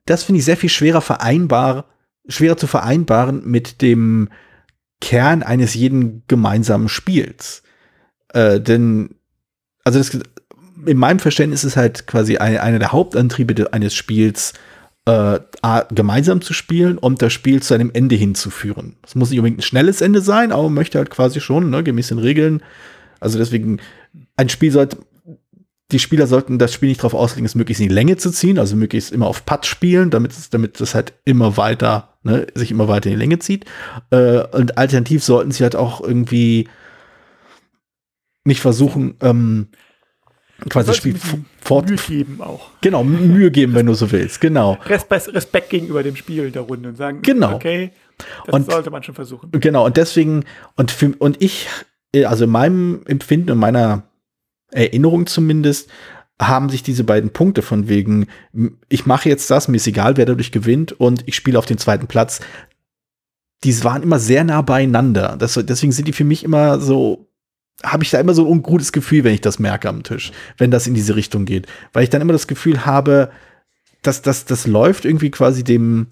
das 0.05 0.23
finde 0.25 0.39
ich 0.39 0.45
sehr 0.45 0.57
viel 0.57 0.71
schwerer 0.71 1.01
vereinbar, 1.01 1.87
schwerer 2.29 2.57
zu 2.57 2.67
vereinbaren 2.67 3.45
mit 3.45 3.83
dem 3.83 4.29
Kern 5.01 5.43
eines 5.43 5.75
jeden 5.75 6.25
gemeinsamen 6.27 6.89
Spiels. 6.89 7.63
Äh, 8.33 8.61
denn, 8.61 9.17
also 9.85 9.99
das, 9.99 10.19
in 10.85 10.99
meinem 10.99 11.19
Verständnis 11.19 11.65
ist 11.65 11.77
halt 11.77 12.07
quasi 12.07 12.37
eine, 12.37 12.63
einer 12.63 12.79
der 12.79 12.93
Hauptantriebe 12.93 13.73
eines 13.73 13.95
Spiels, 13.95 14.53
äh, 15.07 15.39
gemeinsam 15.95 16.41
zu 16.41 16.53
spielen 16.53 16.99
und 16.99 17.23
das 17.23 17.33
Spiel 17.33 17.63
zu 17.63 17.75
einem 17.75 17.91
Ende 17.95 18.17
hinzuführen. 18.17 18.97
Es 19.07 19.15
muss 19.15 19.31
nicht 19.31 19.39
unbedingt 19.39 19.61
ein 19.61 19.63
schnelles 19.63 20.01
Ende 20.01 20.21
sein, 20.21 20.53
aber 20.53 20.65
man 20.65 20.75
möchte 20.75 20.99
halt 20.99 21.11
quasi 21.11 21.41
schon, 21.41 21.71
ne, 21.71 21.83
gemäß 21.83 22.09
den 22.09 22.19
Regeln. 22.19 22.63
Also 23.21 23.39
deswegen, 23.39 23.81
ein 24.37 24.49
Spiel 24.49 24.73
sollte, 24.73 24.99
die 25.93 26.01
Spieler 26.01 26.27
sollten 26.27 26.59
das 26.59 26.73
Spiel 26.73 26.89
nicht 26.89 27.01
darauf 27.01 27.15
auslegen, 27.15 27.47
es 27.47 27.55
möglichst 27.55 27.81
in 27.81 27.89
die 27.89 27.95
Länge 27.95 28.17
zu 28.17 28.33
ziehen, 28.33 28.59
also 28.59 28.75
möglichst 28.75 29.13
immer 29.13 29.29
auf 29.29 29.47
Putt 29.47 29.65
spielen, 29.67 30.11
damit 30.11 30.33
es, 30.33 30.51
damit 30.51 30.81
das 30.81 30.97
halt 30.97 31.13
immer 31.25 31.57
weiter, 31.57 32.17
ne, 32.25 32.49
sich 32.55 32.73
immer 32.73 32.89
weiter 32.89 33.09
in 33.09 33.15
die 33.15 33.21
Länge 33.21 33.39
zieht. 33.39 33.65
Äh, 34.11 34.43
und 34.49 34.77
alternativ 34.77 35.23
sollten 35.23 35.53
sie 35.53 35.63
halt 35.63 35.77
auch 35.77 36.01
irgendwie 36.01 36.69
nicht 38.45 38.61
versuchen, 38.61 39.15
ähm, 39.21 39.69
quasi 40.69 40.89
das 40.89 40.97
Spiel 40.97 41.17
fort. 41.61 41.89
Mühe 41.89 41.97
geben 41.97 42.41
auch. 42.41 42.71
Genau, 42.81 43.05
Mühe 43.05 43.51
geben, 43.51 43.75
wenn 43.75 43.87
du 43.87 43.95
so 43.95 44.11
willst, 44.11 44.41
genau. 44.41 44.79
Respekt, 44.87 45.33
Respekt 45.35 45.71
gegenüber 45.71 46.03
dem 46.03 46.17
Spiel 46.17 46.51
der 46.51 46.63
Runde 46.63 46.89
und 46.89 46.97
sagen, 46.97 47.23
genau. 47.23 47.55
okay, 47.55 47.93
das 48.47 48.55
und, 48.55 48.71
sollte 48.71 48.91
man 48.91 49.03
schon 49.03 49.15
versuchen. 49.15 49.51
Genau, 49.53 49.85
und 49.85 49.97
deswegen, 49.97 50.45
und, 50.77 50.91
für, 50.91 51.15
und 51.19 51.43
ich, 51.43 51.69
also 52.25 52.45
in 52.45 52.51
meinem 52.51 53.03
Empfinden, 53.07 53.51
in 53.51 53.59
meiner 53.59 54.05
Erinnerung 54.71 55.27
zumindest, 55.27 55.91
haben 56.41 56.69
sich 56.69 56.83
diese 56.83 57.05
beiden 57.05 57.31
Punkte 57.31 57.63
von 57.63 57.89
wegen, 57.89 58.27
ich 58.89 59.07
mache 59.07 59.29
jetzt 59.29 59.51
das, 59.51 59.69
mir 59.69 59.77
ist 59.77 59.87
egal, 59.87 60.17
wer 60.17 60.27
dadurch 60.27 60.53
gewinnt 60.53 60.93
und 60.93 61.27
ich 61.27 61.35
spiele 61.35 61.59
auf 61.59 61.67
den 61.67 61.79
zweiten 61.79 62.07
Platz, 62.07 62.41
die 63.65 63.85
waren 63.85 64.03
immer 64.03 64.19
sehr 64.19 64.45
nah 64.45 64.61
beieinander. 64.61 65.37
Das, 65.39 65.55
deswegen 65.55 65.93
sind 65.93 66.09
die 66.09 66.13
für 66.13 66.25
mich 66.25 66.45
immer 66.45 66.79
so 66.79 67.31
habe 67.83 68.05
ich 68.05 68.11
da 68.11 68.21
immer 68.21 68.35
so 68.35 68.45
ein 68.45 68.51
ungutes 68.51 68.93
Gefühl, 68.93 69.25
wenn 69.25 69.35
ich 69.35 69.41
das 69.41 69.59
merke 69.59 69.89
am 69.89 70.03
Tisch, 70.03 70.33
wenn 70.59 70.71
das 70.71 70.87
in 70.87 70.95
diese 70.95 71.17
Richtung 71.17 71.45
geht. 71.45 71.67
Weil 71.93 72.05
ich 72.05 72.11
dann 72.11 72.23
immer 72.23 72.33
das 72.33 72.47
Gefühl 72.47 72.87
habe, 72.87 73.31
dass 74.03 74.23
das, 74.23 74.45
das 74.45 74.67
läuft 74.67 75.05
irgendwie 75.05 75.31
quasi 75.31 75.65
dem, 75.65 76.09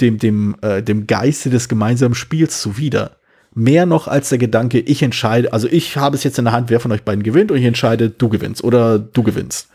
dem, 0.00 0.18
dem, 0.18 0.56
äh, 0.62 0.82
dem 0.82 1.06
Geiste 1.06 1.50
des 1.50 1.68
gemeinsamen 1.68 2.14
Spiels 2.14 2.60
zuwider. 2.60 3.16
Mehr 3.54 3.86
noch 3.86 4.06
als 4.06 4.28
der 4.28 4.38
Gedanke, 4.38 4.78
ich 4.78 5.02
entscheide, 5.02 5.52
also 5.52 5.66
ich 5.68 5.96
habe 5.96 6.16
es 6.16 6.22
jetzt 6.22 6.38
in 6.38 6.44
der 6.44 6.52
Hand, 6.52 6.70
wer 6.70 6.80
von 6.80 6.92
euch 6.92 7.02
beiden 7.02 7.22
gewinnt 7.22 7.50
und 7.50 7.58
ich 7.58 7.64
entscheide, 7.64 8.10
du 8.10 8.28
gewinnst 8.28 8.62
oder 8.62 8.98
du 8.98 9.22
gewinnst. 9.22 9.70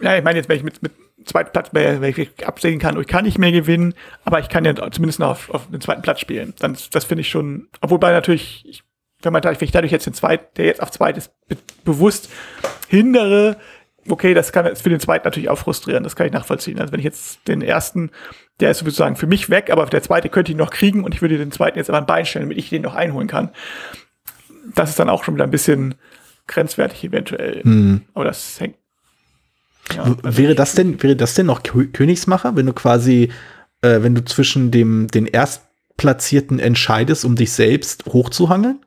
Ja, 0.00 0.16
ich 0.16 0.22
meine 0.22 0.38
jetzt, 0.38 0.48
wenn 0.48 0.58
ich 0.58 0.62
mit, 0.62 0.82
mit 0.82 0.92
zweiten 1.24 1.50
Platz, 1.52 1.70
wenn 1.72 2.02
ich 2.04 2.46
absehen 2.46 2.78
kann, 2.78 3.00
ich 3.00 3.06
kann 3.06 3.24
nicht 3.24 3.38
mehr 3.38 3.50
gewinnen, 3.50 3.94
aber 4.24 4.38
ich 4.40 4.48
kann 4.48 4.64
ja 4.64 4.74
zumindest 4.90 5.18
noch 5.18 5.30
auf, 5.30 5.50
auf 5.50 5.70
den 5.70 5.80
zweiten 5.80 6.02
Platz 6.02 6.20
spielen. 6.20 6.52
Dann, 6.58 6.76
das 6.92 7.04
finde 7.04 7.22
ich 7.22 7.28
schon, 7.28 7.68
obwohl 7.80 7.98
bei 7.98 8.12
natürlich, 8.12 8.64
ich 8.68 8.84
wenn 9.24 9.32
man 9.32 9.42
dadurch, 9.42 9.60
wenn 9.60 9.66
ich 9.66 9.72
dadurch 9.72 9.92
jetzt 9.92 10.06
den 10.06 10.14
zweiten, 10.14 10.46
der 10.56 10.66
jetzt 10.66 10.82
auf 10.82 10.90
zweites 10.90 11.30
be 11.48 11.56
bewusst 11.84 12.28
hindere, 12.88 13.56
okay, 14.08 14.34
das 14.34 14.52
kann 14.52 14.74
für 14.76 14.90
den 14.90 15.00
zweiten 15.00 15.24
natürlich 15.24 15.48
auch 15.48 15.58
frustrieren, 15.58 16.02
das 16.02 16.16
kann 16.16 16.26
ich 16.26 16.32
nachvollziehen. 16.32 16.78
Also 16.80 16.92
wenn 16.92 17.00
ich 17.00 17.04
jetzt 17.04 17.46
den 17.48 17.62
ersten, 17.62 18.10
der 18.60 18.70
ist 18.70 18.78
sozusagen 18.78 19.16
für 19.16 19.26
mich 19.26 19.50
weg, 19.50 19.70
aber 19.70 19.86
der 19.86 20.02
zweite 20.02 20.28
könnte 20.28 20.52
ihn 20.52 20.58
noch 20.58 20.70
kriegen 20.70 21.04
und 21.04 21.14
ich 21.14 21.22
würde 21.22 21.38
den 21.38 21.52
zweiten 21.52 21.78
jetzt 21.78 21.90
aber 21.90 21.98
ein 21.98 22.06
Bein 22.06 22.26
stellen, 22.26 22.46
damit 22.46 22.58
ich 22.58 22.68
den 22.68 22.82
noch 22.82 22.94
einholen 22.94 23.28
kann. 23.28 23.50
Das 24.74 24.90
ist 24.90 24.98
dann 24.98 25.08
auch 25.08 25.24
schon 25.24 25.34
wieder 25.34 25.44
ein 25.44 25.50
bisschen 25.50 25.94
grenzwertig 26.46 27.04
eventuell. 27.04 27.62
Hm. 27.62 28.02
Aber 28.14 28.24
das 28.24 28.60
hängt. 28.60 28.76
Ja, 29.94 30.02
also 30.02 30.16
wäre 30.22 30.54
das 30.54 30.74
denn, 30.74 31.02
wäre 31.02 31.16
das 31.16 31.34
denn 31.34 31.46
noch 31.46 31.62
Königsmacher, 31.62 32.56
wenn 32.56 32.66
du 32.66 32.72
quasi, 32.72 33.30
äh, 33.82 34.02
wenn 34.02 34.14
du 34.14 34.24
zwischen 34.24 34.70
dem, 34.70 35.08
den 35.08 35.26
Erstplatzierten 35.26 36.58
entscheidest, 36.58 37.24
um 37.24 37.36
dich 37.36 37.52
selbst 37.52 38.06
hochzuhangeln? 38.06 38.84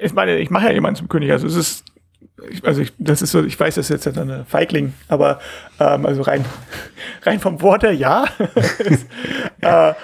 Ich 0.00 0.12
meine, 0.12 0.38
ich 0.38 0.50
mache 0.50 0.66
ja 0.66 0.72
jemanden 0.72 0.96
zum 0.96 1.08
König. 1.08 1.30
Also 1.30 1.46
es 1.46 1.56
ist, 1.56 1.84
also 2.62 2.80
ich, 2.80 2.92
das 2.98 3.22
ist 3.22 3.32
so, 3.32 3.44
ich 3.44 3.58
weiß, 3.58 3.74
das 3.74 3.90
ist 3.90 4.04
jetzt 4.04 4.18
eine 4.18 4.44
Feigling, 4.44 4.94
aber 5.08 5.40
ähm, 5.78 6.06
also 6.06 6.22
rein, 6.22 6.44
rein 7.22 7.40
vom 7.40 7.60
Wort 7.62 7.82
her, 7.82 7.92
ja. 7.92 8.26
äh, 9.60 9.94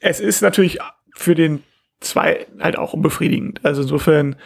es 0.00 0.20
ist 0.20 0.42
natürlich 0.42 0.78
für 1.14 1.34
den 1.34 1.62
zwei 2.00 2.46
halt 2.58 2.76
auch 2.76 2.92
unbefriedigend. 2.94 3.64
Also 3.64 3.82
insofern 3.82 4.36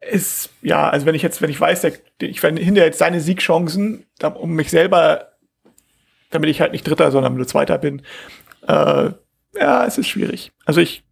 ist, 0.00 0.50
ja, 0.62 0.88
also 0.88 1.06
wenn 1.06 1.14
ich 1.14 1.22
jetzt, 1.22 1.42
wenn 1.42 1.50
ich 1.50 1.60
weiß, 1.60 1.80
der, 1.82 1.92
ich 2.20 2.42
werde 2.42 2.62
hinterher 2.62 2.86
jetzt 2.86 2.98
seine 2.98 3.20
Siegchancen, 3.20 4.06
um 4.34 4.52
mich 4.52 4.70
selber, 4.70 5.32
damit 6.30 6.50
ich 6.50 6.60
halt 6.60 6.72
nicht 6.72 6.86
Dritter, 6.86 7.10
sondern 7.10 7.34
nur 7.34 7.46
Zweiter 7.46 7.78
bin, 7.78 8.02
äh, 8.66 9.10
ja, 9.54 9.84
es 9.84 9.98
ist 9.98 10.08
schwierig. 10.08 10.52
Also 10.64 10.80
ich 10.80 11.04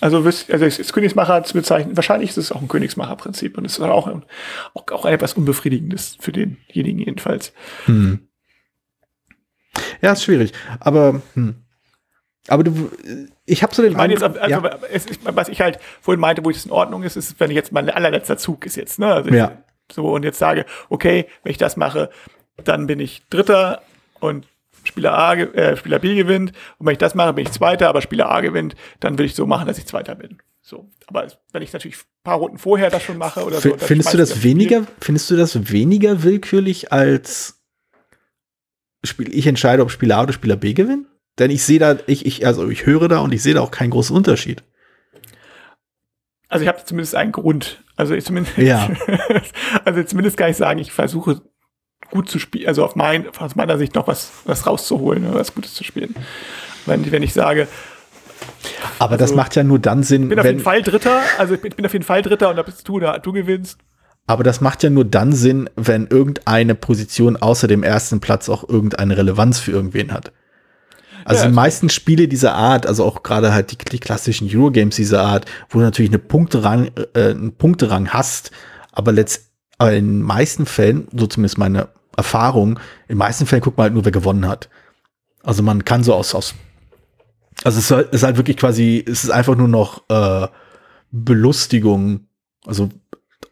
also, 0.00 0.18
also 0.18 0.46
das 0.48 0.92
Königsmacher 0.92 1.44
zu 1.44 1.54
bezeichnen, 1.54 1.96
wahrscheinlich 1.96 2.30
ist 2.30 2.36
es 2.36 2.52
auch 2.52 2.60
ein 2.60 2.68
Königsmacher-Prinzip 2.68 3.56
und 3.58 3.64
es 3.64 3.78
ist 3.78 3.80
auch, 3.80 4.08
auch, 4.74 4.90
auch 4.90 5.04
etwas 5.06 5.34
Unbefriedigendes 5.34 6.16
für 6.20 6.32
denjenigen 6.32 6.98
jedenfalls. 6.98 7.52
Hm. 7.86 8.28
Ja, 10.00 10.12
ist 10.12 10.24
schwierig. 10.24 10.52
Aber, 10.80 11.22
hm. 11.34 11.56
aber 12.48 12.64
du, 12.64 12.90
ich 13.46 13.62
habe 13.62 13.74
so 13.74 13.82
den 13.82 13.92
ich 13.92 13.96
meine 13.96 14.12
jetzt, 14.12 14.22
also, 14.22 14.38
ja. 14.48 14.78
es, 14.90 15.06
was 15.24 15.48
ich 15.48 15.60
halt 15.60 15.78
vorhin 16.00 16.20
meinte, 16.20 16.44
wo 16.44 16.50
es 16.50 16.64
in 16.64 16.72
Ordnung 16.72 17.02
ist, 17.02 17.16
ist, 17.16 17.38
wenn 17.40 17.50
ich 17.50 17.56
jetzt 17.56 17.72
mein 17.72 17.88
allerletzter 17.88 18.36
Zug 18.36 18.66
ist 18.66 18.76
jetzt, 18.76 18.98
ne? 18.98 19.12
Also 19.12 19.30
ich, 19.30 19.36
ja. 19.36 19.62
so 19.90 20.12
und 20.12 20.24
jetzt 20.24 20.38
sage, 20.38 20.66
okay, 20.88 21.26
wenn 21.42 21.52
ich 21.52 21.58
das 21.58 21.76
mache, 21.76 22.10
dann 22.64 22.86
bin 22.86 23.00
ich 23.00 23.22
Dritter 23.28 23.82
und 24.20 24.46
Spieler 24.84 25.16
A, 25.16 25.34
äh, 25.34 25.76
Spieler 25.76 25.98
B 25.98 26.14
gewinnt. 26.14 26.52
Und 26.78 26.86
wenn 26.86 26.92
ich 26.92 26.98
das 26.98 27.14
mache, 27.14 27.32
bin 27.32 27.46
ich 27.46 27.52
Zweiter, 27.52 27.88
aber 27.88 28.02
Spieler 28.02 28.30
A 28.30 28.40
gewinnt, 28.40 28.74
dann 29.00 29.18
will 29.18 29.26
ich 29.26 29.34
so 29.34 29.46
machen, 29.46 29.66
dass 29.66 29.78
ich 29.78 29.86
Zweiter 29.86 30.14
bin. 30.14 30.38
So. 30.60 30.90
Aber 31.06 31.26
wenn 31.52 31.62
ich 31.62 31.72
natürlich 31.72 31.98
ein 31.98 32.22
paar 32.24 32.36
Runden 32.36 32.58
vorher 32.58 32.90
das 32.90 33.02
schon 33.02 33.18
mache 33.18 33.44
oder 33.44 33.60
so. 33.60 33.76
Findest 33.76 34.14
du 34.14 34.18
das 34.18 34.42
weniger, 34.42 34.86
findest 35.00 35.30
du 35.30 35.36
das 35.36 35.72
weniger 35.72 36.22
willkürlich 36.22 36.92
als 36.92 37.62
Spiel, 39.04 39.34
ich 39.34 39.46
entscheide, 39.46 39.82
ob 39.82 39.90
Spieler 39.90 40.18
A 40.18 40.22
oder 40.22 40.32
Spieler 40.32 40.56
B 40.56 40.72
gewinnt? 40.72 41.06
Denn 41.38 41.50
ich 41.50 41.64
sehe 41.64 41.78
da, 41.78 41.96
ich, 42.06 42.26
ich, 42.26 42.46
also 42.46 42.68
ich 42.68 42.86
höre 42.86 43.08
da 43.08 43.18
und 43.20 43.32
ich 43.32 43.42
sehe 43.42 43.54
da 43.54 43.60
auch 43.60 43.70
keinen 43.70 43.90
großen 43.90 44.14
Unterschied. 44.14 44.62
Also 46.48 46.64
ich 46.64 46.68
habe 46.68 46.84
zumindest 46.84 47.14
einen 47.14 47.32
Grund. 47.32 47.82
Also 47.96 48.14
ich 48.14 48.24
zumindest, 48.24 48.58
ja. 48.58 48.90
also 49.84 50.02
zumindest 50.04 50.36
kann 50.36 50.50
ich 50.50 50.56
sagen, 50.56 50.78
ich 50.78 50.92
versuche 50.92 51.40
gut 52.12 52.30
zu 52.30 52.38
spielen, 52.38 52.68
also 52.68 52.84
auf 52.84 52.94
mein, 52.94 53.26
aus 53.38 53.56
meiner 53.56 53.78
Sicht 53.78 53.96
noch 53.96 54.06
was, 54.06 54.30
was 54.44 54.66
rauszuholen, 54.66 55.34
was 55.34 55.54
Gutes 55.54 55.74
zu 55.74 55.82
spielen. 55.82 56.14
Wenn, 56.86 57.10
wenn 57.10 57.22
ich 57.22 57.32
sage, 57.32 57.66
aber 58.98 59.12
also, 59.12 59.24
das 59.24 59.34
macht 59.34 59.56
ja 59.56 59.62
nur 59.62 59.78
dann 59.78 60.02
Sinn. 60.02 60.24
Ich 60.24 60.28
bin 60.28 60.38
auf 60.38 60.46
jeden 60.46 60.60
Fall 60.60 60.82
Dritter, 60.82 61.20
also 61.38 61.54
ich 61.54 61.60
bin 61.60 61.86
auf 61.86 61.92
jeden 61.92 62.04
Fall 62.04 62.22
Dritter 62.22 62.50
und 62.50 62.58
ob 62.58 62.66
bist 62.66 62.86
du 62.86 63.00
da, 63.00 63.18
du 63.18 63.32
gewinnst. 63.32 63.78
Aber 64.26 64.44
das 64.44 64.60
macht 64.60 64.82
ja 64.82 64.90
nur 64.90 65.04
dann 65.04 65.32
Sinn, 65.32 65.68
wenn 65.74 66.06
irgendeine 66.06 66.74
Position 66.74 67.36
außer 67.36 67.66
dem 67.66 67.82
ersten 67.82 68.20
Platz 68.20 68.48
auch 68.48 68.68
irgendeine 68.68 69.16
Relevanz 69.16 69.58
für 69.58 69.72
irgendwen 69.72 70.12
hat. 70.12 70.32
Also 71.24 71.42
ja, 71.42 71.48
die 71.48 71.54
meisten 71.54 71.88
Spiele 71.88 72.28
dieser 72.28 72.54
Art, 72.54 72.86
also 72.86 73.04
auch 73.04 73.22
gerade 73.22 73.52
halt 73.52 73.70
die, 73.70 73.78
die, 73.78 73.98
klassischen 73.98 74.48
Eurogames 74.52 74.96
dieser 74.96 75.22
Art, 75.22 75.46
wo 75.70 75.78
du 75.78 75.84
natürlich 75.84 76.10
eine 76.10 76.18
Punkterang, 76.18 76.90
äh, 77.14 77.30
einen 77.30 77.54
Punkterang 77.54 78.08
hast, 78.08 78.50
aber 78.92 79.12
letztendlich 79.12 79.52
in 79.80 79.88
den 79.88 80.22
meisten 80.22 80.66
Fällen, 80.66 81.08
so 81.12 81.26
zumindest 81.26 81.58
meine 81.58 81.88
Erfahrung, 82.16 82.78
in 83.08 83.18
meisten 83.18 83.46
Fällen 83.46 83.62
guckt 83.62 83.76
man 83.78 83.84
halt 83.84 83.94
nur, 83.94 84.04
wer 84.04 84.12
gewonnen 84.12 84.46
hat. 84.46 84.68
Also 85.42 85.62
man 85.62 85.84
kann 85.84 86.04
so 86.04 86.14
aus, 86.14 86.34
aus 86.34 86.54
also 87.64 87.78
es 87.78 87.84
ist 87.84 87.90
halt, 87.90 88.12
ist 88.12 88.22
halt 88.22 88.36
wirklich 88.36 88.56
quasi, 88.56 89.04
es 89.06 89.24
ist 89.24 89.30
einfach 89.30 89.56
nur 89.56 89.68
noch 89.68 90.02
äh, 90.08 90.48
Belustigung, 91.10 92.26
also 92.66 92.88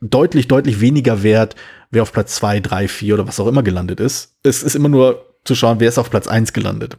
deutlich, 0.01 0.49
deutlich 0.49 0.81
weniger 0.81 1.23
wert, 1.23 1.55
wer 1.91 2.03
auf 2.03 2.13
Platz 2.13 2.35
2, 2.37 2.61
3, 2.61 2.89
4 2.89 3.15
oder 3.15 3.29
was 3.29 3.39
auch 3.41 3.47
immer 3.47 3.63
gelandet 3.63 4.01
ist. 4.01 4.37
Es 4.43 4.63
ist 4.63 4.75
immer 4.75 4.89
nur 4.89 5.27
zu 5.45 5.55
schauen, 5.55 5.81
wer 5.81 5.89
ist 5.89 5.99
auf 5.99 6.11
Platz 6.11 6.27
1 6.27 6.53
gelandet. 6.53 6.97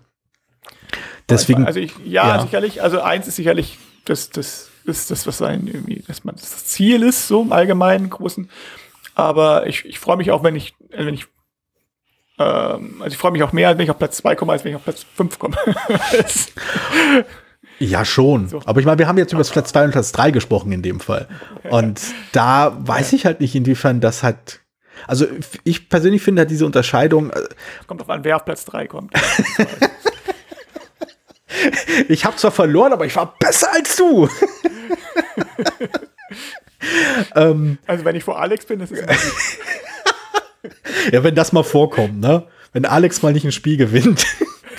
Deswegen. 1.29 1.65
Also 1.65 1.79
ich, 1.79 1.93
ja, 2.05 2.35
ja, 2.35 2.41
sicherlich, 2.41 2.81
also 2.81 3.01
eins 3.01 3.27
ist 3.27 3.37
sicherlich 3.37 3.77
das, 4.05 4.29
das 4.29 4.69
ist 4.85 5.11
das, 5.11 5.27
was 5.27 5.37
sein 5.37 5.67
irgendwie, 5.67 6.03
dass 6.07 6.23
man 6.23 6.35
das 6.35 6.65
Ziel 6.65 7.03
ist, 7.03 7.27
so 7.27 7.41
im 7.41 7.51
allgemeinen 7.51 8.09
großen. 8.09 8.49
Aber 9.15 9.67
ich, 9.67 9.85
ich 9.85 9.99
freue 9.99 10.17
mich 10.17 10.31
auch, 10.31 10.43
wenn 10.43 10.55
ich, 10.55 10.73
wenn 10.89 11.13
ich 11.13 11.27
ähm, 12.41 12.95
also 12.99 13.13
ich 13.13 13.17
freue 13.17 13.31
mich 13.31 13.43
auch 13.43 13.53
mehr, 13.53 13.77
wenn 13.77 13.83
ich 13.83 13.91
auf 13.91 13.97
Platz 13.97 14.17
2 14.17 14.35
komme, 14.35 14.53
als 14.53 14.63
wenn 14.63 14.71
ich 14.71 14.75
auf 14.75 14.83
Platz 14.83 15.05
5 15.15 15.39
komme. 15.39 15.55
ja, 17.79 18.05
schon. 18.05 18.47
So. 18.47 18.61
Aber 18.65 18.79
ich 18.79 18.85
meine, 18.85 18.99
wir 18.99 19.07
haben 19.07 19.17
jetzt 19.17 19.33
über 19.33 19.41
das 19.41 19.51
Platz 19.51 19.71
2 19.71 19.85
und 19.85 19.91
Platz 19.91 20.11
3 20.11 20.31
gesprochen 20.31 20.71
in 20.71 20.81
dem 20.81 20.99
Fall. 20.99 21.27
Und 21.69 22.01
da 22.31 22.75
weiß 22.79 23.13
ich 23.13 23.25
halt 23.25 23.41
nicht, 23.41 23.55
inwiefern 23.55 24.01
das 24.01 24.23
hat. 24.23 24.59
Also 25.07 25.25
ich 25.63 25.89
persönlich 25.89 26.21
finde 26.21 26.41
halt 26.41 26.51
diese 26.51 26.65
Unterscheidung. 26.65 27.31
Äh, 27.31 27.41
kommt 27.87 28.01
auf 28.01 28.09
an, 28.09 28.23
wer 28.23 28.35
auf 28.35 28.45
Platz 28.45 28.65
3 28.65 28.87
kommt. 28.87 29.13
ich 32.07 32.25
habe 32.25 32.35
zwar 32.37 32.51
verloren, 32.51 32.93
aber 32.93 33.05
ich 33.05 33.15
war 33.15 33.35
besser 33.39 33.71
als 33.73 33.95
du. 33.95 34.29
ähm, 37.35 37.77
also 37.87 38.05
wenn 38.05 38.15
ich 38.15 38.23
vor 38.23 38.39
Alex 38.39 38.65
bin, 38.65 38.79
das 38.79 38.91
ist 38.91 39.03
ja, 41.11 41.23
wenn 41.23 41.35
das 41.35 41.51
mal 41.51 41.63
vorkommt, 41.63 42.19
ne? 42.19 42.47
Wenn 42.73 42.85
Alex 42.85 43.21
mal 43.21 43.33
nicht 43.33 43.45
ein 43.45 43.51
Spiel 43.51 43.77
gewinnt. 43.77 44.25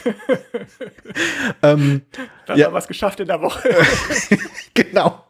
ähm, 1.62 2.02
Dann 2.46 2.58
ja. 2.58 2.66
haben 2.66 2.72
wir 2.72 2.76
was 2.76 2.88
geschafft 2.88 3.20
in 3.20 3.28
der 3.28 3.40
Woche. 3.42 3.68
genau. 4.74 5.24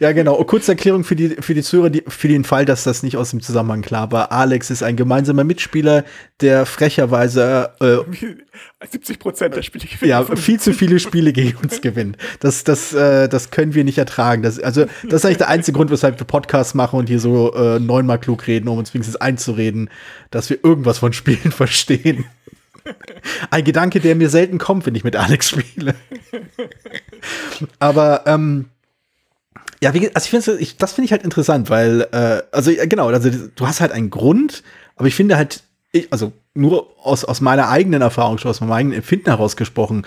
Ja, 0.00 0.12
genau. 0.12 0.42
Kurze 0.44 0.72
Erklärung 0.72 1.04
für 1.04 1.16
die, 1.16 1.30
für 1.40 1.54
die 1.54 1.62
Zuhörer, 1.62 1.90
die, 1.90 2.02
für 2.06 2.28
den 2.28 2.44
Fall, 2.44 2.64
dass 2.64 2.84
das 2.84 3.02
nicht 3.02 3.16
aus 3.16 3.30
dem 3.30 3.40
Zusammenhang 3.40 3.82
klar 3.82 4.12
war. 4.12 4.32
Alex 4.32 4.70
ist 4.70 4.82
ein 4.82 4.96
gemeinsamer 4.96 5.44
Mitspieler, 5.44 6.04
der 6.40 6.66
frecherweise 6.66 7.70
äh, 7.80 7.98
70 8.90 9.18
Prozent 9.18 9.56
der 9.56 9.62
Spiele 9.62 9.86
gewinnt. 9.86 10.10
Ja, 10.10 10.24
viel 10.24 10.60
zu 10.60 10.72
viele 10.72 10.98
Spiele 11.00 11.32
gegen 11.32 11.56
uns 11.58 11.80
gewinnt. 11.80 12.16
Das, 12.40 12.64
das, 12.64 12.92
äh, 12.92 13.28
das 13.28 13.50
können 13.50 13.74
wir 13.74 13.84
nicht 13.84 13.98
ertragen. 13.98 14.42
Das, 14.42 14.58
also, 14.58 14.86
das 15.04 15.14
ist 15.14 15.24
eigentlich 15.24 15.38
der 15.38 15.48
einzige 15.48 15.76
Grund, 15.76 15.90
weshalb 15.90 16.18
wir 16.18 16.26
Podcasts 16.26 16.74
machen 16.74 16.98
und 16.98 17.08
hier 17.08 17.20
so 17.20 17.54
äh, 17.54 17.78
neunmal 17.80 18.18
klug 18.18 18.46
reden, 18.46 18.68
um 18.68 18.78
uns 18.78 18.92
wenigstens 18.94 19.16
einzureden, 19.16 19.90
dass 20.30 20.50
wir 20.50 20.58
irgendwas 20.62 20.98
von 20.98 21.12
Spielen 21.12 21.38
verstehen. 21.52 22.24
Ein 23.50 23.64
Gedanke, 23.64 24.00
der 24.00 24.14
mir 24.14 24.28
selten 24.28 24.58
kommt, 24.58 24.84
wenn 24.84 24.94
ich 24.94 25.04
mit 25.04 25.16
Alex 25.16 25.50
spiele. 25.50 25.94
Aber 27.78 28.24
ähm, 28.26 28.66
ja, 29.84 29.92
wie, 29.92 30.10
also 30.14 30.24
ich 30.24 30.30
finde 30.30 30.60
ich, 30.62 30.76
das 30.78 30.94
finde 30.94 31.04
ich 31.04 31.12
halt 31.12 31.24
interessant, 31.24 31.68
weil, 31.68 32.08
äh, 32.10 32.42
also 32.52 32.72
genau, 32.88 33.08
also 33.08 33.30
du 33.30 33.66
hast 33.66 33.82
halt 33.82 33.92
einen 33.92 34.08
Grund, 34.08 34.62
aber 34.96 35.08
ich 35.08 35.14
finde 35.14 35.36
halt, 35.36 35.62
ich, 35.92 36.10
also 36.10 36.32
nur 36.54 36.96
aus, 37.04 37.22
aus 37.26 37.42
meiner 37.42 37.68
eigenen 37.68 38.00
Erfahrung, 38.00 38.38
aus 38.44 38.62
meinem 38.62 38.72
eigenen 38.72 38.96
Empfinden 38.96 39.26
herausgesprochen, 39.26 40.06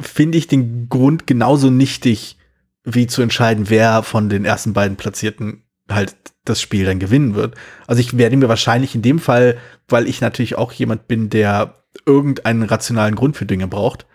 finde 0.00 0.38
ich 0.38 0.46
den 0.46 0.88
Grund 0.88 1.26
genauso 1.26 1.68
nichtig, 1.68 2.38
wie 2.82 3.06
zu 3.06 3.20
entscheiden, 3.20 3.68
wer 3.68 4.02
von 4.02 4.30
den 4.30 4.46
ersten 4.46 4.72
beiden 4.72 4.96
Platzierten 4.96 5.64
halt 5.90 6.16
das 6.46 6.62
Spiel 6.62 6.86
dann 6.86 6.98
gewinnen 6.98 7.34
wird. 7.34 7.56
Also 7.86 8.00
ich 8.00 8.16
werde 8.16 8.38
mir 8.38 8.48
wahrscheinlich 8.48 8.94
in 8.94 9.02
dem 9.02 9.18
Fall, 9.18 9.58
weil 9.86 10.08
ich 10.08 10.22
natürlich 10.22 10.56
auch 10.56 10.72
jemand 10.72 11.08
bin, 11.08 11.28
der 11.28 11.84
irgendeinen 12.06 12.62
rationalen 12.62 13.16
Grund 13.16 13.36
für 13.36 13.44
Dinge 13.44 13.68
braucht, 13.68 14.06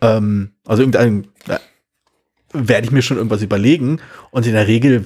ähm, 0.00 0.50
also 0.66 0.82
irgendeinen 0.82 1.28
werde 2.56 2.86
ich 2.86 2.92
mir 2.92 3.02
schon 3.02 3.16
irgendwas 3.16 3.42
überlegen. 3.42 4.00
Und 4.30 4.46
in 4.46 4.52
der 4.52 4.66
Regel, 4.66 5.04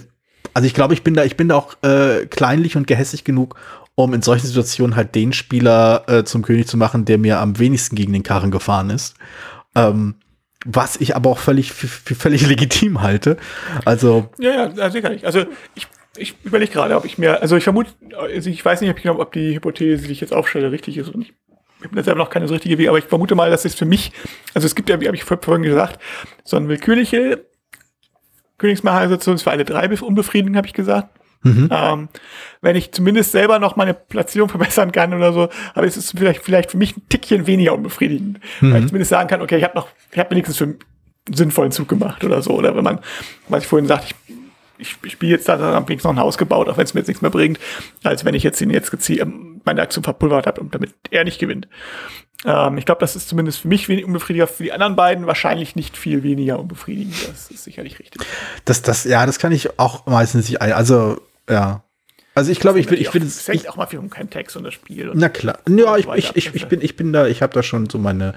also 0.55 0.67
ich 0.67 0.75
glaube, 0.75 0.95
ich 0.95 1.03
bin 1.03 1.15
da, 1.15 1.25
ich 1.25 1.37
bin 1.37 1.49
da 1.49 1.57
auch 1.57 1.75
äh, 1.83 2.27
kleinlich 2.27 2.77
und 2.77 2.87
gehässig 2.87 3.25
genug, 3.25 3.57
um 3.95 4.15
in 4.15 4.23
solchen 4.23 4.47
Situationen 4.47 4.97
halt 4.97 5.15
den 5.15 5.33
Spieler 5.33 6.05
äh, 6.09 6.25
zum 6.25 6.43
König 6.43 6.67
zu 6.67 6.77
machen, 6.77 7.05
der 7.05 7.19
mir 7.19 7.39
am 7.39 7.59
wenigsten 7.59 7.97
gegen 7.97 8.13
den 8.13 8.23
Karren 8.23 8.51
gefahren 8.51 8.91
ist. 8.91 9.15
Ähm, 9.75 10.15
was 10.65 10.97
ich 11.01 11.17
aber 11.17 11.31
auch 11.31 11.39
völlig 11.39 11.73
für, 11.73 12.15
völlig 12.15 12.47
legitim 12.47 13.01
halte. 13.01 13.37
Also 13.85 14.29
ja, 14.39 14.69
ja, 14.69 14.91
sicherlich. 14.91 15.25
Also 15.25 15.45
ich, 15.75 15.87
ich 16.17 16.35
überlege 16.45 16.73
gerade, 16.73 16.97
ob 16.97 17.05
ich 17.05 17.19
mir, 17.19 17.41
also 17.41 17.57
ich 17.57 17.65
vermute, 17.65 17.91
also 18.17 18.51
ich 18.51 18.65
weiß 18.65 18.81
nicht, 18.81 18.91
ob, 18.91 18.99
ich, 18.99 19.09
ob 19.09 19.33
die 19.33 19.55
Hypothese, 19.55 20.07
die 20.07 20.13
ich 20.13 20.21
jetzt 20.21 20.35
aufstelle, 20.35 20.71
richtig 20.73 20.99
ist 20.99 21.09
und 21.09 21.23
ich 21.23 21.35
ich 21.81 21.91
habe 21.91 22.03
selber 22.03 22.19
noch 22.19 22.31
keine 22.31 22.47
so 22.47 22.55
richtige 22.55 22.79
Weg, 22.79 22.89
aber 22.89 22.99
ich 22.99 23.05
vermute 23.05 23.35
mal, 23.35 23.51
dass 23.51 23.65
es 23.65 23.75
für 23.75 23.85
mich, 23.85 24.13
also 24.55 24.67
es 24.67 24.75
gibt 24.75 24.89
ja, 24.89 25.01
wie 25.01 25.07
habe 25.07 25.17
ich 25.17 25.25
vorhin 25.25 25.63
gesagt, 25.63 26.01
so 26.45 26.57
eine 26.57 26.69
willkürliche 26.69 27.45
Königsmacher-Situation 28.59 29.37
ist 29.37 29.43
für 29.43 29.51
alle 29.51 29.65
drei 29.65 29.89
unbefriedigend, 29.89 30.57
habe 30.57 30.67
ich 30.67 30.75
gesagt. 30.75 31.09
Mhm. 31.43 31.71
Ähm, 31.73 32.09
wenn 32.61 32.77
ich 32.77 32.93
zumindest 32.93 33.33
selber 33.33 33.59
noch 33.59 33.77
meine 33.77 33.95
Platzierung 33.95 34.49
verbessern 34.51 34.93
kann 34.93 35.15
oder 35.15 35.33
so, 35.33 35.49
aber 35.75 35.87
es 35.87 35.97
ist 35.97 36.17
vielleicht, 36.17 36.43
vielleicht 36.43 36.71
für 36.71 36.77
mich 36.77 36.97
ein 36.97 37.09
Tickchen 37.09 37.47
weniger 37.47 37.75
unbefriedigend. 37.75 38.41
Mhm. 38.61 38.73
Weil 38.73 38.81
ich 38.81 38.89
zumindest 38.89 39.11
sagen 39.11 39.29
kann, 39.29 39.41
okay, 39.41 39.57
ich 39.57 39.65
habe 39.65 39.77
noch, 39.77 39.89
ich 40.13 40.19
habe 40.19 40.31
wenigstens 40.31 40.59
für 40.59 40.65
einen 40.65 40.79
sinnvollen 41.33 41.73
Zug 41.73 41.89
gemacht 41.89 42.23
oder 42.25 42.43
so. 42.43 42.51
Oder 42.51 42.77
wenn 42.77 42.85
man, 42.85 43.01
was 43.49 43.63
ich 43.63 43.69
vorhin 43.69 43.89
sagte, 43.89 44.09
ich 44.09 44.37
ich, 44.81 44.97
ich 45.03 45.13
spiele 45.13 45.33
jetzt 45.33 45.49
da, 45.49 45.57
dann 45.57 45.75
habe 45.75 45.93
ich 45.93 46.03
noch 46.03 46.11
ein 46.11 46.19
Haus 46.19 46.39
gebaut, 46.39 46.69
auch 46.69 46.77
wenn 46.77 46.85
es 46.85 46.95
mir 46.95 47.01
jetzt 47.01 47.09
nichts 47.09 47.23
mehr 47.23 47.31
bringt, 47.31 47.61
als 48.03 48.25
wenn 48.25 48.35
ich 48.35 48.43
jetzt 48.43 48.61
ihn 48.61 48.71
jetzt 48.71 48.91
gezielt, 48.91 49.21
ähm, 49.21 49.50
meine 49.65 49.83
Aktion 49.83 50.05
verpulvert 50.05 50.47
habe 50.47 50.61
und 50.61 50.75
damit 50.75 50.95
er 51.11 51.25
nicht 51.25 51.39
gewinnt. 51.39 51.69
Ähm, 52.45 52.79
ich 52.79 52.87
glaube, 52.87 53.01
das 53.01 53.17
ist 53.17 53.29
zumindest 53.29 53.61
für 53.61 53.69
mich 53.69 53.89
wenig 53.89 54.05
unbefriedigend, 54.05 54.51
für 54.51 54.63
die 54.63 54.73
anderen 54.73 54.97
beiden 54.97 55.27
wahrscheinlich 55.27 55.77
nicht 55.77 55.97
viel 55.97 56.23
weniger 56.23 56.59
unbefriedigend. 56.59 57.15
Das 57.29 57.51
ist 57.51 57.65
sicherlich 57.65 57.99
richtig. 57.99 58.23
Das, 58.65 58.83
das, 58.83 59.05
ja, 59.05 59.27
das 59.27 59.39
kann 59.39 59.53
ich 59.53 59.79
auch 59.79 60.07
meistens 60.07 60.49
nicht, 60.49 60.63
also, 60.63 61.21
ja. 61.49 61.85
Also 62.35 62.53
ich 62.53 62.61
glaube, 62.61 62.79
ich 62.79 62.89
will, 62.91 63.01
ich 63.01 63.13
will 63.13 63.23
es 63.23 63.47
hängt 63.49 63.69
auch 63.69 63.77
mal 63.77 63.87
viel 63.87 63.99
um 63.99 64.09
keinen 64.09 64.31
Text 64.31 64.57
und 64.57 64.65
das 64.65 64.73
Spiel. 64.73 65.11
Na 65.15 65.29
klar, 65.29 65.59
ja, 65.69 65.97
ich, 65.97 66.07
ich, 66.15 66.37
ich, 66.37 66.55
ich 66.55 66.67
bin, 66.69 66.81
ich 66.81 66.97
bin 66.97 67.13
da, 67.13 67.27
ich 67.27 67.43
habe 67.43 67.53
da 67.53 67.63
schon 67.63 67.91
so 67.91 67.99
meine, 67.99 68.35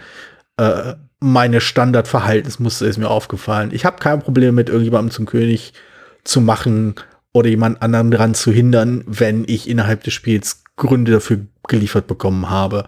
äh, 0.58 0.96
meine 1.20 1.62
Standardverhaltensmuster 1.62 2.88
ist 2.88 2.98
mir 2.98 3.10
aufgefallen. 3.10 3.70
Ich 3.72 3.86
habe 3.86 3.98
kein 4.00 4.20
Problem 4.20 4.56
mit 4.56 4.68
irgendjemandem 4.68 5.12
zum 5.12 5.26
König 5.26 5.74
zu 6.24 6.42
machen 6.42 6.96
oder 7.34 7.50
jemand 7.50 7.82
anderen 7.82 8.12
daran 8.12 8.36
zu 8.36 8.52
hindern, 8.52 9.04
wenn 9.06 9.46
ich 9.48 9.70
innerhalb 9.70 10.04
des 10.04 10.14
Spiels 10.14 10.63
Gründe 10.76 11.12
dafür 11.12 11.40
geliefert 11.68 12.08
bekommen 12.08 12.50
habe. 12.50 12.86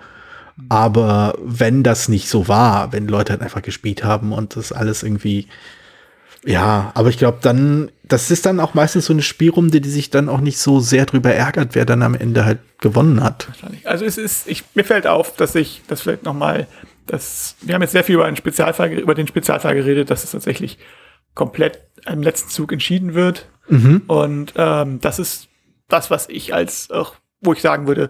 Aber 0.69 1.37
wenn 1.43 1.83
das 1.83 2.07
nicht 2.07 2.29
so 2.29 2.47
war, 2.47 2.93
wenn 2.93 3.07
Leute 3.07 3.33
halt 3.33 3.41
einfach 3.41 3.61
gespielt 3.61 4.03
haben 4.03 4.31
und 4.31 4.55
das 4.55 4.71
alles 4.71 5.03
irgendwie, 5.03 5.47
ja, 6.45 6.91
aber 6.93 7.09
ich 7.09 7.17
glaube 7.17 7.39
dann, 7.41 7.91
das 8.03 8.31
ist 8.31 8.45
dann 8.45 8.59
auch 8.59 8.73
meistens 8.73 9.05
so 9.05 9.13
eine 9.13 9.21
Spielrunde, 9.21 9.81
die 9.81 9.89
sich 9.89 10.11
dann 10.11 10.29
auch 10.29 10.39
nicht 10.39 10.57
so 10.57 10.79
sehr 10.79 11.05
drüber 11.05 11.33
ärgert, 11.33 11.75
wer 11.75 11.85
dann 11.85 12.03
am 12.03 12.15
Ende 12.15 12.45
halt 12.45 12.59
gewonnen 12.79 13.21
hat. 13.21 13.49
Also 13.83 14.05
es 14.05 14.17
ist, 14.17 14.47
ich, 14.47 14.63
mir 14.75 14.85
fällt 14.85 15.07
auf, 15.07 15.35
dass 15.35 15.55
ich 15.55 15.81
das 15.87 16.01
vielleicht 16.01 16.23
noch 16.23 16.33
mal, 16.33 16.67
dass 17.05 17.55
wir 17.61 17.75
haben 17.75 17.81
jetzt 17.81 17.91
sehr 17.91 18.03
viel 18.05 18.15
über 18.15 18.25
einen 18.25 18.37
Spezialfall, 18.37 18.93
über 18.93 19.15
den 19.15 19.27
Spezialfall 19.27 19.75
geredet, 19.75 20.09
dass 20.09 20.23
es 20.23 20.31
tatsächlich 20.31 20.77
komplett 21.33 21.81
im 22.07 22.23
letzten 22.23 22.49
Zug 22.49 22.71
entschieden 22.71 23.13
wird. 23.13 23.49
Mhm. 23.67 24.03
Und 24.07 24.53
ähm, 24.55 25.01
das 25.01 25.19
ist 25.19 25.49
das, 25.89 26.09
was 26.09 26.29
ich 26.29 26.53
als, 26.53 26.89
auch, 26.91 27.15
wo 27.45 27.53
ich 27.53 27.61
sagen 27.61 27.87
würde, 27.87 28.09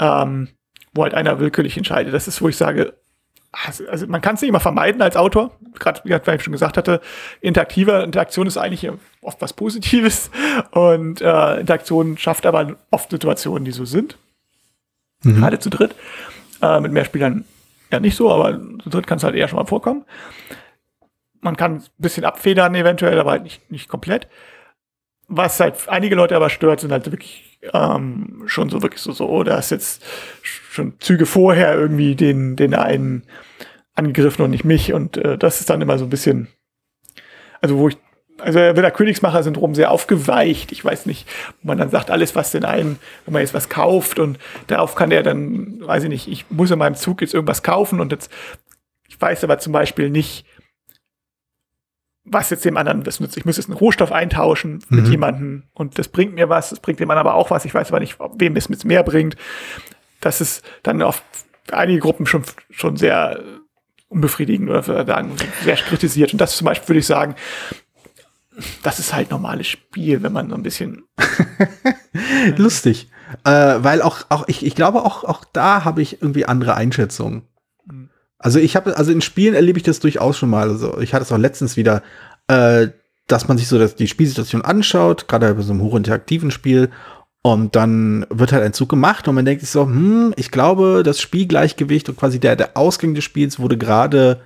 ähm, 0.00 0.48
wo 0.92 1.02
halt 1.02 1.14
einer 1.14 1.38
willkürlich 1.38 1.76
entscheidet. 1.76 2.12
Das 2.12 2.28
ist, 2.28 2.40
wo 2.42 2.48
ich 2.48 2.56
sage, 2.56 2.94
also, 3.64 3.88
also 3.88 4.06
man 4.06 4.20
kann 4.20 4.34
es 4.34 4.42
nicht 4.42 4.48
immer 4.48 4.60
vermeiden 4.60 5.00
als 5.02 5.16
Autor. 5.16 5.52
Gerade 5.78 6.00
wie 6.04 6.34
ich 6.34 6.42
schon 6.42 6.52
gesagt 6.52 6.76
hatte, 6.76 7.00
interaktive 7.40 8.02
Interaktion 8.02 8.46
ist 8.46 8.56
eigentlich 8.56 8.90
oft 9.22 9.40
was 9.40 9.52
Positives 9.52 10.30
und 10.72 11.20
äh, 11.20 11.60
Interaktion 11.60 12.18
schafft 12.18 12.46
aber 12.46 12.76
oft 12.90 13.10
Situationen, 13.10 13.64
die 13.64 13.72
so 13.72 13.84
sind. 13.84 14.18
Mhm. 15.22 15.36
Gerade 15.36 15.58
zu 15.58 15.70
dritt. 15.70 15.94
Äh, 16.62 16.80
mit 16.80 16.92
mehr 16.92 17.04
Spielern 17.04 17.44
ja 17.90 18.00
nicht 18.00 18.16
so, 18.16 18.32
aber 18.32 18.58
zu 18.82 18.90
dritt 18.90 19.06
kann 19.06 19.18
es 19.18 19.24
halt 19.24 19.34
eher 19.34 19.48
schon 19.48 19.58
mal 19.58 19.66
vorkommen. 19.66 20.04
Man 21.40 21.56
kann 21.56 21.76
ein 21.76 21.84
bisschen 21.98 22.24
abfedern 22.24 22.74
eventuell, 22.74 23.18
aber 23.20 23.30
halt 23.30 23.42
nicht, 23.42 23.70
nicht 23.70 23.88
komplett. 23.88 24.28
Was 25.28 25.60
halt 25.60 25.88
einige 25.88 26.14
Leute 26.14 26.36
aber 26.36 26.50
stört, 26.50 26.80
sind 26.80 26.92
halt 26.92 27.10
wirklich 27.10 27.45
ähm, 27.72 28.42
schon 28.46 28.68
so 28.68 28.82
wirklich 28.82 29.00
so, 29.00 29.12
so, 29.12 29.28
oh, 29.28 29.42
da 29.42 29.58
ist 29.58 29.70
jetzt 29.70 30.04
schon 30.42 30.94
Züge 31.00 31.26
vorher 31.26 31.74
irgendwie 31.74 32.14
den, 32.14 32.56
den 32.56 32.74
einen 32.74 33.24
angegriffen 33.94 34.44
und 34.44 34.50
nicht 34.50 34.64
mich. 34.64 34.92
Und 34.92 35.16
äh, 35.16 35.38
das 35.38 35.60
ist 35.60 35.70
dann 35.70 35.80
immer 35.80 35.98
so 35.98 36.04
ein 36.04 36.10
bisschen, 36.10 36.48
also 37.60 37.78
wo 37.78 37.88
ich, 37.88 37.96
also 38.38 38.58
der 38.58 38.90
Königsmacher-Syndrom 38.90 39.74
sehr 39.74 39.90
aufgeweicht. 39.90 40.70
Ich 40.70 40.84
weiß 40.84 41.06
nicht, 41.06 41.26
man 41.62 41.78
dann 41.78 41.90
sagt, 41.90 42.10
alles, 42.10 42.34
was 42.34 42.50
den 42.50 42.64
einen, 42.64 42.98
wenn 43.24 43.32
man 43.32 43.40
jetzt 43.40 43.54
was 43.54 43.70
kauft 43.70 44.18
und 44.18 44.38
darauf 44.66 44.94
kann 44.94 45.10
der 45.10 45.22
dann, 45.22 45.80
weiß 45.80 46.04
ich 46.04 46.10
nicht, 46.10 46.28
ich 46.28 46.44
muss 46.50 46.70
in 46.70 46.78
meinem 46.78 46.96
Zug 46.96 47.22
jetzt 47.22 47.32
irgendwas 47.32 47.62
kaufen 47.62 47.98
und 47.98 48.12
jetzt, 48.12 48.30
ich 49.08 49.18
weiß 49.18 49.42
aber 49.44 49.58
zum 49.58 49.72
Beispiel 49.72 50.10
nicht, 50.10 50.44
was 52.26 52.50
jetzt 52.50 52.64
dem 52.64 52.76
anderen 52.76 53.06
was 53.06 53.20
nützt. 53.20 53.36
Ich 53.36 53.44
muss 53.44 53.56
jetzt 53.56 53.68
einen 53.68 53.78
Rohstoff 53.78 54.12
eintauschen 54.12 54.82
mhm. 54.88 54.96
mit 54.96 55.08
jemandem 55.08 55.62
und 55.74 55.98
das 55.98 56.08
bringt 56.08 56.34
mir 56.34 56.48
was, 56.48 56.70
das 56.70 56.80
bringt 56.80 57.00
dem 57.00 57.10
anderen 57.10 57.26
aber 57.26 57.36
auch 57.36 57.50
was. 57.50 57.64
Ich 57.64 57.74
weiß 57.74 57.88
aber 57.88 58.00
nicht, 58.00 58.18
wem 58.36 58.56
es 58.56 58.68
mit 58.68 58.84
mehr 58.84 59.02
bringt. 59.02 59.36
Das 60.20 60.40
ist 60.40 60.64
dann 60.82 61.02
auf 61.02 61.22
einige 61.70 62.00
Gruppen 62.00 62.26
schon, 62.26 62.42
schon 62.70 62.96
sehr 62.96 63.40
unbefriedigend 64.08 64.68
oder 64.68 64.82
sagen, 64.82 65.32
sehr 65.62 65.76
kritisiert. 65.76 66.32
Und 66.32 66.40
das 66.40 66.56
zum 66.56 66.64
Beispiel 66.64 66.88
würde 66.88 67.00
ich 67.00 67.06
sagen, 67.06 67.34
das 68.82 68.98
ist 68.98 69.12
halt 69.12 69.30
normales 69.30 69.66
Spiel, 69.66 70.22
wenn 70.22 70.32
man 70.32 70.48
so 70.48 70.54
ein 70.54 70.62
bisschen. 70.62 71.04
Lustig. 72.56 73.10
Äh, 73.44 73.50
weil 73.50 74.02
auch, 74.02 74.24
auch 74.28 74.48
ich, 74.48 74.64
ich 74.64 74.74
glaube, 74.74 75.04
auch, 75.04 75.24
auch 75.24 75.44
da 75.44 75.84
habe 75.84 76.00
ich 76.02 76.22
irgendwie 76.22 76.46
andere 76.46 76.74
Einschätzungen. 76.74 77.42
Also 78.38 78.58
ich 78.58 78.76
habe, 78.76 78.96
also 78.96 79.12
in 79.12 79.20
Spielen 79.20 79.54
erlebe 79.54 79.78
ich 79.78 79.84
das 79.84 80.00
durchaus 80.00 80.36
schon 80.36 80.50
mal. 80.50 80.68
Also 80.68 80.98
ich 81.00 81.14
hatte 81.14 81.24
es 81.24 81.32
auch 81.32 81.38
letztens 81.38 81.76
wieder, 81.76 82.02
äh, 82.48 82.88
dass 83.26 83.48
man 83.48 83.58
sich 83.58 83.66
so 83.66 83.78
das, 83.78 83.96
die 83.96 84.06
Spielsituation 84.08 84.62
anschaut, 84.62 85.26
gerade 85.26 85.54
bei 85.54 85.62
so 85.62 85.72
einem 85.72 85.82
hochinteraktiven 85.82 86.50
Spiel, 86.50 86.90
Und 87.46 87.76
dann 87.76 88.26
wird 88.28 88.50
halt 88.50 88.64
ein 88.64 88.72
Zug 88.72 88.88
gemacht 88.88 89.28
und 89.28 89.36
man 89.36 89.44
denkt 89.44 89.60
sich 89.60 89.70
so, 89.70 89.84
hm, 89.84 90.34
ich 90.36 90.50
glaube, 90.50 91.04
das 91.04 91.20
Spielgleichgewicht 91.20 92.08
und 92.08 92.16
quasi 92.16 92.40
der, 92.40 92.56
der 92.56 92.76
Ausgang 92.76 93.14
des 93.14 93.22
Spiels 93.22 93.60
wurde 93.60 93.78
gerade, 93.78 94.40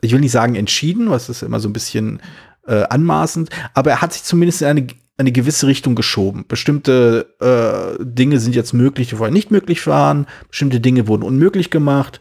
ich 0.00 0.12
will 0.12 0.18
nicht 0.18 0.32
sagen 0.32 0.56
entschieden, 0.56 1.10
was 1.10 1.28
ist 1.28 1.44
immer 1.44 1.60
so 1.60 1.68
ein 1.68 1.72
bisschen 1.72 2.20
äh, 2.66 2.82
anmaßend, 2.90 3.50
aber 3.72 3.92
er 3.92 4.02
hat 4.02 4.12
sich 4.14 4.24
zumindest 4.24 4.62
in 4.62 4.66
eine, 4.66 4.86
eine 5.16 5.30
gewisse 5.30 5.68
Richtung 5.68 5.94
geschoben. 5.94 6.44
Bestimmte 6.48 7.36
äh, 7.40 8.02
Dinge 8.04 8.40
sind 8.40 8.56
jetzt 8.56 8.72
möglich, 8.72 9.10
die 9.10 9.14
vorher 9.14 9.32
nicht 9.32 9.52
möglich 9.52 9.86
waren, 9.86 10.26
bestimmte 10.48 10.80
Dinge 10.80 11.06
wurden 11.06 11.22
unmöglich 11.22 11.70
gemacht, 11.70 12.18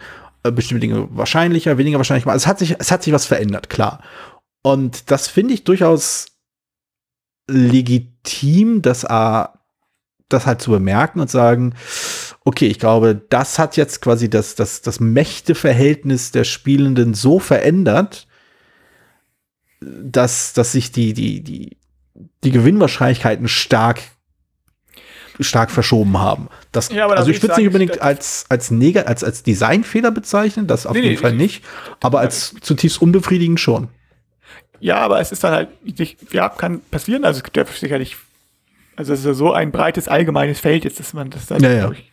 bestimmte 0.51 0.81
Dinge 0.81 1.07
wahrscheinlicher, 1.11 1.77
weniger 1.77 1.97
wahrscheinlich. 1.97 2.25
Also 2.27 2.43
es 2.43 2.47
hat 2.47 2.59
sich, 2.59 2.75
es 2.79 2.91
hat 2.91 3.03
sich 3.03 3.13
was 3.13 3.25
verändert, 3.25 3.69
klar. 3.69 4.03
Und 4.61 5.11
das 5.11 5.27
finde 5.27 5.53
ich 5.53 5.63
durchaus 5.63 6.27
legitim, 7.47 8.81
dass 8.81 9.03
er 9.03 9.59
das 10.29 10.45
halt 10.45 10.61
zu 10.61 10.71
bemerken 10.71 11.19
und 11.19 11.29
sagen, 11.29 11.75
okay, 12.43 12.67
ich 12.67 12.79
glaube, 12.79 13.21
das 13.29 13.59
hat 13.59 13.77
jetzt 13.77 14.01
quasi 14.01 14.29
das, 14.29 14.55
das, 14.55 14.81
das 14.81 14.99
Mächteverhältnis 14.99 16.31
der 16.31 16.43
Spielenden 16.43 17.13
so 17.13 17.39
verändert, 17.39 18.27
dass, 19.81 20.53
dass 20.53 20.71
sich 20.71 20.91
die, 20.91 21.13
die, 21.13 21.43
die, 21.43 21.77
die 22.43 22.51
Gewinnwahrscheinlichkeiten 22.51 23.47
stark 23.47 24.01
stark 25.39 25.71
verschoben 25.71 26.19
haben. 26.19 26.47
Das, 26.71 26.89
ja, 26.89 27.07
also 27.07 27.31
ich 27.31 27.41
würde 27.41 27.53
es 27.53 27.57
nicht 27.57 27.67
unbedingt 27.67 28.01
als, 28.01 28.45
als, 28.49 28.71
Neg 28.71 28.97
als, 28.97 29.23
als 29.23 29.43
Designfehler 29.43 30.11
bezeichnen, 30.11 30.67
das 30.67 30.85
auf 30.85 30.93
nee, 30.93 31.01
jeden 31.01 31.15
nee, 31.15 31.21
Fall 31.21 31.33
nicht, 31.33 31.63
aber 32.01 32.19
als 32.19 32.55
zutiefst 32.61 33.01
unbefriedigend 33.01 33.59
schon. 33.59 33.89
Ja, 34.79 34.97
aber 34.97 35.19
es 35.19 35.31
ist 35.31 35.43
dann 35.43 35.53
halt, 35.53 35.69
ja, 36.31 36.49
kann 36.49 36.81
passieren, 36.91 37.23
also 37.25 37.37
es 37.37 37.43
gibt 37.43 37.57
ja 37.57 37.65
sicherlich 37.65 38.17
also 38.95 39.13
es 39.13 39.19
ist 39.19 39.25
ja 39.25 39.33
so 39.33 39.51
ein 39.53 39.71
breites 39.71 40.07
allgemeines 40.07 40.59
Feld 40.59 40.83
jetzt, 40.83 40.99
dass 40.99 41.13
man 41.13 41.29
das 41.29 41.47
dann, 41.47 41.61
ja, 41.61 41.71
ja. 41.71 41.91
Ich, 41.91 42.11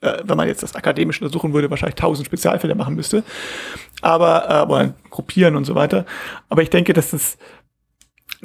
äh, 0.00 0.22
wenn 0.24 0.36
man 0.36 0.46
jetzt 0.46 0.62
das 0.62 0.74
akademisch 0.74 1.20
untersuchen 1.20 1.52
würde, 1.52 1.70
wahrscheinlich 1.70 1.96
tausend 1.96 2.26
Spezialfälle 2.26 2.74
machen 2.74 2.94
müsste. 2.94 3.24
Aber, 4.00 4.48
äh, 4.48 4.70
oder 4.70 4.94
gruppieren 5.10 5.56
und 5.56 5.64
so 5.64 5.74
weiter. 5.74 6.06
Aber 6.48 6.62
ich 6.62 6.70
denke, 6.70 6.92
dass 6.92 7.10
das 7.10 7.36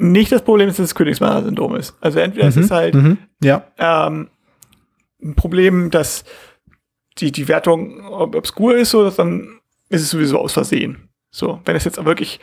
nicht 0.00 0.32
das 0.32 0.42
Problem 0.42 0.68
ist, 0.68 0.78
dass 0.78 0.86
es 0.86 0.94
Königsmacher-Syndrom 0.94 1.76
ist. 1.76 1.94
Also 2.00 2.18
entweder 2.20 2.46
mhm, 2.46 2.50
es 2.50 2.56
ist 2.56 2.70
halt 2.70 2.94
mhm, 2.94 3.18
ja. 3.42 3.64
ähm, 3.78 4.28
ein 5.22 5.34
Problem, 5.34 5.90
dass 5.90 6.24
die, 7.18 7.30
die 7.30 7.48
Wertung 7.48 8.02
obskur 8.06 8.76
ist, 8.76 8.90
so, 8.90 9.08
dann 9.10 9.60
ist 9.90 10.02
es 10.02 10.10
sowieso 10.10 10.38
aus 10.38 10.54
Versehen. 10.54 11.10
So, 11.30 11.60
wenn 11.66 11.76
es 11.76 11.84
jetzt 11.84 12.02
wirklich 12.02 12.40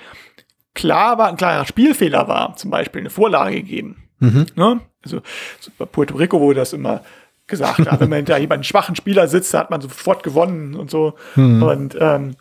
klar 0.76 1.18
war, 1.18 1.30
ein 1.30 1.38
klarer 1.38 1.66
Spielfehler 1.66 2.28
war, 2.28 2.56
zum 2.56 2.70
Beispiel 2.70 3.02
eine 3.02 3.10
Vorlage 3.10 3.56
gegeben, 3.56 4.04
mhm. 4.20 4.46
ne? 4.56 4.82
Also 5.04 5.22
so 5.60 5.72
bei 5.78 5.86
Puerto 5.86 6.16
Rico 6.16 6.40
wurde 6.40 6.60
das 6.60 6.74
immer 6.74 7.02
gesagt, 7.48 7.80
ja, 7.80 8.00
wenn 8.00 8.10
man 8.10 8.26
da 8.26 8.38
jemanden 8.38 8.66
schwachen 8.66 8.96
Spieler 8.96 9.28
sitzt, 9.28 9.54
da 9.54 9.60
hat 9.60 9.72
man 9.72 9.82
sofort 9.82 10.22
gewonnen 10.22 10.76
und 10.76 10.92
so. 10.92 11.16
Mhm. 11.36 11.64
Und 11.64 11.98
ähm, 12.00 12.36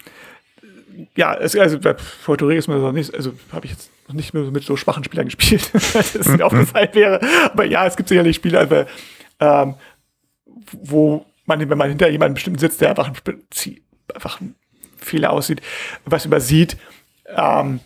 ja, 1.17 1.35
es, 1.35 1.57
also 1.57 1.79
bei 1.79 1.95
Puerto 2.25 2.47
Rico 2.47 2.59
ist 2.59 2.69
mir 2.69 2.75
das 2.75 2.83
noch 2.83 2.93
nicht, 2.93 3.15
also 3.15 3.33
habe 3.53 3.65
ich 3.65 3.73
jetzt 3.73 3.91
nicht 4.13 4.35
mehr 4.35 4.45
mit 4.45 4.65
so 4.65 4.77
schwachen 4.77 5.05
Spielern 5.05 5.27
gespielt, 5.27 5.71
dass 5.95 6.15
es 6.15 6.29
mir 6.29 6.45
aufgefallen 6.45 6.91
wäre. 6.93 7.21
Aber 7.45 7.65
ja, 7.65 7.87
es 7.87 7.97
gibt 7.97 8.09
sicherlich 8.09 8.37
Spieler, 8.37 8.61
aber, 8.63 8.87
ähm, 9.41 9.75
wo 10.73 11.25
man, 11.45 11.69
wenn 11.69 11.79
man 11.79 11.89
hinter 11.89 12.09
jemandem 12.09 12.35
bestimmt 12.35 12.61
sitzt, 12.61 12.81
der 12.81 12.91
einfach, 12.91 13.11
einfach 14.15 14.41
ein 14.41 14.55
Fehler 14.97 15.31
aussieht, 15.31 15.61
was 16.05 16.25
übersieht, 16.25 16.77
ähm, 17.35 17.81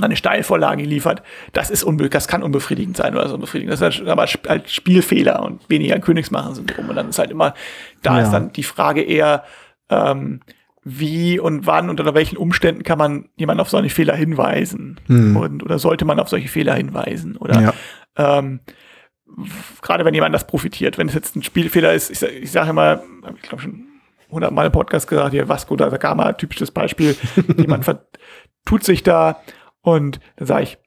eine 0.00 0.16
Steilvorlage 0.16 0.84
liefert, 0.84 1.22
das 1.52 1.70
ist 1.70 1.82
unbe 1.82 2.08
das 2.08 2.28
kann 2.28 2.42
unbefriedigend 2.42 2.96
sein 2.96 3.14
oder 3.14 3.28
so 3.28 3.34
unbefriedigend. 3.34 3.80
Das 3.80 3.96
ist 3.96 4.06
aber 4.06 4.26
halt 4.26 4.70
Spielfehler 4.70 5.42
und 5.42 5.68
weniger 5.68 5.96
ein 5.96 6.00
Königsmacher-Syndrom. 6.00 6.88
Und 6.88 6.96
dann 6.96 7.08
ist 7.08 7.18
halt 7.18 7.30
immer, 7.30 7.54
da 8.02 8.18
ja. 8.18 8.24
ist 8.24 8.30
dann 8.30 8.52
die 8.52 8.62
Frage 8.62 9.02
eher, 9.02 9.44
ähm, 9.90 10.40
wie 10.90 11.38
und 11.38 11.66
wann 11.66 11.90
und 11.90 12.00
unter 12.00 12.14
welchen 12.14 12.36
Umständen 12.36 12.82
kann 12.82 12.98
man 12.98 13.28
jemanden 13.36 13.60
auf 13.60 13.68
solche 13.68 13.90
Fehler 13.90 14.14
hinweisen? 14.14 14.98
Hm. 15.06 15.36
Und, 15.36 15.62
oder 15.62 15.78
sollte 15.78 16.04
man 16.04 16.18
auf 16.18 16.28
solche 16.28 16.48
Fehler 16.48 16.74
hinweisen? 16.74 17.36
Oder 17.36 17.60
ja. 17.60 17.74
ähm, 18.16 18.60
gerade 19.82 20.04
wenn 20.04 20.14
jemand 20.14 20.34
das 20.34 20.46
profitiert, 20.46 20.96
wenn 20.96 21.08
es 21.08 21.14
jetzt 21.14 21.36
ein 21.36 21.42
Spielfehler 21.42 21.92
ist, 21.92 22.10
ich, 22.10 22.22
ich 22.22 22.50
sage 22.50 22.70
immer, 22.70 23.02
ich 23.36 23.42
glaube 23.42 23.62
schon 23.62 23.84
hundertmal 24.30 24.66
im 24.66 24.72
Podcast 24.72 25.08
gesagt, 25.08 25.32
hier 25.32 25.48
Vasco 25.48 25.76
da 25.76 25.88
Gama, 25.88 26.32
typisches 26.32 26.70
Beispiel, 26.70 27.16
jemand 27.56 27.84
tut 28.64 28.84
sich 28.84 29.02
da 29.02 29.42
und 29.82 30.20
dann 30.36 30.46
sage 30.46 30.62
ich, 30.62 30.78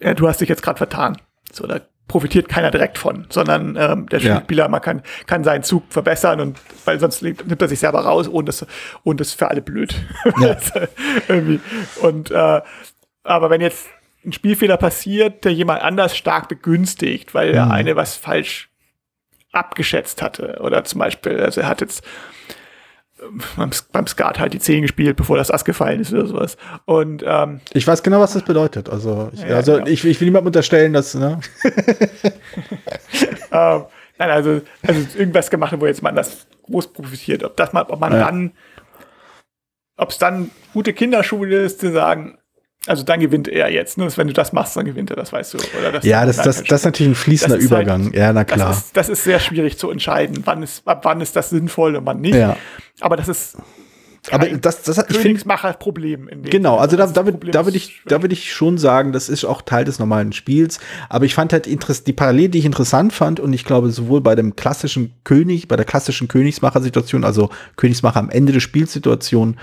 ja, 0.00 0.14
du 0.14 0.28
hast 0.28 0.40
dich 0.40 0.48
jetzt 0.48 0.62
gerade 0.62 0.78
vertan. 0.78 1.16
So, 1.52 1.66
da 1.66 1.80
profitiert 2.08 2.48
keiner 2.48 2.70
direkt 2.70 2.98
von, 2.98 3.26
sondern 3.30 3.76
ähm, 3.76 4.08
der 4.08 4.20
ja. 4.20 4.40
Spieler 4.40 4.68
man 4.68 4.80
kann, 4.80 5.02
kann 5.26 5.42
seinen 5.44 5.64
Zug 5.64 5.84
verbessern 5.90 6.40
und 6.40 6.58
weil 6.84 7.00
sonst 7.00 7.22
nimmt 7.22 7.60
er 7.60 7.68
sich 7.68 7.80
selber 7.80 8.00
raus 8.00 8.28
und 8.28 8.46
das 8.46 8.64
und 9.02 9.20
das 9.20 9.28
ist 9.28 9.38
für 9.38 9.48
alle 9.48 9.62
blöd. 9.62 9.94
Ja. 10.40 10.56
Irgendwie. 11.28 11.60
Und 12.02 12.30
äh, 12.30 12.60
aber 13.24 13.50
wenn 13.50 13.60
jetzt 13.60 13.86
ein 14.24 14.32
Spielfehler 14.32 14.76
passiert, 14.76 15.44
der 15.44 15.52
jemand 15.52 15.82
anders 15.82 16.16
stark 16.16 16.48
begünstigt, 16.48 17.34
weil 17.34 17.52
der 17.52 17.66
mhm. 17.66 17.72
eine 17.72 17.96
was 17.96 18.16
falsch 18.16 18.70
abgeschätzt 19.52 20.20
hatte 20.20 20.58
oder 20.60 20.84
zum 20.84 20.98
Beispiel, 20.98 21.40
also 21.40 21.62
er 21.62 21.68
hat 21.68 21.80
jetzt 21.80 22.04
beim, 23.56 23.70
beim 23.92 24.06
Skat 24.06 24.38
halt 24.38 24.52
die 24.52 24.58
10 24.58 24.82
gespielt, 24.82 25.16
bevor 25.16 25.36
das 25.36 25.50
Ass 25.50 25.64
gefallen 25.64 26.00
ist 26.00 26.12
oder 26.12 26.26
sowas. 26.26 26.56
Und 26.84 27.24
ähm, 27.26 27.60
ich 27.72 27.86
weiß 27.86 28.02
genau, 28.02 28.20
was 28.20 28.34
das 28.34 28.42
bedeutet. 28.42 28.88
Also, 28.88 29.30
ich, 29.32 29.40
ja, 29.40 29.56
also 29.56 29.74
genau. 29.74 29.86
ich, 29.86 30.04
ich 30.04 30.20
will 30.20 30.26
niemandem 30.26 30.48
unterstellen, 30.48 30.92
dass. 30.92 31.14
Ne? 31.14 31.40
ähm, 33.52 33.84
nein, 34.18 34.30
also, 34.30 34.60
also 34.86 35.18
irgendwas 35.18 35.50
gemacht, 35.50 35.74
wo 35.78 35.86
jetzt 35.86 36.02
man 36.02 36.14
das 36.14 36.46
groß 36.64 36.92
profitiert. 36.92 37.42
Ob 37.42 37.56
das 37.56 37.72
mal, 37.72 37.82
ob 37.88 38.00
man 38.00 38.12
ja. 38.12 38.18
dann, 38.18 38.52
ob 39.96 40.10
es 40.10 40.18
dann 40.18 40.50
gute 40.72 40.92
Kinderschule 40.92 41.62
ist, 41.62 41.80
zu 41.80 41.92
sagen, 41.92 42.38
also 42.86 43.02
dann 43.02 43.20
gewinnt 43.20 43.48
er 43.48 43.70
jetzt. 43.70 43.98
Ne? 43.98 44.08
Wenn 44.16 44.26
du 44.26 44.32
das 44.32 44.52
machst, 44.52 44.76
dann 44.76 44.84
gewinnt 44.84 45.10
er, 45.10 45.16
das 45.16 45.32
weißt 45.32 45.54
du. 45.54 45.58
Oder 45.78 45.92
das 45.92 46.04
ja, 46.04 46.24
das, 46.24 46.36
das, 46.36 46.62
das 46.64 46.80
ist 46.80 46.84
natürlich 46.84 47.12
ein 47.12 47.16
fließender 47.16 47.56
halt 47.56 47.64
Übergang. 47.64 48.04
Halt, 48.04 48.14
ja, 48.14 48.32
na 48.32 48.44
klar. 48.44 48.68
Das 48.68 48.78
ist, 48.78 48.96
das 48.96 49.08
ist, 49.08 49.24
sehr 49.24 49.40
schwierig 49.40 49.78
zu 49.78 49.90
entscheiden, 49.90 50.42
wann 50.44 50.62
ist, 50.62 50.86
ab 50.86 51.04
wann 51.04 51.20
ist 51.20 51.34
das 51.36 51.50
sinnvoll 51.50 51.96
und 51.96 52.06
wann 52.06 52.20
nicht. 52.20 52.34
Ja. 52.34 52.56
Aber 53.00 53.16
das 53.16 53.28
ist 53.28 53.56
aber 54.30 54.46
das, 54.46 54.82
das 54.82 54.98
hat, 54.98 55.10
ich 55.10 55.20
Königsmacher 55.20 55.72
Problem. 55.74 56.28
In 56.28 56.42
dem 56.42 56.50
genau, 56.50 56.78
also 56.78 56.96
da, 56.96 57.06
da, 57.06 57.24
würde, 57.24 57.38
da 57.50 57.64
würde 57.64 57.76
ich, 57.76 58.00
da 58.06 58.22
würde 58.22 58.32
ich 58.32 58.52
schon 58.52 58.78
sagen, 58.78 59.12
das 59.12 59.28
ist 59.28 59.44
auch 59.44 59.62
Teil 59.62 59.84
des 59.84 59.98
normalen 59.98 60.32
Spiels. 60.32 60.80
Aber 61.08 61.24
ich 61.24 61.34
fand 61.34 61.52
halt 61.52 61.66
die 61.66 62.12
Parallele, 62.12 62.48
die 62.48 62.58
ich 62.58 62.64
interessant 62.64 63.12
fand, 63.12 63.40
und 63.40 63.52
ich 63.52 63.64
glaube 63.64 63.90
sowohl 63.90 64.20
bei 64.20 64.34
dem 64.34 64.56
klassischen 64.56 65.14
König, 65.24 65.68
bei 65.68 65.76
der 65.76 65.84
klassischen 65.84 66.28
Königsmacher-Situation, 66.28 67.24
also 67.24 67.50
Königsmacher 67.76 68.18
am 68.18 68.30
Ende 68.30 68.52
der 68.52 68.60
Spielsituation 68.60 69.58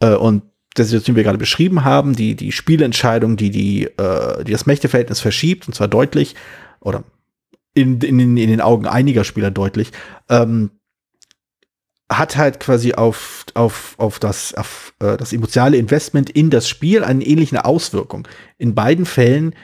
äh, 0.00 0.14
und 0.14 0.42
der 0.76 0.84
Situation, 0.84 1.14
die 1.14 1.16
wir 1.16 1.24
gerade 1.24 1.38
beschrieben 1.38 1.84
haben, 1.84 2.14
die, 2.14 2.34
die 2.34 2.52
Spielentscheidung, 2.52 3.36
die, 3.36 3.50
die, 3.50 3.84
äh, 3.84 4.44
die 4.44 4.52
das 4.52 4.66
Mächteverhältnis 4.66 5.20
verschiebt, 5.20 5.68
und 5.68 5.74
zwar 5.74 5.88
deutlich, 5.88 6.34
oder 6.80 7.04
in, 7.74 8.00
in, 8.00 8.36
in 8.36 8.50
den 8.50 8.60
Augen 8.60 8.86
einiger 8.86 9.24
Spieler 9.24 9.50
deutlich, 9.50 9.90
ähm, 10.28 10.70
hat 12.10 12.36
halt 12.36 12.60
quasi 12.60 12.92
auf, 12.92 13.46
auf, 13.54 13.94
auf, 13.98 14.18
das, 14.18 14.54
auf 14.54 14.94
äh, 15.00 15.16
das 15.16 15.32
emotionale 15.32 15.76
Investment 15.76 16.30
in 16.30 16.50
das 16.50 16.68
Spiel 16.68 17.02
eine 17.02 17.24
ähnliche 17.24 17.64
Auswirkung. 17.64 18.28
In 18.58 18.74
beiden 18.74 19.06
Fällen 19.06 19.54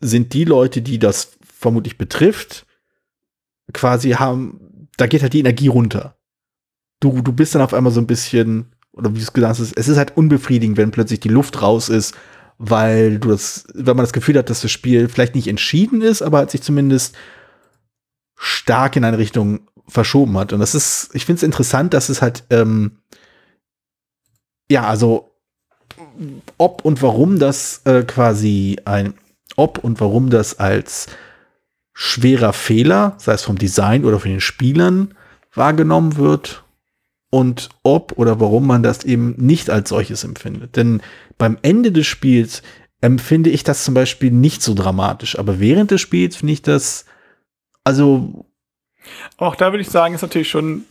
sind 0.00 0.32
die 0.34 0.44
Leute, 0.44 0.82
die 0.82 0.98
das 0.98 1.36
vermutlich 1.42 1.98
betrifft, 1.98 2.66
quasi 3.72 4.10
haben, 4.10 4.88
da 4.96 5.06
geht 5.06 5.22
halt 5.22 5.32
die 5.32 5.40
Energie 5.40 5.68
runter. 5.68 6.16
Du, 7.00 7.22
du 7.22 7.32
bist 7.32 7.54
dann 7.54 7.62
auf 7.62 7.74
einmal 7.74 7.92
so 7.92 8.00
ein 8.00 8.06
bisschen 8.06 8.72
oder 8.92 9.10
wie 9.10 9.18
du 9.18 9.22
es 9.22 9.32
gesagt 9.32 9.58
hast, 9.58 9.72
es 9.76 9.88
ist 9.88 9.96
halt 9.96 10.16
unbefriedigend, 10.16 10.76
wenn 10.76 10.90
plötzlich 10.90 11.20
die 11.20 11.28
Luft 11.28 11.62
raus 11.62 11.88
ist, 11.88 12.14
weil 12.58 13.18
du 13.18 13.30
das, 13.30 13.64
wenn 13.74 13.96
man 13.96 14.04
das 14.04 14.12
Gefühl 14.12 14.38
hat, 14.38 14.50
dass 14.50 14.60
das 14.60 14.70
Spiel 14.70 15.08
vielleicht 15.08 15.34
nicht 15.34 15.48
entschieden 15.48 16.02
ist, 16.02 16.22
aber 16.22 16.38
hat 16.38 16.50
sich 16.50 16.62
zumindest 16.62 17.16
stark 18.36 18.96
in 18.96 19.04
eine 19.04 19.18
Richtung 19.18 19.68
verschoben 19.88 20.36
hat. 20.38 20.52
Und 20.52 20.60
das 20.60 20.74
ist, 20.74 21.10
ich 21.14 21.24
finde 21.24 21.38
es 21.38 21.42
interessant, 21.42 21.94
dass 21.94 22.08
es 22.08 22.22
halt, 22.22 22.44
ähm, 22.50 22.98
ja, 24.70 24.86
also 24.86 25.30
ob 26.58 26.84
und 26.84 27.02
warum 27.02 27.38
das 27.38 27.82
äh, 27.84 28.02
quasi 28.02 28.78
ein, 28.84 29.14
ob 29.56 29.78
und 29.78 30.00
warum 30.00 30.30
das 30.30 30.58
als 30.58 31.08
schwerer 31.94 32.52
Fehler, 32.52 33.14
sei 33.18 33.32
es 33.32 33.42
vom 33.42 33.58
Design 33.58 34.04
oder 34.04 34.18
von 34.18 34.30
den 34.30 34.40
Spielern, 34.40 35.14
wahrgenommen 35.54 36.16
wird, 36.16 36.64
und 37.34 37.70
ob 37.82 38.12
oder 38.18 38.40
warum 38.40 38.66
man 38.66 38.82
das 38.82 39.04
eben 39.04 39.34
nicht 39.38 39.70
als 39.70 39.88
solches 39.88 40.22
empfindet. 40.22 40.76
Denn 40.76 41.00
beim 41.38 41.56
Ende 41.62 41.90
des 41.90 42.06
Spiels 42.06 42.62
empfinde 43.00 43.48
ich 43.48 43.64
das 43.64 43.84
zum 43.84 43.94
Beispiel 43.94 44.30
nicht 44.30 44.62
so 44.62 44.74
dramatisch, 44.74 45.38
aber 45.38 45.58
während 45.58 45.90
des 45.90 46.02
Spiels 46.02 46.36
finde 46.36 46.52
ich 46.52 46.60
das, 46.60 47.06
also. 47.84 48.44
Auch 49.38 49.56
da 49.56 49.72
würde 49.72 49.80
ich 49.80 49.88
sagen, 49.88 50.14
ist 50.14 50.20
natürlich 50.20 50.50
schon, 50.50 50.84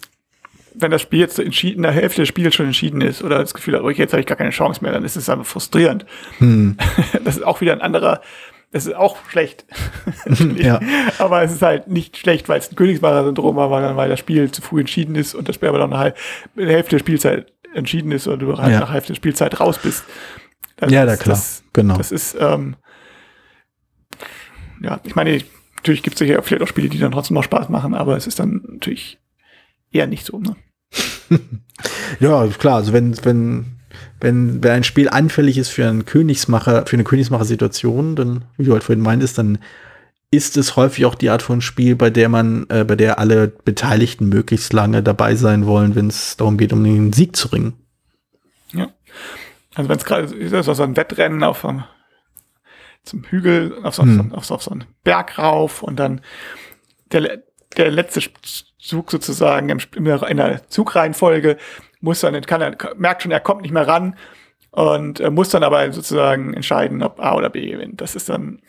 wenn 0.73 0.89
das 0.89 1.03
Spiel 1.03 1.19
jetzt 1.19 1.37
entschieden, 1.37 1.77
in 1.77 1.83
der 1.83 1.91
Hälfte 1.91 2.23
des 2.23 2.29
Spiels 2.29 2.55
schon 2.55 2.65
entschieden 2.65 3.01
ist 3.01 3.23
oder 3.23 3.37
das 3.37 3.53
Gefühl 3.53 3.75
hat, 3.75 3.83
oh, 3.83 3.91
jetzt 3.91 4.11
habe 4.11 4.21
ich 4.21 4.27
gar 4.27 4.35
keine 4.35 4.49
Chance 4.49 4.83
mehr, 4.83 4.91
dann 4.91 5.05
ist 5.05 5.15
es 5.15 5.29
einfach 5.29 5.45
frustrierend. 5.45 6.07
Hm. 6.39 6.75
Das 7.23 7.37
ist 7.37 7.43
auch 7.43 7.61
wieder 7.61 7.73
ein 7.73 7.81
anderer, 7.81 8.21
Das 8.71 8.85
ist 8.85 8.95
auch 8.95 9.17
schlecht. 9.29 9.65
Ja. 10.55 10.79
Aber 11.19 11.43
es 11.43 11.51
ist 11.51 11.61
halt 11.61 11.87
nicht 11.87 12.17
schlecht, 12.17 12.47
weil 12.49 12.59
es 12.59 12.71
ein 12.71 12.75
Königsmacher-Syndrom 12.75 13.55
war, 13.55 13.69
sondern 13.69 13.97
weil 13.97 14.09
das 14.09 14.19
Spiel 14.19 14.49
zu 14.51 14.61
früh 14.61 14.79
entschieden 14.81 15.15
ist 15.15 15.35
und 15.35 15.47
das 15.49 15.55
Spiel 15.55 15.69
aber 15.69 15.79
noch 15.79 15.87
eine, 15.87 15.97
halb, 15.97 16.17
eine 16.55 16.71
Hälfte 16.71 16.91
der 16.91 16.99
Spielzeit 16.99 17.51
entschieden 17.73 18.11
ist 18.11 18.27
oder 18.27 18.37
du 18.37 18.57
halt 18.57 18.71
Ja. 18.73 18.79
nach 18.79 18.93
Hälfte 18.93 19.09
der 19.13 19.17
Spielzeit 19.17 19.59
raus 19.59 19.77
bist. 19.79 20.03
Das 20.77 20.91
Ja, 20.91 21.05
da 21.05 21.15
klar. 21.17 21.35
Das, 21.35 21.63
Genau. 21.73 21.97
Das 21.97 22.11
ist, 22.11 22.35
ähm, 22.39 22.75
ja, 24.81 24.99
ich 25.03 25.15
meine, 25.15 25.41
natürlich 25.77 26.03
gibt 26.03 26.15
es 26.15 26.19
sicher 26.19 26.41
vielleicht 26.43 26.63
auch 26.63 26.67
Spiele, 26.67 26.89
die 26.89 26.99
dann 26.99 27.11
trotzdem 27.11 27.35
noch 27.35 27.43
Spaß 27.43 27.69
machen, 27.69 27.93
aber 27.93 28.17
es 28.17 28.27
ist 28.27 28.39
dann 28.39 28.61
natürlich 28.67 29.19
eher 29.91 30.07
nicht 30.07 30.25
so. 30.25 30.39
Ne? 30.39 30.55
Ja, 32.19 32.45
klar, 32.47 32.75
also 32.75 32.93
wenn, 32.93 33.15
wenn, 33.25 33.80
wenn, 34.19 34.63
wenn 34.63 34.71
ein 34.71 34.83
Spiel 34.83 35.09
anfällig 35.09 35.57
ist 35.57 35.69
für 35.69 35.87
einen 35.87 36.05
Königsmacher, 36.05 36.85
für 36.85 36.95
eine 36.95 37.03
Königsmacher-Situation, 37.03 38.15
dann, 38.15 38.45
wie 38.57 38.65
du 38.65 38.73
halt 38.73 38.83
vorhin 38.83 39.03
meintest, 39.03 39.37
dann 39.37 39.59
ist 40.31 40.55
es 40.55 40.77
häufig 40.77 41.05
auch 41.05 41.15
die 41.15 41.29
Art 41.29 41.41
von 41.41 41.59
Spiel, 41.61 41.95
bei 41.95 42.09
der 42.09 42.29
man, 42.29 42.65
äh, 42.69 42.85
bei 42.85 42.95
der 42.95 43.19
alle 43.19 43.49
Beteiligten 43.49 44.29
möglichst 44.29 44.71
lange 44.71 45.03
dabei 45.03 45.35
sein 45.35 45.65
wollen, 45.65 45.95
wenn 45.95 46.07
es 46.07 46.37
darum 46.37 46.57
geht, 46.57 46.71
um 46.71 46.83
den 46.83 47.11
Sieg 47.11 47.35
zu 47.35 47.49
ringen. 47.49 47.73
Ja. 48.71 48.87
Also 49.75 49.89
wenn 49.89 49.97
es 49.97 50.05
gerade 50.05 50.33
ist 50.33 50.53
das 50.53 50.65
so 50.65 50.83
ein 50.83 50.95
Wettrennen 50.95 51.43
auf 51.43 51.59
so 51.59 51.67
einem, 51.67 51.83
zum 53.03 53.23
Hügel, 53.23 53.75
auf 53.83 53.95
so, 53.95 54.03
Hm. 54.03 54.31
auf, 54.31 54.45
so, 54.45 54.55
auf 54.55 54.63
so 54.63 54.71
einen 54.71 54.85
Berg 55.03 55.37
rauf 55.37 55.83
und 55.83 55.97
dann 55.97 56.21
der, 57.11 57.43
der 57.75 57.91
letzte 57.91 58.21
Zug 58.79 59.11
sozusagen 59.11 59.69
in 59.69 60.05
der 60.05 60.69
Zugreihenfolge 60.69 61.57
muss 62.01 62.19
dann, 62.21 62.39
kann 62.41 62.61
er, 62.61 62.75
merkt 62.97 63.23
schon, 63.23 63.31
er 63.31 63.39
kommt 63.39 63.61
nicht 63.61 63.71
mehr 63.71 63.87
ran 63.87 64.15
und 64.71 65.19
äh, 65.19 65.29
muss 65.29 65.49
dann 65.49 65.63
aber 65.63 65.91
sozusagen 65.91 66.53
entscheiden, 66.53 67.03
ob 67.03 67.19
A 67.19 67.35
oder 67.35 67.49
B 67.49 67.69
gewinnt. 67.69 68.01
Das 68.01 68.15
ist 68.15 68.29
dann 68.29 68.59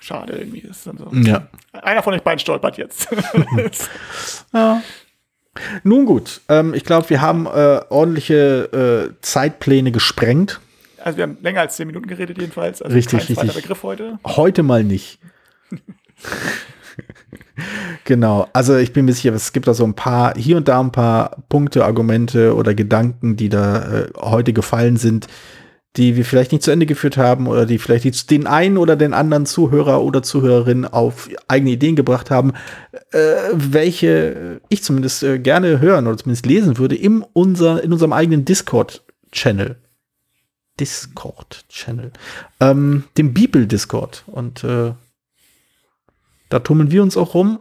schade 0.00 0.34
irgendwie. 0.34 0.60
Das 0.60 0.78
ist 0.78 0.86
dann 0.86 0.98
so. 0.98 1.08
Ja. 1.12 1.48
Einer 1.72 2.02
von 2.02 2.14
euch 2.14 2.22
beiden 2.22 2.38
stolpert 2.38 2.76
jetzt. 2.78 3.08
Ja. 4.52 4.82
Nun 5.84 6.04
gut, 6.04 6.40
ähm, 6.48 6.74
ich 6.74 6.84
glaube, 6.84 7.08
wir 7.10 7.20
haben 7.20 7.46
äh, 7.46 7.80
ordentliche 7.88 9.12
äh, 9.14 9.20
Zeitpläne 9.20 9.92
gesprengt. 9.92 10.60
also 11.02 11.16
wir 11.16 11.22
haben 11.22 11.38
länger 11.42 11.60
als 11.60 11.76
zehn 11.76 11.86
Minuten 11.86 12.08
geredet 12.08 12.38
jedenfalls. 12.38 12.82
Also 12.82 12.92
Richtig, 12.94 13.26
kein 13.26 13.36
richtig. 13.36 13.62
Begriff 13.62 13.84
heute. 13.84 14.18
Heute 14.24 14.64
mal 14.64 14.82
nicht. 14.82 15.20
genau. 18.04 18.48
Also 18.52 18.76
ich 18.76 18.92
bin 18.92 19.04
mir 19.04 19.12
sicher, 19.12 19.32
es 19.32 19.52
gibt 19.52 19.66
da 19.66 19.74
so 19.74 19.84
ein 19.84 19.94
paar, 19.94 20.34
hier 20.36 20.56
und 20.56 20.68
da 20.68 20.80
ein 20.80 20.92
paar 20.92 21.36
Punkte, 21.48 21.84
Argumente 21.84 22.54
oder 22.54 22.74
Gedanken, 22.74 23.36
die 23.36 23.48
da 23.48 24.00
äh, 24.02 24.08
heute 24.18 24.52
gefallen 24.52 24.96
sind, 24.96 25.26
die 25.96 26.16
wir 26.16 26.24
vielleicht 26.24 26.50
nicht 26.50 26.64
zu 26.64 26.72
Ende 26.72 26.86
geführt 26.86 27.16
haben 27.16 27.46
oder 27.46 27.66
die 27.66 27.78
vielleicht 27.78 28.04
die- 28.04 28.26
den 28.26 28.48
einen 28.48 28.78
oder 28.78 28.96
den 28.96 29.14
anderen 29.14 29.46
Zuhörer 29.46 30.02
oder 30.02 30.24
Zuhörerin 30.24 30.84
auf 30.84 31.28
eigene 31.46 31.70
Ideen 31.70 31.94
gebracht 31.94 32.32
haben, 32.32 32.52
äh, 33.12 33.18
welche 33.52 34.60
ich 34.68 34.82
zumindest 34.82 35.22
äh, 35.22 35.38
gerne 35.38 35.80
hören 35.80 36.08
oder 36.08 36.16
zumindest 36.16 36.46
lesen 36.46 36.78
würde 36.78 36.96
in, 36.96 37.24
unser, 37.32 37.84
in 37.84 37.92
unserem 37.92 38.12
eigenen 38.12 38.44
Discord-Channel. 38.44 39.76
Discord-Channel. 40.80 42.10
Ähm, 42.58 43.04
dem 43.16 43.32
Bibel-Discord. 43.32 44.24
Und 44.26 44.64
äh, 44.64 44.92
da 46.54 46.60
tummeln 46.60 46.92
wir 46.92 47.02
uns 47.02 47.16
auch 47.16 47.34
rum 47.34 47.58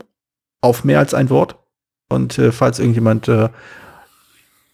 auf 0.61 0.83
mehr 0.83 0.99
als 0.99 1.15
ein 1.15 1.31
Wort. 1.31 1.55
Und 2.09 2.37
äh, 2.37 2.51
falls 2.51 2.77
irgendjemand 2.77 3.27
äh, 3.27 3.49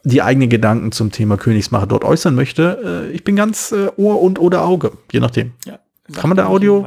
die 0.03 0.21
eigenen 0.21 0.49
Gedanken 0.49 0.91
zum 0.91 1.11
Thema 1.11 1.37
Königsmacher 1.37 1.87
dort 1.87 2.03
äußern 2.03 2.35
möchte, 2.35 3.07
äh, 3.09 3.11
ich 3.15 3.23
bin 3.23 3.37
ganz 3.37 3.71
äh, 3.71 3.87
Ohr 3.95 4.21
und 4.21 4.37
oder 4.39 4.65
Auge, 4.65 4.91
je 5.11 5.21
nachdem. 5.21 5.53
Ja. 5.65 5.79
Kann 6.13 6.29
man 6.29 6.35
da 6.37 6.47
Audio-. 6.47 6.85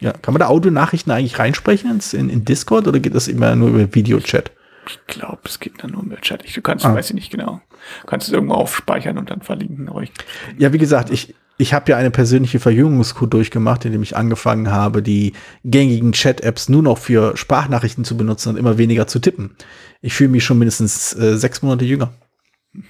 Ja, 0.00 0.12
kann 0.12 0.34
man 0.34 0.40
da 0.40 0.48
Audionachrichten 0.48 1.12
eigentlich 1.12 1.38
reinsprechen 1.38 1.90
ins, 1.90 2.14
in, 2.14 2.28
in 2.28 2.44
Discord 2.44 2.88
oder 2.88 2.98
geht 2.98 3.14
das 3.14 3.28
immer 3.28 3.54
nur 3.54 3.68
über 3.68 3.94
Videochat? 3.94 4.50
Ich 4.88 4.98
glaube, 5.06 5.38
es 5.44 5.60
geht 5.60 5.82
dann 5.82 5.92
nur 5.92 6.02
mit 6.02 6.22
Chat. 6.22 6.44
Ich, 6.44 6.52
du 6.54 6.62
kannst, 6.62 6.84
Ah. 6.84 6.94
weiß 6.94 7.10
ich 7.10 7.14
nicht 7.14 7.30
genau. 7.30 7.60
Du 8.02 8.06
kannst 8.08 8.26
es 8.26 8.34
irgendwo 8.34 8.54
aufspeichern 8.54 9.18
und 9.18 9.30
dann 9.30 9.40
verlinken. 9.40 9.88
Ich, 10.02 10.12
Ja, 10.58 10.72
wie 10.72 10.78
gesagt, 10.78 11.10
ich, 11.10 11.34
ich 11.56 11.72
habe 11.72 11.90
ja 11.90 11.96
eine 11.96 12.10
persönliche 12.10 12.58
Verjüngungskur 12.58 13.28
durchgemacht, 13.28 13.84
indem 13.84 14.02
ich 14.02 14.16
angefangen 14.16 14.70
habe, 14.70 15.02
die 15.02 15.34
gängigen 15.64 16.12
Chat-Apps 16.12 16.68
nur 16.68 16.82
noch 16.82 16.98
für 16.98 17.36
Sprachnachrichten 17.36 18.04
zu 18.04 18.16
benutzen 18.16 18.50
und 18.50 18.56
immer 18.56 18.76
weniger 18.76 19.06
zu 19.06 19.20
tippen. 19.20 19.56
Ich 20.00 20.14
fühle 20.14 20.30
mich 20.30 20.44
schon 20.44 20.58
mindestens 20.58 21.14
äh, 21.14 21.36
sechs 21.36 21.62
Monate 21.62 21.84
jünger. 21.84 22.12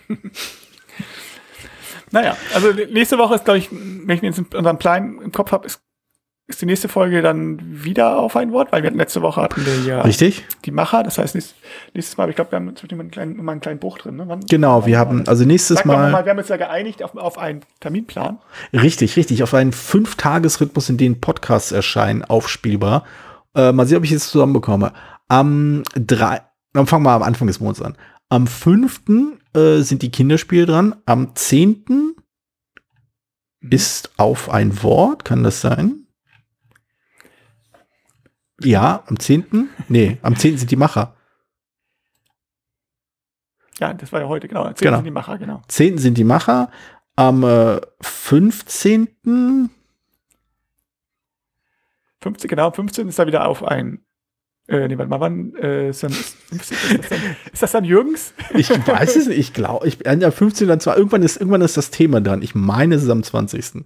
naja, 2.11 2.37
also 2.55 2.73
nächste 2.73 3.19
Woche 3.19 3.35
ist, 3.35 3.45
glaube 3.45 3.59
ich, 3.59 3.71
wenn 3.71 4.17
ich 4.17 4.23
mir 4.23 4.29
jetzt 4.29 4.55
unseren 4.55 4.79
Plan 4.79 5.21
im 5.23 5.33
Kopf 5.33 5.53
habe, 5.53 5.67
ist, 5.67 5.81
ist 6.47 6.61
die 6.61 6.67
nächste 6.67 6.89
Folge 6.89 7.23
dann 7.23 7.59
wieder 7.85 8.19
auf 8.19 8.37
ein 8.37 8.53
Wort, 8.53 8.71
weil 8.71 8.83
wir 8.83 8.89
hatten 8.89 8.99
letzte 8.99 9.23
Woche 9.23 9.41
hatten 9.41 9.65
wir 9.65 9.81
ja 9.87 10.03
Richtig? 10.03 10.45
die 10.67 10.73
Macher. 10.73 11.03
Das 11.03 11.17
heißt, 11.17 11.35
nächstes, 11.35 11.57
nächstes 11.95 12.19
Mal, 12.19 12.29
ich 12.29 12.37
glaube, 12.37 12.53
wir 12.53 12.57
haben 12.57 12.69
immer 12.91 13.01
einen 13.01 13.11
kleinen, 13.11 13.39
immer 13.39 13.53
einen 13.53 13.61
kleinen 13.63 13.79
Bruch 13.81 13.97
drin. 13.99 14.17
Ne? 14.17 14.25
Wann, 14.29 14.41
Genau, 14.41 14.83
wann 14.83 14.87
wir 14.87 14.99
haben 14.99 15.19
das? 15.21 15.29
also 15.29 15.45
nächstes 15.47 15.85
Mal, 15.87 16.11
mal, 16.13 16.25
wir 16.25 16.31
haben 16.31 16.39
uns 16.39 16.49
ja 16.49 16.59
geeinigt 16.59 17.03
auf, 17.03 17.17
auf 17.17 17.39
einen 17.39 17.63
Terminplan. 17.81 18.39
richtig, 18.75 19.17
richtig, 19.17 19.43
auf 19.43 19.55
einen 19.55 19.73
Fünf-Tages-Rhythmus, 19.73 20.91
in 20.91 20.99
dem 20.99 21.19
Podcasts 21.21 21.73
erscheinen, 21.73 22.23
aufspielbar. 22.25 23.05
Äh, 23.55 23.73
mal 23.73 23.87
sehen, 23.87 23.99
ob 23.99 24.05
ich 24.05 24.13
es 24.13 24.29
zusammenbekomme. 24.29 24.93
Am 25.29 25.83
drei, 25.95 26.43
dann 26.75 26.87
fangen 26.87 27.05
wir 27.05 27.13
am 27.13 27.23
Anfang 27.23 27.47
des 27.47 27.61
Monats 27.61 27.81
an. 27.81 27.97
Am 28.29 28.47
fünften 28.47 29.39
äh, 29.55 29.79
sind 29.81 30.03
die 30.03 30.11
Kinderspiele 30.11 30.67
dran. 30.67 30.95
Am 31.07 31.35
zehnten 31.37 32.17
ist 33.71 34.11
auf 34.19 34.51
ein 34.51 34.83
Wort, 34.83 35.25
kann 35.25 35.43
das 35.43 35.63
sein? 35.63 36.04
Ja, 38.65 39.03
am 39.07 39.19
10. 39.19 39.69
Nee, 39.89 40.19
am 40.23 40.37
10. 40.37 40.59
sind 40.59 40.71
die 40.71 40.77
Macher. 40.77 41.15
Ja, 43.81 43.93
das 43.93 44.13
war 44.13 44.21
ja 44.21 44.29
heute, 44.29 44.49
genau. 44.49 44.65
Erzählen 44.65 44.91
Genau. 44.91 44.99
Sie 44.99 45.05
die 45.05 45.11
Macher, 45.11 45.39
genau. 45.39 45.63
10. 45.69 45.99
sind 45.99 46.17
die 46.19 46.25
Macher. 46.25 46.71
Am 47.17 47.43
äh, 47.45 47.81
15. 48.01 49.71
15, 52.21 52.49
genau, 52.49 52.71
15 52.71 53.09
ist 53.09 53.19
da 53.19 53.27
wieder 53.27 53.47
auf 53.47 53.63
ein. 53.63 54.04
Äh, 54.67 54.89
nee, 54.89 54.97
warte 54.97 55.11
mal, 55.11 55.21
wann 55.21 55.55
äh, 55.57 55.91
ist, 55.91 56.03
dann, 56.03 56.11
ist, 56.11 56.37
15, 56.49 56.77
ist, 56.77 56.99
das 56.99 57.09
dann, 57.11 57.37
ist 57.53 57.63
das 57.63 57.73
dann 57.73 57.85
Jürgens? 57.85 58.33
Ich 58.55 58.71
weiß 58.71 59.17
es 59.17 59.27
nicht, 59.27 59.39
ich 59.39 59.53
glaube, 59.53 59.87
ich 59.87 59.99
bin 59.99 60.21
ja 60.23 60.31
15 60.31 60.67
dann 60.69 60.81
zwar, 60.81 60.97
irgendwann 60.97 61.23
ist, 61.23 61.37
irgendwann 61.37 61.61
ist 61.61 61.77
das 61.77 61.91
Thema 61.91 62.23
dran. 62.23 62.41
Ich 62.41 62.55
meine, 62.55 62.95
es 62.95 63.03
ist 63.03 63.11
am 63.11 63.23
20. 63.23 63.75
Wie 63.75 63.85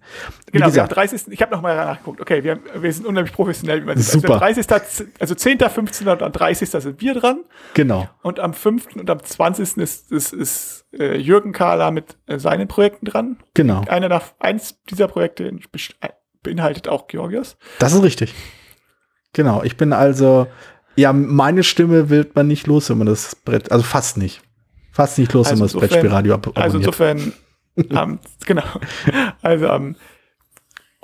Genau, 0.52 0.66
gesagt, 0.66 0.94
30. 0.94 1.22
Ich 1.30 1.42
habe 1.42 1.52
nochmal 1.52 1.74
nachgeguckt. 1.74 2.20
Okay, 2.20 2.44
wir, 2.44 2.52
haben, 2.52 2.62
wir 2.80 2.92
sind 2.92 3.06
unheimlich 3.06 3.32
professionell. 3.32 3.82
Wie 3.82 3.86
man 3.86 3.98
sieht. 3.98 4.22
Super. 4.22 4.40
Also, 4.40 4.62
der 4.62 4.78
30. 4.78 5.06
also 5.18 5.34
10., 5.34 5.58
15. 5.58 6.06
und 6.08 6.22
am 6.22 6.30
30. 6.32 6.70
sind 6.70 7.00
wir 7.00 7.14
dran. 7.14 7.40
genau. 7.74 8.08
Und 8.22 8.38
am 8.38 8.54
5. 8.54 8.94
und 8.94 9.10
am 9.10 9.22
20. 9.22 9.78
ist, 9.78 10.12
ist, 10.12 10.32
ist 10.32 10.86
äh, 10.92 11.16
Jürgen 11.18 11.50
Kahler 11.50 11.90
mit 11.90 12.16
äh, 12.26 12.38
seinen 12.38 12.68
Projekten 12.68 13.06
dran. 13.06 13.38
Genau. 13.54 13.82
Einer 13.88 14.08
nach, 14.08 14.26
eins 14.38 14.78
dieser 14.88 15.08
Projekte 15.08 15.44
äh, 15.46 16.08
beinhaltet 16.44 16.86
auch 16.86 17.08
Georgios. 17.08 17.56
Das 17.80 17.92
ist 17.94 18.02
richtig. 18.04 18.32
Genau. 19.32 19.62
Ich 19.62 19.76
bin 19.76 19.92
also, 19.92 20.46
ja, 20.96 21.12
meine 21.12 21.62
Stimme 21.62 22.08
wird 22.10 22.34
man 22.34 22.46
nicht 22.48 22.66
los, 22.66 22.90
wenn 22.90 22.98
man 22.98 23.06
das 23.06 23.36
Brett, 23.36 23.70
also 23.72 23.84
fast 23.84 24.16
nicht. 24.16 24.42
Fast 24.92 25.18
nicht 25.18 25.32
los, 25.32 25.46
wenn 25.46 25.52
Also 25.52 25.62
man 25.62 25.66
das 25.66 25.74
insofern- 25.74 25.88
Brettspielradio 25.90 26.34
ab 26.34 26.46
Also 26.54 26.78
abonniert. 26.78 26.82
insofern, 26.86 27.32
ähm, 27.76 28.18
genau. 28.46 28.62
Also 29.42 29.68
am 29.68 29.96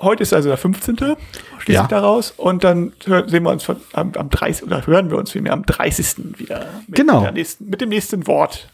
heute 0.00 0.22
ist 0.24 0.32
also 0.34 0.48
der 0.48 0.58
15. 0.58 1.16
schließe 1.58 1.72
Ja. 1.76 1.82
ich 1.82 1.88
daraus. 1.88 2.32
Und 2.32 2.64
dann 2.64 2.92
hör, 3.06 3.28
sehen 3.28 3.44
wir 3.44 3.50
uns 3.50 3.62
von, 3.62 3.76
am, 3.92 4.12
am 4.16 4.28
30. 4.28 4.64
oder 4.66 4.84
hören 4.86 5.10
wir 5.10 5.16
uns 5.18 5.30
vielmehr 5.30 5.52
am 5.52 5.64
30. 5.64 6.38
wieder. 6.38 6.66
Mit, 6.88 6.96
Genau. 6.96 7.30
nächsten, 7.30 7.68
mit 7.70 7.80
dem 7.80 7.88
nächsten 7.90 8.26
Wort. 8.26 8.68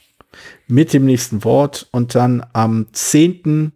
mit 0.69 0.93
dem 0.93 1.05
nächsten 1.05 1.45
Wort 1.45 1.89
und 1.93 2.15
dann 2.15 2.47
am 2.53 2.87
10. 2.93 3.73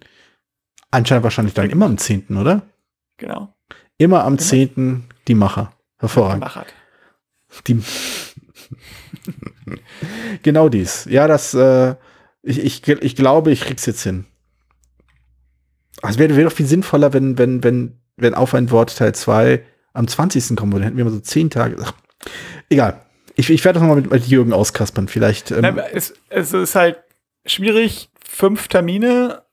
Anscheinend 0.90 1.24
wahrscheinlich 1.24 1.54
dann 1.54 1.68
immer 1.70 1.86
am 1.86 1.98
10., 1.98 2.36
oder? 2.38 2.62
Genau. 3.18 3.53
Immer 3.98 4.24
am 4.24 4.38
10. 4.38 5.04
die 5.28 5.34
Macher. 5.34 5.72
Hervorragend. 5.98 6.44
Die 7.66 7.82
genau 10.42 10.68
dies. 10.68 11.06
Ja, 11.08 11.28
das, 11.28 11.54
äh, 11.54 11.94
ich, 12.42 12.58
ich, 12.58 12.88
ich 12.88 13.16
glaube, 13.16 13.52
ich 13.52 13.60
krieg's 13.60 13.86
jetzt 13.86 14.02
hin. 14.02 14.26
Es 16.02 16.18
wäre 16.18 16.36
wär 16.36 16.44
doch 16.44 16.52
viel 16.52 16.66
sinnvoller, 16.66 17.12
wenn, 17.12 17.38
wenn, 17.38 17.62
wenn, 17.62 17.98
wenn 18.16 18.34
auf 18.34 18.54
ein 18.54 18.70
Wort 18.70 18.96
Teil 18.96 19.14
2 19.14 19.64
am 19.92 20.08
20. 20.08 20.56
kommen 20.56 20.72
würde. 20.72 20.86
Hätten 20.86 20.96
wir 20.96 21.04
mal 21.04 21.10
so 21.10 21.20
10 21.20 21.50
Tage. 21.50 21.76
Ach, 21.80 21.92
egal. 22.68 23.00
Ich, 23.36 23.50
ich 23.50 23.64
werde 23.64 23.78
das 23.78 23.82
nochmal 23.82 24.02
mit, 24.02 24.10
mit 24.10 24.26
Jürgen 24.26 24.52
auskaspern. 24.52 25.08
Vielleicht. 25.08 25.50
Ähm, 25.50 25.62
Nein, 25.62 25.78
es, 25.92 26.14
es 26.28 26.52
ist 26.52 26.74
halt 26.74 26.98
schwierig, 27.46 28.10
fünf 28.22 28.68
Termine 28.68 29.43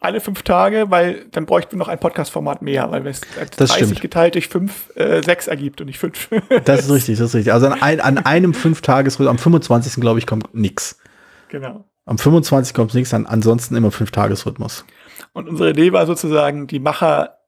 alle 0.00 0.20
fünf 0.20 0.42
Tage, 0.42 0.90
weil 0.90 1.26
dann 1.30 1.44
bräuchten 1.44 1.72
wir 1.72 1.78
noch 1.78 1.88
ein 1.88 2.00
Podcast-Format 2.00 2.62
mehr, 2.62 2.90
weil 2.90 3.06
es 3.06 3.20
Das 3.56 3.68
30 3.68 3.76
stimmt. 3.76 4.00
geteilt 4.00 4.34
durch 4.34 4.48
fünf, 4.48 4.90
äh, 4.96 5.22
sechs 5.22 5.46
ergibt 5.46 5.80
und 5.80 5.86
nicht 5.86 5.98
fünf. 5.98 6.30
das 6.64 6.86
ist 6.86 6.90
richtig, 6.90 7.18
das 7.18 7.28
ist 7.28 7.34
richtig. 7.34 7.52
Also 7.52 7.66
an, 7.66 7.82
ein, 7.82 8.00
an 8.00 8.18
einem 8.18 8.54
Fünf-Tages-Rhythmus, 8.54 9.30
am 9.30 9.38
25. 9.38 10.00
glaube 10.00 10.18
ich, 10.18 10.26
kommt 10.26 10.54
nix. 10.54 10.98
genau. 11.48 11.84
Am 12.06 12.18
25. 12.18 12.74
kommt 12.74 12.94
nichts, 12.94 13.14
an, 13.14 13.26
ansonsten 13.26 13.76
immer 13.76 13.90
Fünf-Tages-Rhythmus. 13.90 14.84
Und 15.32 15.48
unsere 15.48 15.70
Idee 15.70 15.92
war 15.92 16.06
sozusagen, 16.06 16.66
die 16.66 16.80
Macher 16.80 17.38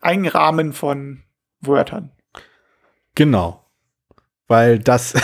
Einrahmen 0.00 0.74
von 0.74 1.22
Wörtern. 1.62 2.12
Genau. 3.14 3.64
Weil 4.46 4.78
das, 4.78 5.14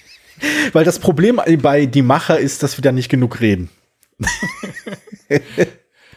weil 0.72 0.84
das 0.84 0.98
Problem 0.98 1.40
bei 1.62 1.86
die 1.86 2.02
Macher 2.02 2.38
ist, 2.40 2.64
dass 2.64 2.76
wir 2.76 2.82
da 2.82 2.90
nicht 2.90 3.08
genug 3.08 3.40
reden. 3.40 3.70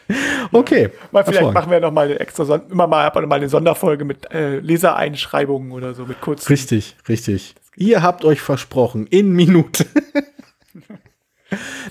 okay. 0.52 0.90
Mal 1.12 1.24
vielleicht 1.24 1.54
machen 1.54 1.72
wir 1.72 1.80
noch 1.80 1.92
mal 1.92 2.06
eine 2.06 2.20
extra 2.20 2.44
immer 2.70 2.88
mal, 2.88 3.12
mal 3.26 3.36
eine 3.36 3.50
Sonderfolge 3.50 4.06
mit 4.06 4.32
äh, 4.32 4.60
Lesereinschreibungen 4.60 5.72
oder 5.72 5.94
so 5.94 6.06
mit 6.06 6.22
kurz. 6.22 6.50
Richtig, 6.50 6.96
richtig. 7.08 7.56
Ihr 7.76 8.04
habt 8.04 8.24
euch 8.26 8.42
versprochen 8.42 9.08
in 9.08 9.32
Minute. 9.34 9.86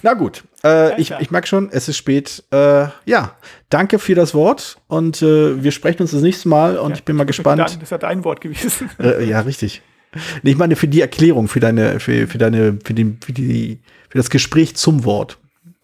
Na 0.03 0.15
gut, 0.15 0.43
äh, 0.65 1.01
ich, 1.01 1.13
ich 1.21 1.31
merke 1.31 1.47
schon, 1.47 1.71
es 1.71 1.89
ist 1.89 1.97
spät. 1.97 2.43
Äh, 2.51 2.87
ja, 3.05 3.37
danke 3.71 3.99
für 3.99 4.15
das 4.15 4.35
Wort 4.35 4.79
und 4.89 5.23
äh, 5.23 5.63
wir 5.63 5.71
sprechen 5.71 6.03
uns 6.03 6.11
das 6.11 6.23
nächste 6.23 6.49
Mal 6.49 6.79
und 6.79 6.91
ja, 6.91 6.97
ich 6.97 7.05
bin 7.05 7.17
mal 7.17 7.25
gespannt. 7.25 7.79
Das 7.81 7.91
ja 7.91 7.99
dein 7.99 8.25
Wort 8.25 8.41
gewesen. 8.41 8.91
Äh, 8.99 9.25
ja, 9.25 9.41
richtig. 9.41 9.83
Ich 10.43 10.57
meine 10.57 10.77
für 10.77 10.89
die 10.89 11.01
Erklärung, 11.01 11.49
für 11.49 11.61
deine, 11.61 11.99
für, 11.99 12.27
für 12.27 12.39
deine, 12.39 12.79
für, 12.85 12.93
den, 12.93 13.19
für, 13.25 13.33
die, 13.33 13.81
für 14.11 14.19
das 14.19 14.29
Gespräch 14.29 14.77
zum 14.77 15.05
Wort. 15.05 15.39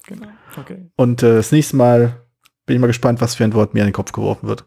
Genau. 0.05 0.27
Okay. 0.57 0.89
Und 0.95 1.23
äh, 1.23 1.35
das 1.35 1.51
nächste 1.51 1.75
Mal 1.75 2.25
bin 2.65 2.75
ich 2.75 2.81
mal 2.81 2.87
gespannt, 2.87 3.21
was 3.21 3.35
für 3.35 3.43
ein 3.43 3.53
Wort 3.53 3.73
mir 3.73 3.81
in 3.81 3.87
den 3.87 3.93
Kopf 3.93 4.11
geworfen 4.11 4.47
wird. 4.47 4.65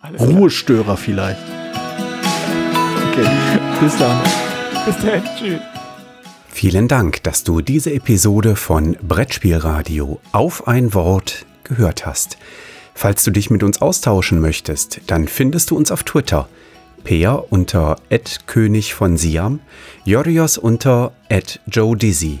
Alles 0.00 0.20
Ruhestörer 0.20 0.82
klar. 0.84 0.96
vielleicht. 0.96 1.40
Okay, 3.10 3.28
bis 3.80 3.96
dann. 3.98 4.20
Bis 4.84 4.96
dann. 4.98 5.22
Tschüss. 5.38 5.60
Vielen 6.48 6.88
Dank, 6.88 7.22
dass 7.22 7.44
du 7.44 7.60
diese 7.60 7.92
Episode 7.92 8.56
von 8.56 8.96
Brettspielradio 9.02 10.20
auf 10.32 10.66
ein 10.68 10.92
Wort 10.92 11.46
gehört 11.64 12.04
hast. 12.04 12.36
Falls 12.94 13.24
du 13.24 13.30
dich 13.30 13.50
mit 13.50 13.62
uns 13.62 13.80
austauschen 13.80 14.40
möchtest, 14.40 15.00
dann 15.06 15.28
findest 15.28 15.70
du 15.70 15.76
uns 15.76 15.90
auf 15.90 16.02
Twitter. 16.04 16.48
Peer 17.04 17.44
unter 17.50 17.96
König 18.46 18.94
von 18.94 19.16
Siam, 19.16 19.60
Jorios 20.04 20.58
unter 20.58 21.12
Joe 21.66 21.96
Dizzy. 21.96 22.40